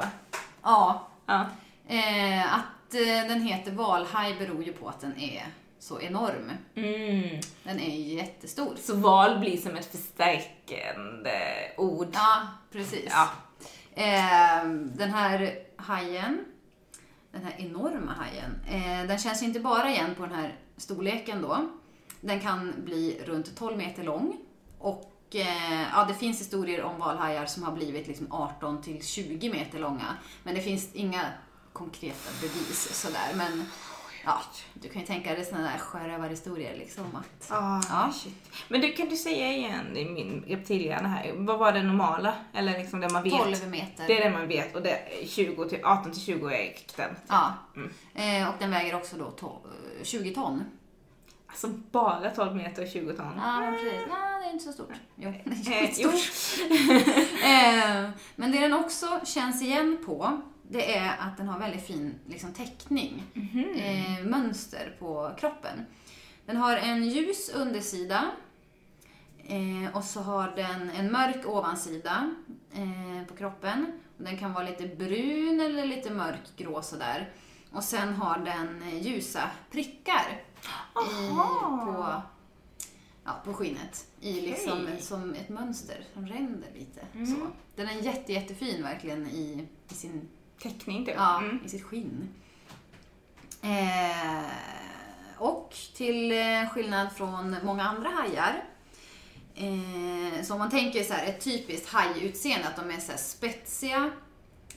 Ja. 0.62 1.08
Ja. 1.26 1.46
Eh, 1.88 2.54
att 2.54 2.94
eh, 2.94 3.28
den 3.28 3.42
heter 3.42 3.72
valhaj 3.72 4.34
beror 4.38 4.64
ju 4.64 4.72
på 4.72 4.88
att 4.88 5.00
den 5.00 5.20
är 5.20 5.46
så 5.78 6.00
enorm. 6.00 6.50
Mm. 6.74 7.40
Den 7.62 7.80
är 7.80 7.96
ju 7.96 8.14
jättestor. 8.14 8.76
Så 8.76 8.96
val 8.96 9.38
blir 9.38 9.56
som 9.56 9.76
ett 9.76 9.92
förstärkande 9.92 11.40
ord. 11.76 12.08
Ja, 12.12 12.42
precis. 12.72 13.10
Ja. 13.10 13.28
Eh, 14.02 14.64
den 14.74 15.10
här 15.10 15.58
hajen, 15.76 16.44
den 17.32 17.44
här 17.44 17.54
enorma 17.58 18.12
hajen, 18.12 18.60
eh, 18.70 19.08
den 19.08 19.18
känns 19.18 19.42
inte 19.42 19.60
bara 19.60 19.90
igen 19.90 20.14
på 20.14 20.26
den 20.26 20.34
här 20.34 20.54
storleken 20.76 21.42
då. 21.42 21.68
Den 22.26 22.40
kan 22.40 22.72
bli 22.84 23.20
runt 23.26 23.56
12 23.56 23.76
meter 23.76 24.02
lång 24.02 24.36
och 24.78 25.12
eh, 25.34 25.82
ja, 25.92 26.04
det 26.08 26.14
finns 26.14 26.40
historier 26.40 26.82
om 26.82 26.98
valhajar 26.98 27.46
som 27.46 27.62
har 27.62 27.72
blivit 27.72 28.06
liksom 28.06 28.32
18 28.32 28.82
till 28.82 29.02
20 29.06 29.50
meter 29.50 29.78
långa. 29.78 30.16
Men 30.42 30.54
det 30.54 30.60
finns 30.60 30.94
inga 30.94 31.22
konkreta 31.72 32.30
bevis 32.40 32.88
sådär. 33.02 33.34
Men 33.34 33.64
ja, 34.24 34.40
du 34.74 34.88
kan 34.88 35.00
ju 35.00 35.06
tänka 35.06 35.34
dig 35.34 35.44
sådana 35.44 35.70
där 35.72 35.78
sjörövarhistorier 35.78 36.76
liksom. 36.76 37.04
Att, 37.16 37.50
Ah, 37.52 37.80
Ja. 37.88 38.12
shit. 38.12 38.50
Men 38.68 38.80
du, 38.80 38.92
kan 38.92 39.08
du 39.08 39.16
säga 39.16 39.52
igen 39.52 39.96
i 39.96 40.04
min 40.04 40.44
reptilhjärna 40.46 41.08
här, 41.08 41.32
vad 41.36 41.58
var 41.58 41.72
det 41.72 41.82
normala? 41.82 42.34
Eller 42.54 42.78
liksom 42.78 43.00
det 43.00 43.12
man 43.12 43.22
vet? 43.22 43.32
12 43.32 43.68
meter. 43.70 44.04
Det 44.06 44.18
är 44.22 44.30
det 44.30 44.38
man 44.38 44.48
vet 44.48 44.76
och 44.76 44.82
det 44.82 45.22
är 45.22 45.26
20 45.26 45.68
till, 45.68 45.84
18 45.84 46.12
till 46.12 46.22
20 46.22 46.46
är 46.48 46.74
den. 46.96 47.16
Ja. 47.28 47.52
Mm. 47.76 47.90
Eh, 48.42 48.48
och 48.48 48.54
den 48.58 48.70
väger 48.70 48.94
också 48.94 49.16
då 49.16 49.24
to- 49.24 50.02
20 50.02 50.34
ton. 50.34 50.64
Alltså 51.46 51.68
bara 51.68 52.30
12 52.30 52.56
meter 52.56 52.82
och 52.82 52.88
20 52.88 53.12
ton. 53.12 53.32
Ja, 53.36 53.60
men 53.60 53.74
precis. 53.74 53.92
Nej, 53.92 54.40
det 54.40 54.48
är 54.48 54.52
inte 54.52 54.64
så 54.64 54.72
stort. 54.72 54.92
Jo, 55.16 55.32
det 55.44 55.74
är 55.74 55.82
Eh, 57.44 58.04
eh, 58.04 58.10
men 58.36 58.52
det 58.52 58.60
den 58.60 58.72
också 58.72 59.20
känns 59.24 59.62
igen 59.62 59.98
på, 60.06 60.40
det 60.62 60.96
är 60.96 61.16
att 61.18 61.36
den 61.36 61.48
har 61.48 61.58
väldigt 61.58 61.86
fin 61.86 62.14
liksom, 62.26 62.52
teckning. 62.52 63.22
Mhm. 63.32 63.74
Eh, 63.74 64.24
mönster 64.24 64.96
på 64.98 65.30
kroppen. 65.38 65.86
Den 66.46 66.56
har 66.56 66.76
en 66.76 67.08
ljus 67.08 67.50
undersida. 67.54 68.30
Eh, 69.48 69.96
och 69.96 70.04
så 70.04 70.20
har 70.20 70.52
den 70.56 70.90
en 70.90 71.12
mörk 71.12 71.46
ovansida 71.46 72.30
eh, 72.72 73.26
på 73.28 73.36
kroppen. 73.36 73.86
Och 74.18 74.24
Den 74.24 74.38
kan 74.38 74.52
vara 74.52 74.64
lite 74.64 74.86
brun 74.86 75.60
eller 75.60 75.86
lite 75.86 76.10
mörkgrå 76.10 76.82
sådär. 76.82 77.30
Och 77.72 77.84
sen 77.84 78.14
har 78.14 78.38
den 78.38 78.82
eh, 78.82 78.98
ljusa 78.98 79.50
prickar 79.70 80.42
i, 81.06 81.28
på, 81.28 82.22
ja, 83.24 83.32
på 83.44 83.54
skinnet. 83.54 84.06
I 84.20 84.40
liksom, 84.40 84.82
Okej. 84.82 85.00
som 85.02 85.34
ett 85.34 85.48
mönster 85.48 86.04
som 86.14 86.26
ränder 86.26 86.68
lite. 86.74 87.00
Mm. 87.14 87.26
Så. 87.26 87.46
Den 87.76 87.88
är 87.88 87.92
jätte, 87.92 88.32
jättefin 88.32 88.82
verkligen 88.82 89.26
i, 89.26 89.66
i, 89.90 89.94
sin, 89.94 90.28
Teckning 90.62 91.06
typ. 91.06 91.14
ja, 91.16 91.38
Mm. 91.38 91.58
i 91.64 91.68
sitt 91.68 91.82
skinn. 91.84 92.28
Eh, 93.62 94.44
och 95.38 95.76
till 95.94 96.32
eh, 96.32 96.68
skillnad 96.70 97.12
från 97.12 97.56
många 97.64 97.82
andra 97.84 98.08
hajar 98.10 98.64
Eh, 99.58 100.42
så 100.44 100.52
om 100.52 100.58
man 100.58 100.70
tänker 100.70 101.04
så 101.04 101.12
här, 101.12 101.26
ett 101.26 101.40
typiskt 101.44 101.88
hajutseende, 101.88 102.68
att 102.68 102.76
de 102.76 102.90
är 102.90 103.00
så 103.00 103.12
spetsiga 103.16 104.10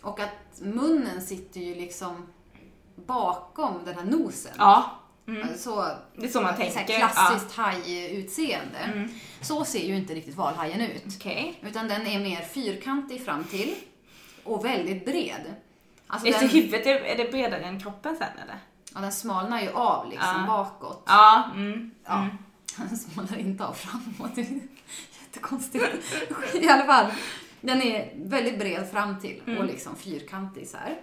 och 0.01 0.19
att 0.19 0.59
munnen 0.61 1.21
sitter 1.21 1.61
ju 1.61 1.75
liksom 1.75 2.27
bakom 2.95 3.85
den 3.85 3.95
här 3.95 4.03
nosen. 4.03 4.51
Ja. 4.57 4.98
Så, 5.57 5.91
Det 6.15 6.25
är 6.25 6.29
så 6.29 6.41
man 6.41 6.55
så 6.57 6.61
tänker. 6.61 6.97
klassiskt 6.97 7.55
hajutseende. 7.55 8.79
Mm. 8.93 9.09
Så 9.41 9.65
ser 9.65 9.87
ju 9.87 9.95
inte 9.95 10.13
riktigt 10.15 10.35
valhajen 10.35 10.81
ut. 10.81 11.03
Okej. 11.17 11.59
Utan 11.61 11.87
den 11.87 12.07
är 12.07 12.19
mer 12.19 12.41
fyrkantig 12.41 13.25
fram 13.25 13.43
till 13.43 13.75
och 14.43 14.65
väldigt 14.65 15.05
bred. 15.05 15.53
Alltså 16.07 16.27
Är 16.27 16.31
det 16.33 16.39
den, 16.39 16.49
huvudet, 16.49 16.85
är 16.85 17.17
det 17.17 17.31
bredare 17.31 17.61
än 17.63 17.79
kroppen 17.79 18.15
sen 18.17 18.43
eller? 18.43 18.57
ja, 18.95 18.99
den 19.01 19.11
smalnar 19.11 19.61
ju 19.61 19.69
av 19.71 20.09
liksom 20.09 20.27
Ja. 20.37 20.45
bakåt. 20.47 21.03
Ja. 21.05 21.51
Mm. 21.55 21.91
Ja. 22.05 22.27
Den 22.77 22.97
smalnar 22.97 23.37
inte 23.37 23.65
av 23.65 23.73
framåt. 23.73 24.35
Det 24.35 24.41
är 24.41 24.59
jättekonstigt. 25.25 25.85
I 26.53 26.67
alla 26.69 26.85
fall. 26.85 27.05
Den 27.61 27.81
är 27.81 28.11
väldigt 28.15 28.59
bred 28.59 28.89
fram 28.91 29.19
till 29.19 29.57
och 29.59 29.65
liksom 29.65 29.95
fyrkantig 29.95 30.67
så 30.67 30.77
här. 30.77 30.95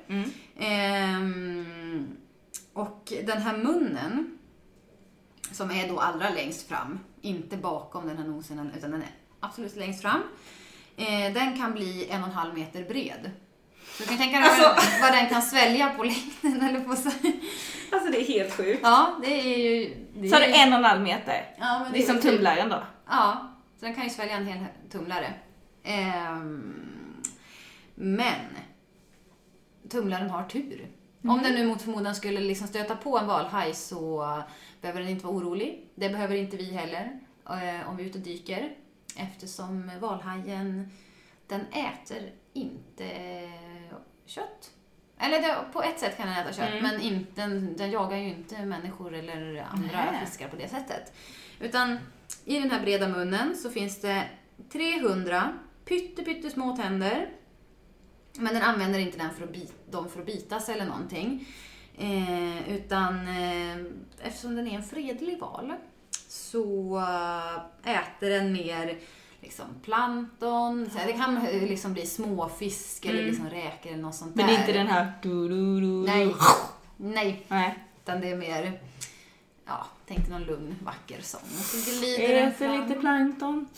Och 3.07 3.13
den 3.27 3.43
här 3.43 3.57
munnen, 3.57 4.39
som 5.53 5.71
är 5.71 5.89
då 5.89 6.01
allra 6.01 6.31
längst 6.31 6.69
fram, 6.69 6.99
inte 7.21 7.57
bakom 7.57 8.07
den 8.09 8.19
här 8.19 8.25
nosen, 8.25 8.71
utan 8.77 8.91
den 8.91 9.03
är 9.03 9.09
absolut 9.41 9.77
längst 9.77 10.03
fram, 10.03 10.23
eh, 10.97 11.33
den 11.35 11.57
kan 11.59 11.73
bli 11.73 12.09
en 12.11 12.21
och 12.23 12.29
en 12.29 12.35
halv 12.35 12.55
meter 12.55 12.85
bred. 12.85 13.31
Så 13.91 14.03
du 14.03 14.09
kan 14.09 14.19
tänka 14.19 14.39
dig 14.39 14.49
Alltså- 14.49 14.63
den, 14.91 15.01
vad 15.03 15.13
den 15.13 15.29
kan 15.29 15.43
svälja 15.43 15.89
på 15.89 16.03
längden 16.05 16.69
eller 16.69 16.81
på 16.81 16.97
så. 16.97 17.09
Alltså 17.93 18.11
det 18.13 18.21
är 18.21 18.27
helt 18.27 18.53
sjukt. 18.53 18.81
Ja, 18.83 19.19
det 19.23 19.41
är 19.41 19.59
ju... 19.59 19.95
Det 20.15 20.29
Så 20.29 20.37
är 20.37 20.41
du 20.41 20.47
ju- 20.47 20.53
en 20.53 20.73
och 20.73 20.79
en 20.79 20.85
halv 20.85 21.01
meter? 21.03 21.55
Ja, 21.59 21.79
men 21.85 21.93
Det 21.93 21.99
är 22.03 22.07
som 22.07 22.21
typ- 22.21 22.25
tumlaren 22.33 22.69
då? 22.69 22.83
Ja, 23.09 23.53
så 23.81 23.85
den 23.87 23.95
kan 23.95 24.05
ju 24.05 24.11
svälja 24.11 24.37
en 24.37 24.47
hel 24.47 24.65
tumlare. 24.91 25.35
Ehm, 25.85 27.23
men 27.95 28.41
tumlaren 29.91 30.31
har 30.31 30.43
tur. 30.45 30.89
Om 31.31 31.43
den 31.43 31.55
nu 31.55 31.67
mot 31.67 31.83
förmodan 31.83 32.15
skulle 32.15 32.41
liksom 32.41 32.67
stöta 32.67 32.97
på 32.97 33.19
en 33.19 33.27
valhaj 33.27 33.75
så 33.75 34.43
behöver 34.81 35.01
den 35.01 35.09
inte 35.11 35.27
vara 35.27 35.37
orolig. 35.37 35.89
Det 35.95 36.09
behöver 36.09 36.35
inte 36.37 36.57
vi 36.57 36.73
heller 36.73 37.21
eh, 37.49 37.89
om 37.89 37.97
vi 37.97 38.03
är 38.03 38.07
ute 38.09 38.19
och 38.19 38.25
dyker. 38.25 38.75
Eftersom 39.17 39.91
valhajen, 40.01 40.91
den 41.47 41.61
äter 41.61 42.31
inte 42.53 43.09
kött. 44.27 44.71
Eller 45.19 45.41
det, 45.41 45.57
på 45.73 45.83
ett 45.83 45.99
sätt 46.01 46.17
kan 46.17 46.27
den 46.29 46.37
äta 46.37 46.53
kött, 46.53 46.71
Mm. 46.71 46.83
men 46.83 47.01
inte, 47.01 47.43
den, 47.43 47.77
den 47.77 47.91
jagar 47.91 48.17
ju 48.17 48.29
inte 48.29 48.65
människor 48.67 49.15
eller 49.15 49.67
andra 49.71 50.05
Nej. 50.13 50.27
fiskar 50.27 50.49
på 50.49 50.57
det 50.57 50.69
sättet. 50.69 51.13
Utan 51.61 51.99
i 52.45 52.59
den 52.61 52.71
här 52.71 52.81
breda 52.81 53.09
munnen 53.09 53.57
så 53.57 53.71
finns 53.71 54.01
det 54.01 54.23
300 54.73 55.53
pytte, 55.85 56.23
pyttesmå 56.23 56.77
tänder. 56.77 57.29
Men 58.39 58.55
den 58.55 58.63
använder 58.63 58.99
inte 58.99 59.19
den 59.19 59.35
för 59.35 59.45
att 59.45 59.53
bit, 59.53 59.93
dem 59.93 60.09
för 60.09 60.21
att 60.21 60.27
bitas 60.27 60.69
eller 60.69 60.85
någonting. 60.85 61.47
Eh, 61.99 62.73
utan 62.75 63.29
eh, 63.29 63.77
eftersom 64.23 64.57
den 64.57 64.67
är 64.69 64.77
en 64.77 64.83
fredlig 64.83 65.39
val 65.41 65.73
så 66.29 66.97
eh, 67.85 67.97
äter 67.97 68.31
den 68.31 68.53
mer 68.53 68.99
liksom 69.41 69.65
plankton. 69.83 70.91
Så 70.93 70.99
det 71.07 71.13
kan 71.13 71.37
eh, 71.37 71.63
liksom 71.63 71.93
bli 71.93 72.07
småfisk 72.07 73.05
eller 73.05 73.19
Mm. 73.19 73.27
liksom 73.31 73.49
räkor 73.51 73.93
eller 73.93 74.03
något 74.03 74.15
sånt 74.15 74.35
Men 74.35 74.47
där. 74.47 74.55
är 74.55 74.59
inte 74.59 74.73
den 74.73 74.87
här 74.87 75.13
du, 75.23 75.49
du, 75.49 75.81
du, 75.81 75.87
Nej. 75.87 76.35
Nej, 76.97 77.45
Nej. 77.49 77.79
utan 78.03 78.21
det 78.21 78.31
är 78.31 78.37
mer, 78.37 78.81
ja, 79.67 79.87
tänk 80.07 80.21
dig 80.21 80.31
någon 80.31 80.43
lugn, 80.45 80.75
vacker 80.85 81.21
sång. 81.23 81.41
Och 81.41 81.65
så 81.65 81.91
glider 82.01 82.23
Är 82.29 82.41
den 82.43 82.55
fram. 82.55 82.81
lite 82.89 83.01
plankton? 83.01 83.69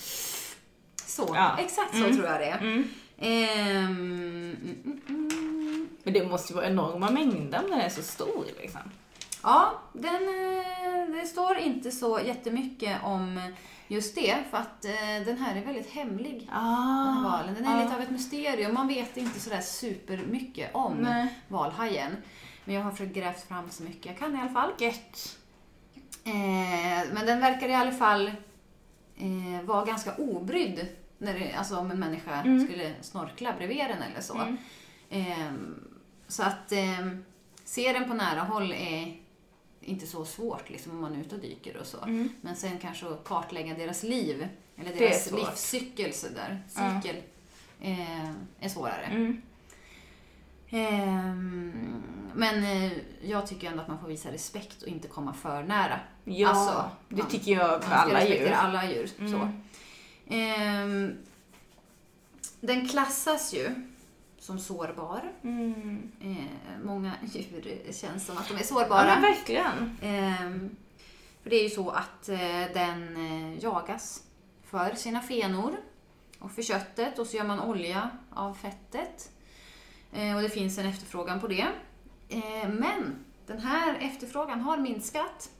Så, 1.07 1.31
Ja. 1.35 1.57
exakt 1.59 1.91
så 1.91 1.97
Mm. 2.05 2.17
tror 2.17 2.27
jag 2.29 2.41
det 2.41 2.47
är. 2.47 2.59
Mm. 2.59 2.89
Mm, 3.19 4.57
mm, 4.63 5.01
mm. 5.09 5.89
Men 6.03 6.15
det 6.15 6.27
måste 6.29 6.53
ju 6.53 6.57
vara 6.57 6.67
enorma 6.67 7.11
mängder 7.11 7.65
om 7.65 7.71
den 7.71 7.81
är 7.81 7.89
så 7.89 8.03
stor 8.03 8.45
liksom. 8.61 8.81
Ja, 9.43 9.73
den, 9.93 10.15
eh, 10.15 11.15
det 11.21 11.27
står 11.27 11.57
inte 11.59 11.91
så 11.91 12.21
jättemycket 12.21 12.99
om 13.05 13.41
just 13.89 14.15
det, 14.15 14.37
för 14.51 14.59
att 14.59 14.85
eh, 14.85 15.25
den 15.27 15.39
här 15.39 15.57
är 15.57 15.65
väldigt 15.65 15.91
hemlig. 15.91 16.39
Den 16.41 16.49
här 16.49 17.21
Ah. 17.27 17.31
valen. 17.31 17.55
Den 17.55 17.65
är 17.67 17.83
lite 17.85 17.97
av 17.97 18.01
ett 18.03 18.11
mysterium. 18.11 18.75
Man 18.75 18.89
vet 18.89 19.17
inte 19.17 19.41
sådär 19.41 19.61
supermycket 19.61 20.71
om 20.75 20.95
Nej. 20.95 21.35
valhajen. 21.49 22.17
Men 22.65 22.75
jag 22.75 22.83
har 22.83 22.91
försökt 22.91 23.15
grävt 23.15 23.49
fram 23.49 23.71
så 23.71 23.83
mycket 23.83 24.07
jag 24.07 24.19
kan 24.19 24.37
i 24.37 24.41
alla 24.41 24.51
fall. 24.51 24.71
Gött. 24.79 25.37
Eh, 26.25 27.13
men 27.15 27.27
den 27.27 27.41
verkar 27.41 27.69
i 27.69 27.75
alla 27.75 27.93
fall 27.93 28.27
eh, 29.17 29.63
vara 29.65 29.85
ganska 29.85 30.15
obrydd. 30.15 30.87
När 31.19 31.39
det, 31.39 31.53
alltså 31.53 31.77
om 31.77 31.91
en 31.91 31.99
människa 32.01 32.43
Mm. 32.43 32.65
skulle 32.67 32.95
snorkla 33.01 33.53
bredvid 33.57 33.79
den 33.89 34.03
eller 34.03 34.21
så. 34.21 34.35
Mm. 34.39 34.57
Eh, 35.11 35.53
så 36.29 36.43
att 36.43 36.73
eh, 36.73 37.09
se 37.65 37.93
den 37.93 38.09
på 38.09 38.15
nära 38.15 38.41
håll 38.41 38.73
är 38.73 39.17
inte 39.81 40.07
så 40.07 40.25
svårt 40.25 40.71
liksom, 40.71 40.93
om 40.93 41.01
man 41.01 41.15
är 41.17 41.21
ute 41.21 41.35
och 41.35 41.41
dyker 41.41 41.77
och 41.77 41.87
så. 41.87 42.03
Mm. 42.03 42.29
Men 42.41 42.57
sen 42.57 42.79
kanske 42.79 43.07
att 43.09 43.25
kartlägga 43.25 43.75
deras 43.75 44.03
liv, 44.03 44.49
eller 44.77 44.95
deras 44.97 45.31
livscykel 45.33 46.13
så 46.13 46.27
där, 46.29 46.63
Ja. 46.77 47.01
cykel, 47.03 47.17
eh, 47.81 48.31
är 48.61 48.69
svårare. 48.69 49.05
Mm. 49.05 49.43
Ehm, 50.71 52.03
men 52.35 52.65
eh, 52.65 52.93
jag 53.23 53.47
tycker 53.47 53.67
ändå 53.71 53.83
att 53.83 53.89
man 53.89 53.99
får 54.01 54.09
visa 54.09 54.33
respekt 54.33 54.83
och 54.83 54.89
inte 54.89 55.09
komma 55.09 55.33
för 55.35 55.63
nära. 55.63 56.01
Ja, 56.25 56.49
Alltså, 56.49 56.91
det 57.09 57.17
man- 57.23 57.31
tycker 57.31 57.53
jag 57.53 57.85
för 57.85 57.93
alla 57.95 58.25
djur. 58.27 58.51
alla 58.51 58.91
djur. 58.93 59.11
Mm. 59.19 59.33
Så. 59.33 59.49
Ehm, 60.29 61.17
den 62.61 62.89
klassas 62.89 63.55
ju 63.55 63.71
som 64.39 64.59
sårbar. 64.59 65.33
Mm. 65.43 66.13
Eh, 66.21 66.85
många 66.85 67.13
djur 67.33 67.93
känns 67.93 68.27
som 68.27 68.39
att 68.39 68.49
de 68.49 68.55
är 68.55 68.59
Ja, 68.59 68.65
sårbara. 68.65 69.05
men 69.05 69.23
verkligen. 69.23 69.97
Ehm, 70.03 70.77
för 71.43 71.51
det 71.51 71.57
är 71.57 71.63
ju 71.63 71.71
så 71.71 71.91
att 71.91 72.29
eh, 72.29 72.39
den 72.75 73.17
eh, 73.17 73.65
jagas 73.65 74.23
för 74.65 74.95
sina 74.95 75.21
fenor 75.21 75.77
och 76.39 76.53
för 76.53 76.63
köttet 76.63 77.19
och 77.19 77.27
så 77.27 77.37
gör 77.37 77.45
man 77.45 77.61
olja 77.61 78.11
av 78.31 78.55
fettet. 78.55 79.31
Eh, 80.13 80.37
och 80.37 80.43
det 80.43 80.49
finns 80.49 80.79
en 80.79 80.87
efterfrågan 80.87 81.41
på 81.41 81.47
det. 81.49 81.67
Eh, 82.29 82.69
men 82.69 83.25
den 83.47 83.59
här 83.59 83.99
efterfrågan 84.01 84.61
har 84.61 84.77
minskat. 84.77 85.51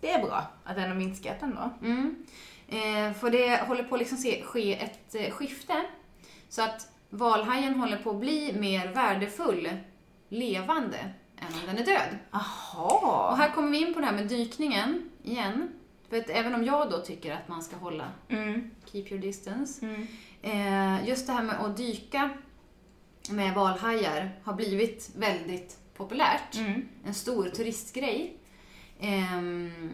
Det 0.00 0.10
är 0.10 0.22
bra 0.26 0.46
att 0.64 0.76
den 0.76 0.88
har 0.88 0.96
minskat 0.96 1.42
ändå. 1.42 1.70
Mm. 1.82 2.26
Eh, 2.68 3.12
för 3.12 3.30
det 3.30 3.66
håller 3.68 3.84
på 3.84 3.94
att 3.94 3.98
liksom 3.98 4.18
se, 4.18 4.42
ske 4.42 4.74
ett 4.82 5.14
eh, 5.14 5.30
skifte. 5.30 5.86
Så 6.48 6.62
att 6.62 6.88
valhajen 7.10 7.74
håller 7.80 7.96
på 7.96 8.10
att 8.10 8.16
bli 8.20 8.52
mer 8.58 8.88
värdefull 8.92 9.68
levande 10.28 10.98
än 11.38 11.54
om 11.60 11.66
den 11.66 11.78
är 11.78 11.84
död. 11.86 12.18
Och 12.30 12.40
Jaha. 12.72 13.34
här 13.34 13.50
kommer 13.50 13.70
vi 13.70 13.78
in 13.86 13.94
på 13.94 14.00
det 14.00 14.06
här 14.06 14.12
med 14.14 14.28
dykningen 14.28 15.10
igen. 15.22 15.68
För 16.10 16.16
att 16.16 16.30
även 16.30 16.54
om 16.54 16.64
jag 16.64 16.90
då 16.90 16.98
tycker 16.98 17.32
att 17.34 17.48
man 17.48 17.62
ska 17.62 17.76
hålla 17.76 18.10
Mm. 18.28 18.70
keep 18.92 19.04
your 19.10 19.18
distance. 19.22 19.86
Mm. 19.86 20.06
Eh, 20.42 21.08
just 21.08 21.26
det 21.26 21.32
här 21.32 21.42
med 21.42 21.60
att 21.60 21.76
dyka 21.76 22.30
med 23.30 23.54
valhajar 23.54 24.30
har 24.44 24.52
blivit 24.54 25.10
väldigt 25.16 25.78
populärt. 25.96 26.56
Mm. 26.56 26.88
En 27.06 27.14
stor 27.14 27.48
turistgrej. 27.48 28.36
Ehm, 29.00 29.90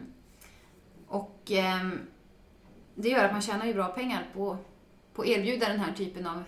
och 1.08 1.42
ehm, 1.50 2.00
det 2.95 3.09
gör 3.09 3.24
att 3.24 3.32
man 3.32 3.43
tjänar 3.43 3.66
ju 3.66 3.74
bra 3.74 3.86
pengar 3.88 4.26
på 4.34 4.57
på 5.14 5.22
att 5.22 5.28
erbjuda 5.28 5.68
den 5.68 5.80
här 5.80 5.93
typen 5.93 6.26
av 6.26 6.45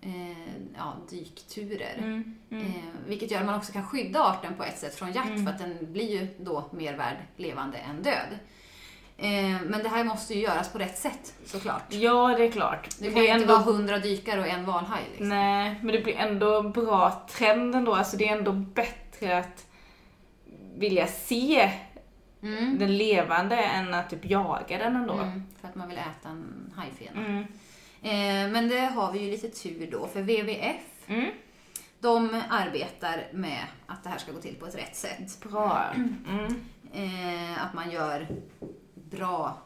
eh, 0.00 0.52
ja, 0.76 0.96
dykturer. 1.10 1.94
Mm. 1.98 2.34
Mm. 2.50 2.66
Eh, 2.66 2.72
vilket 3.06 3.30
gör 3.30 3.40
att 3.40 3.46
man 3.46 3.54
också 3.54 3.72
kan 3.72 3.86
skydda 3.86 4.24
arten 4.24 4.54
på 4.54 4.64
ett 4.64 4.78
sätt 4.78 4.94
från 4.94 5.12
jakt 5.12 5.28
Mm. 5.28 5.44
för 5.46 5.52
att 5.52 5.58
den 5.58 5.92
blir 5.92 6.20
ju 6.20 6.28
då 6.38 6.64
mer 6.70 6.94
värd 6.96 7.16
levande 7.36 7.78
än 7.78 8.02
död. 8.02 8.38
Eh, 9.18 9.60
men 9.66 9.82
det 9.82 9.88
här 9.88 10.04
måste 10.04 10.34
ju 10.34 10.40
göras 10.40 10.72
på 10.72 10.78
rätt 10.78 10.98
sätt 10.98 11.34
såklart. 11.44 11.82
Ja, 11.88 12.34
det 12.38 12.44
är 12.44 12.50
klart. 12.50 12.88
Det 12.98 13.10
kan 13.10 13.22
ju 13.22 13.28
inte 13.28 13.32
ändå... 13.42 13.54
vara 13.54 13.62
hundra 13.64 13.98
dykare 13.98 14.40
och 14.40 14.46
en 14.46 14.64
valhaj. 14.64 15.02
Liksom. 15.10 15.28
Nej, 15.28 15.74
men 15.82 15.92
det 15.94 16.00
blir 16.00 16.16
ändå 16.16 16.62
bra 16.62 17.26
trend 17.30 17.74
ändå. 17.74 17.94
Alltså 17.94 18.16
det 18.16 18.28
är 18.28 18.36
ändå 18.36 18.52
bättre 18.52 19.38
att 19.38 19.66
vilja 20.76 21.06
se 21.06 21.70
Mm. 22.42 22.78
den 22.78 22.96
levande 22.96 23.56
än 23.56 23.94
att 23.94 24.10
typ 24.10 24.24
jaga 24.30 24.78
den 24.78 24.96
ändå. 24.96 25.14
Mm, 25.14 25.42
man 25.76 25.88
vill 25.88 25.98
äta 25.98 26.28
en 26.28 26.72
hajfena. 26.76 27.20
Mm. 27.26 27.42
Eh, 28.02 28.52
men 28.52 28.68
det 28.68 28.80
har 28.80 29.12
vi 29.12 29.18
ju 29.18 29.30
lite 29.30 29.48
tur 29.48 29.88
då, 29.90 30.06
för 30.08 30.20
WWF 30.22 30.82
Mm. 31.08 31.30
de 32.00 32.42
arbetar 32.50 33.28
med 33.32 33.64
att 33.86 34.02
det 34.04 34.08
här 34.10 34.18
ska 34.18 34.32
gå 34.32 34.38
till 34.40 34.54
på 34.54 34.66
ett 34.66 34.74
rätt 34.74 34.96
sätt. 34.96 35.40
Bra. 35.50 35.84
Mm. 35.94 36.54
Eh, 36.92 37.64
att 37.66 37.74
man 37.74 37.90
gör 37.90 38.28
bra 38.94 39.58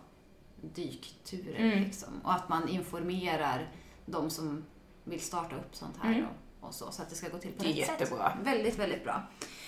dykturer 0.75 1.55
Mm. 1.61 1.83
liksom. 1.85 2.21
Och 2.25 2.33
att 2.33 2.49
man 2.49 2.69
informerar 2.69 3.69
de 4.07 4.31
som 4.31 4.65
vill 5.05 5.21
starta 5.21 5.57
upp 5.57 5.75
sånt 5.77 5.97
här 6.03 6.13
Mm. 6.15 6.25
och, 6.61 6.69
och 6.69 6.75
så, 6.75 6.93
så 6.93 7.03
att 7.03 7.11
det 7.11 7.15
ska 7.17 7.29
gå 7.29 7.39
till 7.39 7.53
på 7.53 7.63
Det 7.63 7.69
är 7.69 7.75
rätt 7.75 7.87
sätt. 7.87 8.01
jättebra. 8.01 8.33
Väldigt, 8.45 8.79
väldigt 8.79 9.05
bra. 9.05 9.23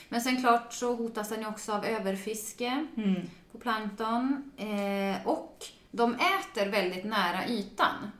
Men 0.09 0.21
sen 0.21 0.41
klart 0.41 0.73
så 0.73 0.95
hotas 0.95 1.29
den 1.29 1.41
ju 1.41 1.47
också 1.47 1.73
av 1.73 1.85
överfiske 1.85 2.87
Mm. 2.97 3.21
på 3.53 3.59
plankton. 3.59 4.51
Eh, 4.57 5.27
och 5.27 5.65
de 5.93 6.15
äter 6.15 6.67
väldigt 6.71 7.05
nära 7.05 7.47
ytan. 7.47 8.11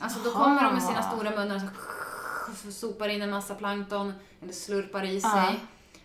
Alltså 0.00 0.18
då 0.24 0.30
Aha. 0.30 0.44
kommer 0.44 0.64
de 0.64 0.74
med 0.74 0.82
sina 0.82 1.02
stora 1.02 1.30
munnar 1.30 1.60
och 2.50 2.56
så 2.56 2.72
sopar 2.72 3.08
in 3.08 3.22
en 3.22 3.30
massa 3.30 3.54
plankton 3.54 4.12
eller 4.42 4.52
slurpar 4.52 5.04
i 5.04 5.20
sig. 5.20 5.30
Ja. 5.34 5.52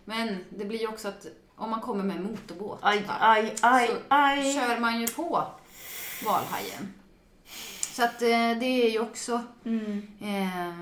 Men 0.05 0.45
det 0.49 0.65
blir 0.65 0.80
ju 0.80 0.88
också 0.88 1.07
att 1.07 1.26
om 1.55 1.70
man 1.70 1.82
kommer 1.82 2.03
med 2.03 2.18
en 2.18 2.24
motorbåt. 2.24 2.80
Aj, 2.82 3.03
va, 3.07 3.13
aj, 3.20 3.55
aj, 3.61 3.88
så 3.88 3.93
aj. 4.09 4.53
kör 4.53 4.80
man 4.80 5.01
ju 5.01 5.07
på 5.07 5.47
valhajen. 6.26 6.93
Så 7.82 8.03
att 8.03 8.22
eh, 8.22 8.30
det 8.59 8.65
är 8.86 8.89
ju 8.89 8.99
också 8.99 9.43
Mm. 9.65 10.07
eh, 10.22 10.74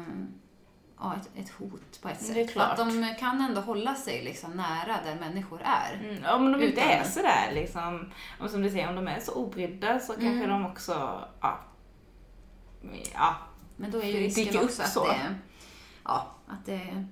ja, 1.05 1.15
ett, 1.21 1.45
ett 1.45 1.49
hot 1.51 2.01
på 2.01 2.09
ett 2.09 2.21
sätt. 2.21 2.35
Det 2.35 2.55
är 2.55 2.61
Att 2.61 2.77
de 2.77 3.15
kan 3.19 3.41
ändå 3.41 3.61
hålla 3.61 3.95
sig 3.95 4.23
liksom 4.23 4.51
nära 4.51 4.99
där 5.05 5.15
människor 5.19 5.61
är. 5.63 5.93
Mm, 5.93 6.35
om 6.35 6.51
de 6.51 6.61
inte 6.63 6.81
Utan- 6.81 6.89
är 6.89 7.03
sådär 7.03 7.51
liksom, 7.53 8.11
om 8.39 8.49
som 8.49 8.61
du 8.61 8.69
säger, 8.69 8.89
om 8.89 8.95
de 8.95 9.07
är 9.07 9.19
så 9.19 9.31
obrydda 9.33 9.99
så 9.99 10.13
kanske 10.13 10.27
Mm. 10.27 10.49
de 10.49 10.65
också, 10.65 11.27
ja, 11.41 11.59
ja, 13.13 13.35
Men 13.77 13.91
då 13.91 14.01
är 14.01 14.05
ju 14.07 14.19
risken 14.19 14.63
också 14.63 14.81
att, 14.81 14.91
så. 14.91 15.07
det, 15.07 15.35
ja, 16.03 16.31
att 16.47 16.65
det, 16.65 17.05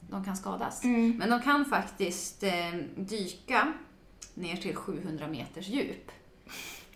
de 0.00 0.24
kan 0.24 0.36
skadas. 0.36 0.84
Mm. 0.84 1.16
Men 1.18 1.30
de 1.30 1.42
kan 1.42 1.64
faktiskt 1.64 2.42
eh, 2.42 2.72
dyka 2.96 3.72
ner 4.34 4.56
till 4.56 4.76
700 4.76 5.26
meters 5.26 5.68
djup. 5.68 6.10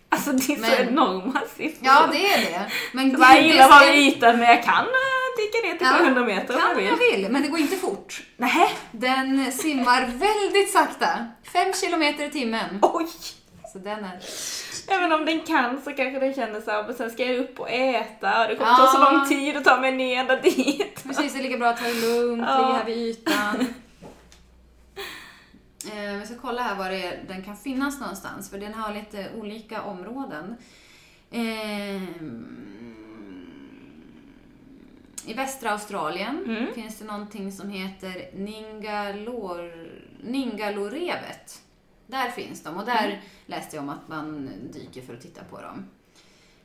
Alltså 0.09 0.31
det 0.31 0.53
är 0.53 0.55
så 0.55 0.61
Men- 0.61 0.87
enorma 0.87 1.41
siffror. 1.55 1.85
Ja, 1.87 2.07
det 2.11 2.25
är 2.33 2.41
det. 2.51 2.71
Men 2.93 3.11
Så 3.11 3.17
det, 3.17 3.23
jag 3.23 3.41
gillar 3.43 3.85
det 3.87 3.95
ytan 3.97 4.37
men 4.39 4.47
jag 4.49 4.63
kan 4.63 4.85
äh, 5.37 5.41
dyka 5.41 5.67
ner 5.67 5.77
till 5.77 5.87
Ja, 5.87 5.97
700 5.99 6.25
meter 6.25 6.53
om 6.53 6.59
jag 6.59 6.67
kan 6.69 6.77
vill. 6.77 6.85
jag 6.87 6.97
vill, 6.97 7.31
men 7.31 7.41
det 7.41 7.47
går 7.47 7.59
inte 7.59 7.75
fort. 7.77 8.23
Nej. 8.37 8.69
Den 8.91 9.51
simmar 9.51 10.01
väldigt 10.01 10.71
sakta. 10.71 11.27
5 11.53 11.73
kilometer 11.73 12.25
i 12.25 12.29
timmen. 12.31 12.79
Oj! 12.81 13.07
Så 13.73 13.79
den 13.79 14.05
är... 14.05 14.19
Även 14.87 15.11
om 15.11 15.25
den 15.25 15.39
kan 15.39 15.81
så 15.81 15.91
kanske 15.93 16.19
den 16.19 16.33
känner 16.33 16.61
så 16.61 16.71
här, 16.71 16.83
men 16.83 16.93
sen 16.95 17.11
ska 17.11 17.25
jag 17.25 17.37
upp 17.39 17.59
och 17.59 17.69
äta 17.69 18.41
och 18.41 18.47
det 18.49 18.55
kommer 18.55 18.71
Ja. 18.71 18.77
ta 18.77 18.87
så 18.87 19.11
lång 19.11 19.27
tid 19.27 19.57
att 19.57 19.63
ta 19.63 19.79
mig 19.79 19.91
ner 19.91 20.19
ända 20.19 20.35
dit. 20.41 21.03
Precis, 21.03 21.33
det 21.33 21.39
är 21.39 21.43
lika 21.43 21.57
bra 21.57 21.67
att 21.69 21.77
ta 21.77 21.83
det 21.85 21.93
lugnt, 21.93 22.43
Ja. 22.47 22.57
ligga 22.57 22.77
här 22.77 22.85
vid 22.85 22.97
ytan. 22.97 23.67
Eh, 25.91 26.19
vi 26.19 26.25
ska 26.25 26.35
kolla 26.41 26.61
här 26.61 26.75
var 26.75 26.89
det 26.89 27.03
är, 27.03 27.23
den 27.27 27.43
kan 27.43 27.57
finnas 27.57 27.99
någonstans, 27.99 28.49
för 28.49 28.57
den 28.57 28.73
har 28.73 28.93
lite 28.93 29.27
olika 29.35 29.81
områden. 29.81 30.55
Eh, 31.31 32.01
I 35.25 35.33
västra 35.33 35.71
Australien 35.71 36.43
Mm. 36.45 36.73
finns 36.73 36.99
det 36.99 37.05
någonting 37.05 37.51
som 37.51 37.69
heter 37.69 38.29
Ningalor, 38.33 39.71
Ningalorevet. 40.23 41.61
Där 42.07 42.29
finns 42.29 42.63
de 42.63 42.77
och 42.77 42.85
där 42.85 43.05
Mm. 43.07 43.17
läste 43.45 43.75
jag 43.75 43.83
om 43.83 43.89
att 43.89 44.07
man 44.07 44.49
dyker 44.73 45.01
för 45.01 45.13
att 45.13 45.21
titta 45.21 45.43
på 45.43 45.61
dem. 45.61 45.85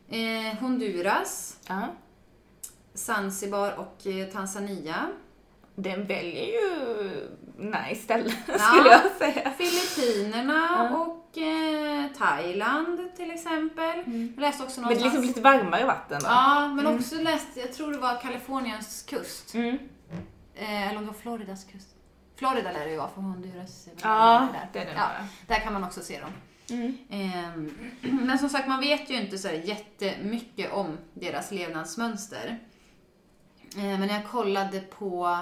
Eh, 0.09 0.59
Honduras, 0.61 1.59
Ja. 1.69 1.89
Zanzibar 2.95 3.73
och 3.79 4.07
eh, 4.07 4.29
Tanzania. 4.29 5.09
Den 5.75 6.07
väljer 6.07 6.45
ju 6.47 7.11
nice 7.57 8.03
ställen 8.03 8.33
Ja. 8.47 8.59
skulle 8.59 8.91
jag 8.91 9.13
säga. 9.35 9.51
Filippinerna 9.59 10.89
Ja. 10.91 10.97
och 10.99 11.28
eh, 11.43 12.13
Thailand 12.19 13.17
till 13.17 13.31
exempel. 13.31 13.97
Jag 14.35 14.41
läste 14.41 14.63
också 14.63 14.81
Men 14.81 14.89
det 14.89 14.95
är 14.95 14.99
någonstans. 14.99 15.05
liksom 15.15 15.23
lite 15.23 15.41
varmare 15.41 15.85
vatten 15.85 16.21
då. 16.23 16.27
Ja, 16.29 16.69
men 16.69 16.87
också 16.87 17.15
läste, 17.15 17.61
jag 17.61 17.73
tror 17.73 17.93
det 17.93 17.99
var 17.99 18.21
Kaliforniens 18.21 19.03
kust. 19.09 19.55
Mm. 19.55 19.79
Eh, 20.55 20.89
eller 20.89 20.97
om 20.99 21.03
det 21.07 21.13
var 21.13 21.19
Floridas 21.19 21.65
kust. 21.65 21.89
Florida 22.37 22.73
lär 22.73 22.85
det 22.85 22.91
ju 22.91 22.97
vara 22.97 23.09
för 23.09 23.21
Honduras. 23.21 23.89
Ja, 24.03 24.49
där. 24.53 24.69
det 24.73 24.79
är 24.79 24.85
det 24.85 24.93
ja. 24.97 25.09
Där 25.47 25.61
kan 25.61 25.73
man 25.73 25.85
också 25.85 26.01
se 26.01 26.21
dem. 26.21 26.31
Mm. 26.71 26.97
Ehm, 27.11 27.71
Men 28.27 28.39
som 28.39 28.49
sagt, 28.49 28.69
man 28.69 28.81
vet 28.81 29.11
ju 29.11 29.15
inte 29.21 29.39
så 29.39 29.49
jättemycket 29.49 30.73
om 30.73 30.99
deras 31.15 31.51
levnadsmönster. 31.51 32.59
Eh, 33.77 33.83
Men 33.83 34.01
när 34.01 34.15
jag 34.15 34.27
kollade 34.29 34.81
på 34.81 35.39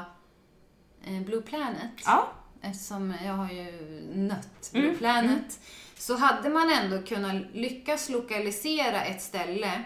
eh, 1.04 1.20
Blue 1.22 1.42
Planet, 1.42 1.90
Ja. 2.04 2.28
eftersom 2.62 3.14
jag 3.24 3.32
har 3.32 3.50
ju 3.52 3.70
nött 4.14 4.70
Blue 4.72 4.84
Mm, 4.86 4.98
Planet, 4.98 5.60
så 5.98 6.16
hade 6.16 6.48
man 6.48 6.70
ändå 6.70 7.02
kunnat 7.02 7.34
lyckas 7.52 8.08
lokalisera 8.08 9.04
ett 9.04 9.22
ställe, 9.22 9.82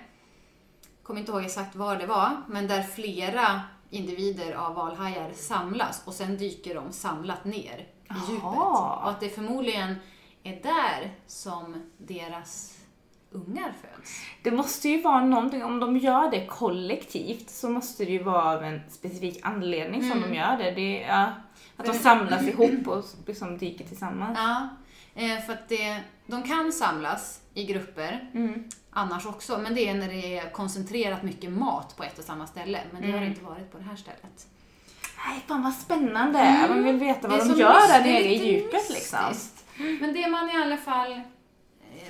kommer 1.03 1.21
inte 1.21 1.33
ihåg 1.33 1.45
exakt 1.45 1.77
var 1.77 1.97
det 1.97 2.07
var, 2.07 2.31
men 2.49 2.69
där 2.69 2.83
flera 2.83 3.61
individer 3.91 4.53
av 4.55 4.75
valhajar 4.75 5.31
samlas 5.35 6.03
och 6.07 6.15
sen 6.15 6.37
dyker 6.39 6.75
de 6.75 6.93
samlat 6.93 7.45
ner 7.45 7.87
i 8.11 8.31
djupet. 8.33 8.45
Och 8.45 9.11
att 9.11 9.21
det 9.21 9.29
förmodligen 9.29 9.95
är 10.43 10.63
där 10.63 11.11
som 11.27 11.91
deras 11.99 12.77
ungar 13.31 13.73
föds. 13.83 14.11
Det 14.43 14.51
måste 14.51 14.89
ju 14.89 15.03
vara 15.03 15.25
någonting, 15.25 15.65
om 15.65 15.81
de 15.81 15.97
gör 15.97 16.31
det 16.31 16.47
kollektivt 16.47 17.51
så 17.51 17.71
måste 17.71 18.05
det 18.05 18.11
ju 18.13 18.23
vara 18.23 18.45
av 18.45 18.65
en 18.65 18.81
specifik 18.89 19.39
anledning 19.43 20.03
som 20.03 20.19
Mm. 20.19 20.31
de 20.31 20.37
gör 20.37 20.57
det. 20.57 20.71
det 20.71 21.03
är, 21.03 21.35
att 21.77 21.87
de 21.87 21.93
samlas 21.93 22.43
ihop 22.43 22.87
och 22.89 23.05
liksom 23.27 23.59
dyker 23.59 23.85
tillsammans. 23.85 24.39
Ja, 24.39 24.69
eh, 25.15 25.41
för 25.47 25.53
att 25.53 25.69
det, 25.69 26.01
de 26.27 26.43
kan 26.43 26.73
samlas 26.73 27.41
i 27.55 27.65
grupper 27.65 28.31
Mm. 28.35 28.65
annars 28.91 29.27
också, 29.27 29.59
men 29.59 29.75
det 29.75 29.89
är 29.89 29.95
när 29.95 30.09
det 30.09 30.39
är 30.39 30.51
koncentrerat 30.53 31.23
mycket 31.23 31.51
mat 31.51 31.97
på 31.97 32.03
ett 32.05 32.19
och 32.19 32.25
samma 32.25 32.47
ställe. 32.47 32.81
Men 32.93 33.03
det 33.03 33.07
har 33.09 33.13
det 33.19 33.19
Mm. 33.27 33.31
inte 33.33 33.45
varit 33.45 33.73
på 33.73 33.79
det 33.79 33.85
här 33.85 33.97
stället. 33.97 34.47
Nej, 35.27 35.45
fan 35.47 35.63
vad 35.63 35.75
spännande! 35.75 36.39
Mm. 36.39 36.71
Man 36.71 36.85
vill 36.85 36.97
veta 36.97 37.29
vad 37.29 37.49
de 37.49 37.61
gör 37.61 37.89
där 37.89 38.01
nere 38.05 38.25
i 38.35 38.53
djupet 38.53 38.91
liksom. 38.91 39.19
mystiskt. 39.29 39.65
Men 40.01 40.13
det 40.15 40.29
man 40.29 40.51
i 40.51 40.57
alla 40.63 40.77
fall 40.77 41.13
eh, 41.13 41.21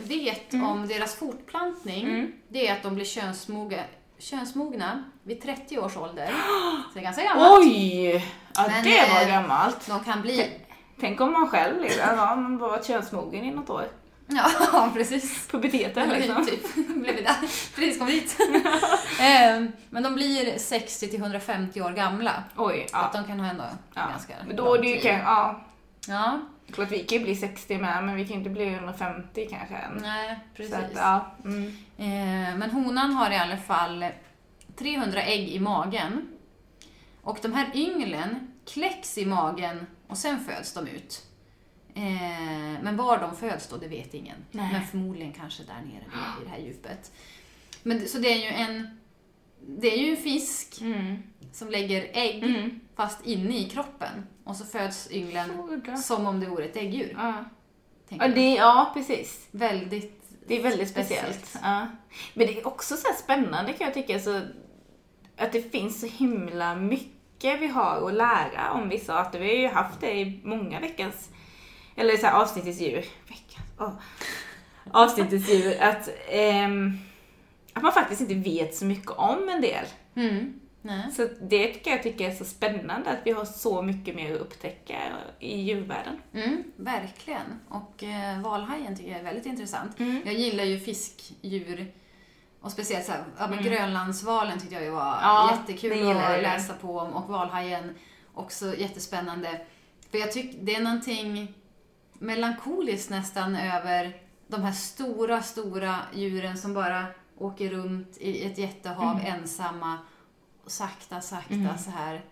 vet 0.02 0.54
om 0.54 0.88
deras 0.88 1.14
fortplantning, 1.14 2.04
Mm. 2.04 2.32
det 2.48 2.68
är 2.68 2.72
att 2.76 2.82
de 2.82 2.94
blir 2.94 3.04
könsmoga, 3.04 3.84
könsmogna 4.18 5.04
vid 5.22 5.42
30 5.42 5.78
års 5.78 5.96
ålder. 5.96 6.26
Så 6.88 6.94
det 6.94 7.00
är 7.00 7.04
ganska 7.04 7.22
gammalt. 7.24 7.60
Oj! 7.64 8.26
Ja, 8.54 8.66
Men, 8.68 8.84
det 8.84 9.08
var 9.14 9.20
eh, 9.22 9.28
gammalt. 9.28 9.86
De 9.86 10.04
kan 10.04 10.22
bli... 10.22 10.59
Tänk 11.00 11.20
om 11.20 11.32
man 11.32 11.48
själv 11.48 11.82
liksom, 11.82 12.02
ja, 12.16 12.36
man 12.36 12.58
bara 12.58 12.70
varit 12.70 12.86
könsmogen 12.86 13.44
i 13.44 13.50
något 13.50 13.70
år. 13.70 13.84
Ja, 14.26 14.90
precis. 14.94 15.48
Puberteten 15.48 16.08
liksom. 16.08 16.46
Typ, 16.46 16.74
blev 16.74 17.16
vi 17.16 17.22
där. 17.22 17.36
Precis 17.76 17.98
kom 17.98 18.08
hit. 18.08 18.36
Ehm, 19.20 19.72
Men 19.90 20.02
de 20.02 20.14
blir 20.14 20.58
60 20.58 21.08
till 21.08 21.20
150 21.20 21.82
år 21.82 21.90
gamla. 21.90 22.44
Oj, 22.56 22.86
Så 22.90 22.96
att 22.96 23.10
ja. 23.14 23.20
de 23.20 23.26
kan 23.28 23.40
ha 23.40 23.50
ändå 23.50 23.64
ja. 23.94 24.06
ganska 24.10 24.34
Men 24.46 24.56
då 24.56 24.74
är 24.74 24.82
det 24.82 24.88
ju 24.88 25.08
ja. 25.10 25.60
Ja, 26.08 26.40
Klart 26.72 26.90
vi 26.90 26.98
kan 26.98 27.18
ju 27.18 27.24
bli 27.24 27.36
60 27.36 27.78
med, 27.78 28.04
men 28.04 28.16
vi 28.16 28.24
kan 28.24 28.32
ju 28.32 28.38
inte 28.38 28.50
bli 28.50 28.74
150 28.74 29.48
kanske 29.50 29.74
än. 29.74 29.98
nej, 30.02 30.38
precis. 30.56 30.74
Att, 30.74 30.90
ja. 30.94 31.26
Mm. 31.44 31.66
Eh, 31.98 32.56
Men 32.58 32.70
honan 32.70 33.12
har 33.12 33.30
i 33.30 33.36
alla 33.36 33.56
fall 33.56 34.04
300 34.78 35.22
ägg 35.22 35.48
i 35.48 35.60
magen. 35.60 36.28
Och 37.22 37.38
de 37.42 37.52
här 37.52 37.70
ynglen 37.74 38.52
kläcks 38.72 39.18
i 39.18 39.26
magen 39.26 39.86
och 40.10 40.18
sen 40.18 40.40
föds 40.44 40.72
de 40.72 40.86
ut. 40.88 41.26
Eh, 41.94 42.82
Men 42.82 42.96
var 42.96 43.18
de 43.18 43.36
föds 43.36 43.68
då, 43.68 43.76
det 43.76 43.88
vet 43.88 44.14
ingen. 44.14 44.36
Nej. 44.50 44.72
Men 44.72 44.86
förmodligen 44.86 45.32
kanske 45.32 45.62
där 45.62 45.74
nere 45.74 46.04
i 46.40 46.44
det 46.44 46.50
här 46.50 46.58
djupet. 46.58 47.12
Men, 47.82 48.08
så 48.08 48.18
det 48.18 48.28
är 48.32 48.36
ju 48.38 48.56
en, 48.56 48.98
det 49.66 49.94
är 49.94 49.98
ju 49.98 50.10
en 50.10 50.16
fisk 50.22 50.80
Mm. 50.80 51.22
som 51.52 51.70
lägger 51.70 52.10
ägg 52.12 52.42
Mm. 52.44 52.80
fast 52.94 53.26
inne 53.26 53.58
i 53.58 53.68
kroppen. 53.70 54.26
Och 54.44 54.56
så 54.56 54.64
föds 54.64 55.10
ynglen 55.10 55.50
som 56.02 56.26
om 56.26 56.40
det 56.40 56.46
vore 56.46 56.64
ett 56.64 56.76
äggdjur. 56.76 57.14
Ja. 57.18 57.44
Ja, 58.08 58.28
det, 58.28 58.54
ja, 58.54 58.90
precis. 58.94 59.48
Väldigt 59.50 60.22
Det 60.46 60.58
är 60.58 60.62
väldigt 60.62 60.88
speciellt. 60.88 61.58
Ja. 61.62 61.86
Men 62.34 62.46
det 62.46 62.58
är 62.60 62.66
också 62.66 62.96
så 62.96 63.08
här 63.08 63.14
spännande 63.14 63.72
kan 63.72 63.84
jag 63.86 63.94
tycka, 63.94 64.20
så 64.20 64.40
att 65.36 65.52
det 65.52 65.72
finns 65.72 66.00
så 66.00 66.06
himla 66.06 66.74
mycket 66.76 67.19
vi 67.42 67.66
har 67.66 68.08
att 68.08 68.14
lära 68.14 68.72
om 68.72 68.88
vissa 68.88 69.20
arter. 69.20 69.38
Vi 69.38 69.48
har 69.48 69.54
ju 69.54 69.68
haft 69.68 70.00
det 70.00 70.12
i 70.12 70.40
många 70.44 70.80
veckans, 70.80 71.30
eller 71.96 72.16
så 72.16 72.26
här 72.26 72.42
avsnittets 72.42 72.80
djur, 72.80 73.04
veckans, 73.28 73.78
oh. 73.78 73.92
avsnittets 74.90 75.48
djur, 75.48 75.76
att, 75.82 76.08
ehm, 76.28 76.98
att 77.72 77.82
man 77.82 77.92
faktiskt 77.92 78.20
inte 78.20 78.34
vet 78.34 78.74
så 78.74 78.84
mycket 78.84 79.10
om 79.10 79.48
en 79.48 79.60
del. 79.60 79.84
Mm. 80.14 80.60
Nej. 80.82 81.12
Så 81.12 81.28
det 81.40 81.66
tycker 81.66 81.90
jag 81.90 82.02
tycker 82.02 82.30
är 82.30 82.34
så 82.34 82.44
spännande, 82.44 83.10
att 83.10 83.18
vi 83.24 83.30
har 83.30 83.44
så 83.44 83.82
mycket 83.82 84.14
mer 84.14 84.34
att 84.34 84.40
upptäcka 84.40 84.98
i 85.38 85.60
djurvärlden. 85.60 86.16
Mm, 86.34 86.64
verkligen. 86.76 87.60
Och 87.68 88.04
eh, 88.04 88.40
valhajen 88.40 88.96
tycker 88.96 89.10
jag 89.10 89.20
är 89.20 89.24
väldigt 89.24 89.46
intressant. 89.46 90.00
Mm. 90.00 90.20
Jag 90.24 90.34
gillar 90.34 90.64
ju 90.64 90.80
fiskdjur. 90.80 91.92
Och 92.60 92.72
speciellt 92.72 93.06
så 93.06 93.12
här, 93.12 93.24
Mm. 93.46 93.64
Grönlandsvalen 93.64 94.58
tyckte 94.60 94.74
jag 94.74 94.84
ju 94.84 94.90
var 94.90 95.18
Ja, 95.22 95.50
jättekul 95.60 96.10
att 96.16 96.42
läsa 96.42 96.74
på 96.74 96.98
om. 96.98 97.12
Och 97.12 97.28
valhajen 97.28 97.94
också 98.34 98.76
jättespännande. 98.76 99.60
För 100.10 100.18
jag 100.18 100.32
tycker 100.32 100.58
det 100.62 100.74
är 100.74 100.80
någonting 100.82 101.54
melankoliskt 102.18 103.10
nästan 103.10 103.56
över 103.56 104.16
de 104.46 104.62
här 104.62 104.72
stora, 104.72 105.42
stora 105.42 105.96
djuren 106.14 106.58
som 106.58 106.74
bara 106.74 107.06
åker 107.38 107.70
runt 107.70 108.16
i 108.20 108.44
ett 108.44 108.58
jättehav 108.58 109.20
ensamma. 109.26 109.98
Och 110.64 110.70
sakta, 110.70 111.20
sakta 111.20 111.54
Mm. 111.54 111.78
så 111.78 111.90
här. 111.90 112.24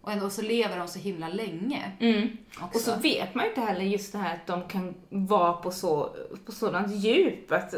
Och 0.00 0.12
ändå 0.12 0.30
så 0.30 0.42
lever 0.42 0.78
de 0.78 0.88
så 0.88 0.98
himla 0.98 1.28
länge. 1.28 1.92
Mm. 2.00 2.36
Och 2.74 2.80
så 2.80 2.96
vet 2.96 3.34
man 3.34 3.44
ju 3.44 3.48
inte 3.50 3.60
heller 3.60 3.84
just 3.84 4.12
det 4.12 4.18
här 4.18 4.34
att 4.34 4.46
de 4.46 4.68
kan 4.68 4.94
vara 5.08 5.52
på, 5.52 5.70
så, 5.70 6.16
på 6.46 6.52
sådant 6.52 6.90
djup. 6.94 7.52
Att 7.52 7.74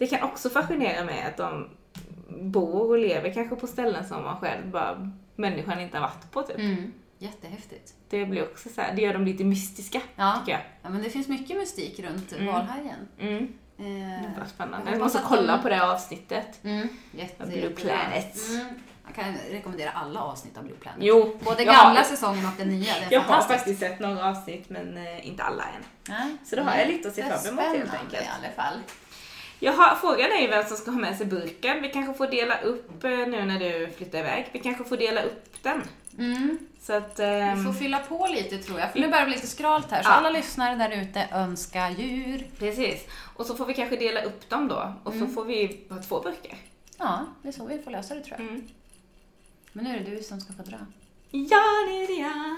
det 0.00 0.06
kan 0.06 0.22
också 0.22 0.50
fascinera 0.50 1.04
mig 1.04 1.22
att 1.22 1.36
de 1.36 1.68
bor 2.40 2.88
och 2.90 2.98
lever 2.98 3.32
kanske 3.32 3.56
på 3.56 3.66
ställen 3.66 4.08
som 4.08 4.22
man 4.24 4.40
själv 4.40 4.70
bara, 4.70 5.12
människan 5.36 5.80
inte 5.80 5.98
har 5.98 6.02
varit 6.08 6.30
på 6.30 6.42
typ. 6.42 6.58
Mm. 6.58 6.92
Jättehäftigt. 7.18 7.94
Det 8.08 8.24
blir 8.26 8.42
också 8.42 8.68
så 8.68 8.80
här, 8.80 8.94
det 8.96 9.02
gör 9.02 9.12
dem 9.12 9.24
lite 9.24 9.44
mystiska, 9.44 10.00
Ja. 10.16 10.36
tycker 10.38 10.52
jag. 10.52 10.60
ja, 10.82 10.88
men 10.90 11.02
det 11.02 11.10
finns 11.10 11.28
mycket 11.28 11.56
mystik 11.56 12.00
runt 12.00 12.32
Mm. 12.32 12.46
valhajen. 12.46 13.08
Mm. 13.18 13.52
Eh, 13.78 14.38
var 14.38 14.46
spännande. 14.46 14.90
jag 14.90 15.00
måste 15.00 15.20
kolla 15.26 15.52
de- 15.56 15.62
på 15.62 15.68
det 15.68 15.82
avsnittet. 15.90 16.64
Mm, 16.64 16.88
jätte, 17.12 17.46
Blue. 17.46 17.70
Planet. 17.70 18.36
Mm. 18.48 18.66
Jag 19.06 19.14
kan 19.14 19.34
rekommendera 19.50 19.90
alla 19.90 20.20
avsnitt 20.20 20.56
av 20.58 20.64
Blue 20.64 20.76
Planet. 20.76 20.98
Jo, 21.02 21.38
Både 21.44 21.64
gamla 21.64 21.80
har- 22.00 22.02
säsongen 22.02 22.46
och 22.46 22.52
den 22.58 22.68
nya. 22.68 22.94
Det 22.94 23.04
är 23.04 23.12
Jag 23.12 23.20
har 23.20 23.42
faktiskt 23.42 23.80
sett 23.80 24.00
några 24.00 24.28
avsnitt, 24.28 24.70
men 24.70 24.96
eh, 24.96 25.28
inte 25.28 25.42
alla 25.42 25.62
än. 25.62 25.84
Nej. 26.08 26.36
Så 26.44 26.56
då 26.56 26.62
har 26.62 26.76
jag 26.76 26.88
lite 26.88 27.08
att 27.08 27.14
se 27.14 27.22
fram 27.22 27.30
emot, 27.32 27.64
helt 27.64 27.88
spännande 27.88 27.98
enkelt. 27.98 28.22
i 28.22 28.28
alla 28.38 28.52
fall. 28.56 28.74
Jag 29.62 29.72
har, 29.72 29.96
frågan 29.96 30.32
är 30.32 30.40
ju 30.40 30.48
vem 30.48 30.64
som 30.64 30.76
ska 30.76 30.90
ha 30.90 30.98
med 30.98 31.16
sig 31.16 31.26
burken. 31.26 31.82
Vi 31.82 31.88
kanske 31.88 32.14
får 32.14 32.26
dela 32.26 32.60
upp 32.60 33.04
eh, 33.04 33.10
nu 33.10 33.44
när 33.44 33.58
du 33.58 33.90
flyttar 33.96 34.18
iväg. 34.18 34.48
Vi 34.52 34.58
kanske 34.58 34.84
får 34.84 34.96
dela 34.96 35.22
upp 35.22 35.62
den. 35.62 35.82
Mm. 36.18 36.58
Så 36.80 36.92
att... 36.92 37.18
Vi 37.18 37.24
ehm, 37.24 37.64
får 37.64 37.72
fylla 37.72 37.98
på 37.98 38.26
lite 38.26 38.58
tror 38.58 38.80
jag, 38.80 38.92
för 38.92 38.98
nu 39.00 39.08
börjar 39.08 39.20
det 39.20 39.26
bli 39.26 39.34
lite 39.34 39.46
skralt 39.46 39.90
här. 39.90 40.02
Så 40.02 40.08
Ja. 40.08 40.12
alla 40.12 40.30
lyssnare 40.30 40.76
där 40.76 41.02
ute 41.02 41.28
önskar 41.32 41.90
djur. 41.90 42.46
Precis. 42.58 43.06
Och 43.36 43.46
så 43.46 43.56
får 43.56 43.66
vi 43.66 43.74
kanske 43.74 43.96
dela 43.96 44.22
upp 44.22 44.48
dem 44.48 44.68
då. 44.68 44.92
Och 45.04 45.14
så 45.14 45.26
får 45.26 45.44
vi 45.44 45.86
ha 45.90 46.02
två 46.02 46.20
burkar. 46.20 46.58
Ja, 46.98 47.26
det 47.42 47.48
är 47.48 47.52
så 47.52 47.66
vi 47.66 47.78
får 47.78 47.90
lösa 47.90 48.14
det 48.14 48.20
tror 48.24 48.36
jag. 48.40 48.48
Mm. 48.48 48.68
Men 49.72 49.84
nu 49.84 49.96
är 49.96 50.00
det 50.00 50.16
du 50.16 50.22
som 50.22 50.40
ska 50.40 50.52
få 50.52 50.62
dra. 50.62 50.78
Ja, 51.30 51.86
det 51.88 52.02
är 52.02 52.06
det 52.06 52.22
ja. 52.22 52.56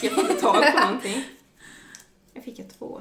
Jag 0.00 0.12
får 0.12 0.30
inte 0.30 0.35
tag 0.52 0.72
på 0.74 0.80
någonting. 0.86 1.24
Jag 2.34 2.44
fick 2.44 2.58
ett 2.58 2.78
två. 2.78 3.00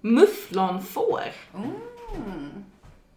Mufflonfår. 0.00 1.22
Mm. 1.54 1.70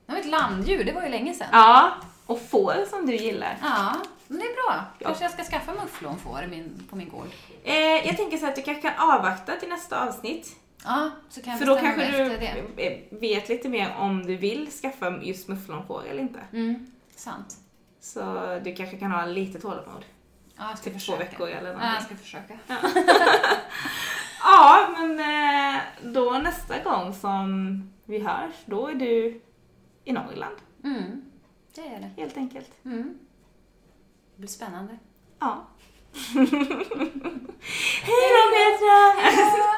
Det 0.05 0.11
var 0.13 0.19
ett 0.19 0.25
landdjur, 0.25 0.83
det 0.83 0.91
var 0.91 1.03
ju 1.03 1.09
länge 1.09 1.33
sedan. 1.33 1.47
Ja, 1.51 1.91
och 2.25 2.41
får 2.41 2.85
som 2.89 3.05
du 3.05 3.15
gillar. 3.15 3.57
Ja, 3.61 3.95
men 4.27 4.39
det 4.39 4.45
är 4.45 4.53
bra. 4.53 4.85
Ja. 4.99 5.05
Kanske 5.07 5.23
jag 5.23 5.31
ska 5.31 5.43
skaffa 5.43 5.73
mufflonfår 5.73 6.49
på 6.89 6.95
min 6.95 7.09
gård. 7.09 7.27
Eh, 7.63 7.75
jag 8.07 8.17
tänker 8.17 8.37
så 8.37 8.47
att 8.47 8.55
du 8.55 8.61
kanske 8.61 8.81
kan 8.89 9.09
avvakta 9.09 9.55
till 9.55 9.69
nästa 9.69 10.07
avsnitt. 10.07 10.55
Ja, 10.85 11.11
så 11.29 11.41
kan 11.41 11.51
jag 11.51 11.59
För 11.59 11.65
då 11.65 11.75
kanske 11.75 12.23
du 12.23 12.29
det. 12.29 12.87
eh, 12.87 13.19
vet 13.19 13.49
lite 13.49 13.69
mer 13.69 13.95
om 13.99 14.25
du 14.25 14.35
vill 14.37 14.71
skaffa 14.71 15.19
just 15.21 15.47
mufflonfår 15.47 16.03
eller 16.09 16.21
inte. 16.21 16.39
Mm, 16.53 16.91
sant. 17.15 17.55
Så 17.99 18.21
du 18.63 18.75
kanske 18.75 18.97
kan 18.97 19.11
ha 19.11 19.25
lite 19.25 19.59
tålamod. 19.59 20.05
Ja, 20.57 20.69
jag 20.69 20.77
ska 20.77 20.83
Typ 20.89 20.93
två 20.93 20.99
försöka. 20.99 21.23
veckor 21.23 21.47
eller 21.49 21.69
Ja, 21.69 21.73
någonting. 21.77 21.93
jag 21.93 22.03
ska 22.03 22.15
försöka. 22.15 22.57
Ja, 24.43 24.87
men 24.97 25.19
eh, 25.19 25.81
då 26.03 26.31
nästa 26.31 26.83
gång 26.83 27.13
som 27.13 27.81
vi 28.05 28.19
hörs, 28.19 28.53
då 28.65 28.87
är 28.87 28.95
du 28.95 29.41
i 30.03 30.13
Norrland, 30.13 30.55
Mm, 30.83 31.21
det 31.75 31.81
är 31.81 31.99
det. 31.99 32.21
helt 32.21 32.37
enkelt. 32.37 32.69
Mm. 32.85 33.17
Det 34.35 34.39
blir 34.39 34.47
spännande. 34.49 34.97
Ja. 35.39 35.67
Hej 36.33 38.27
då 38.33 38.43
Petra! 38.55 38.97
Ja. 39.57 39.75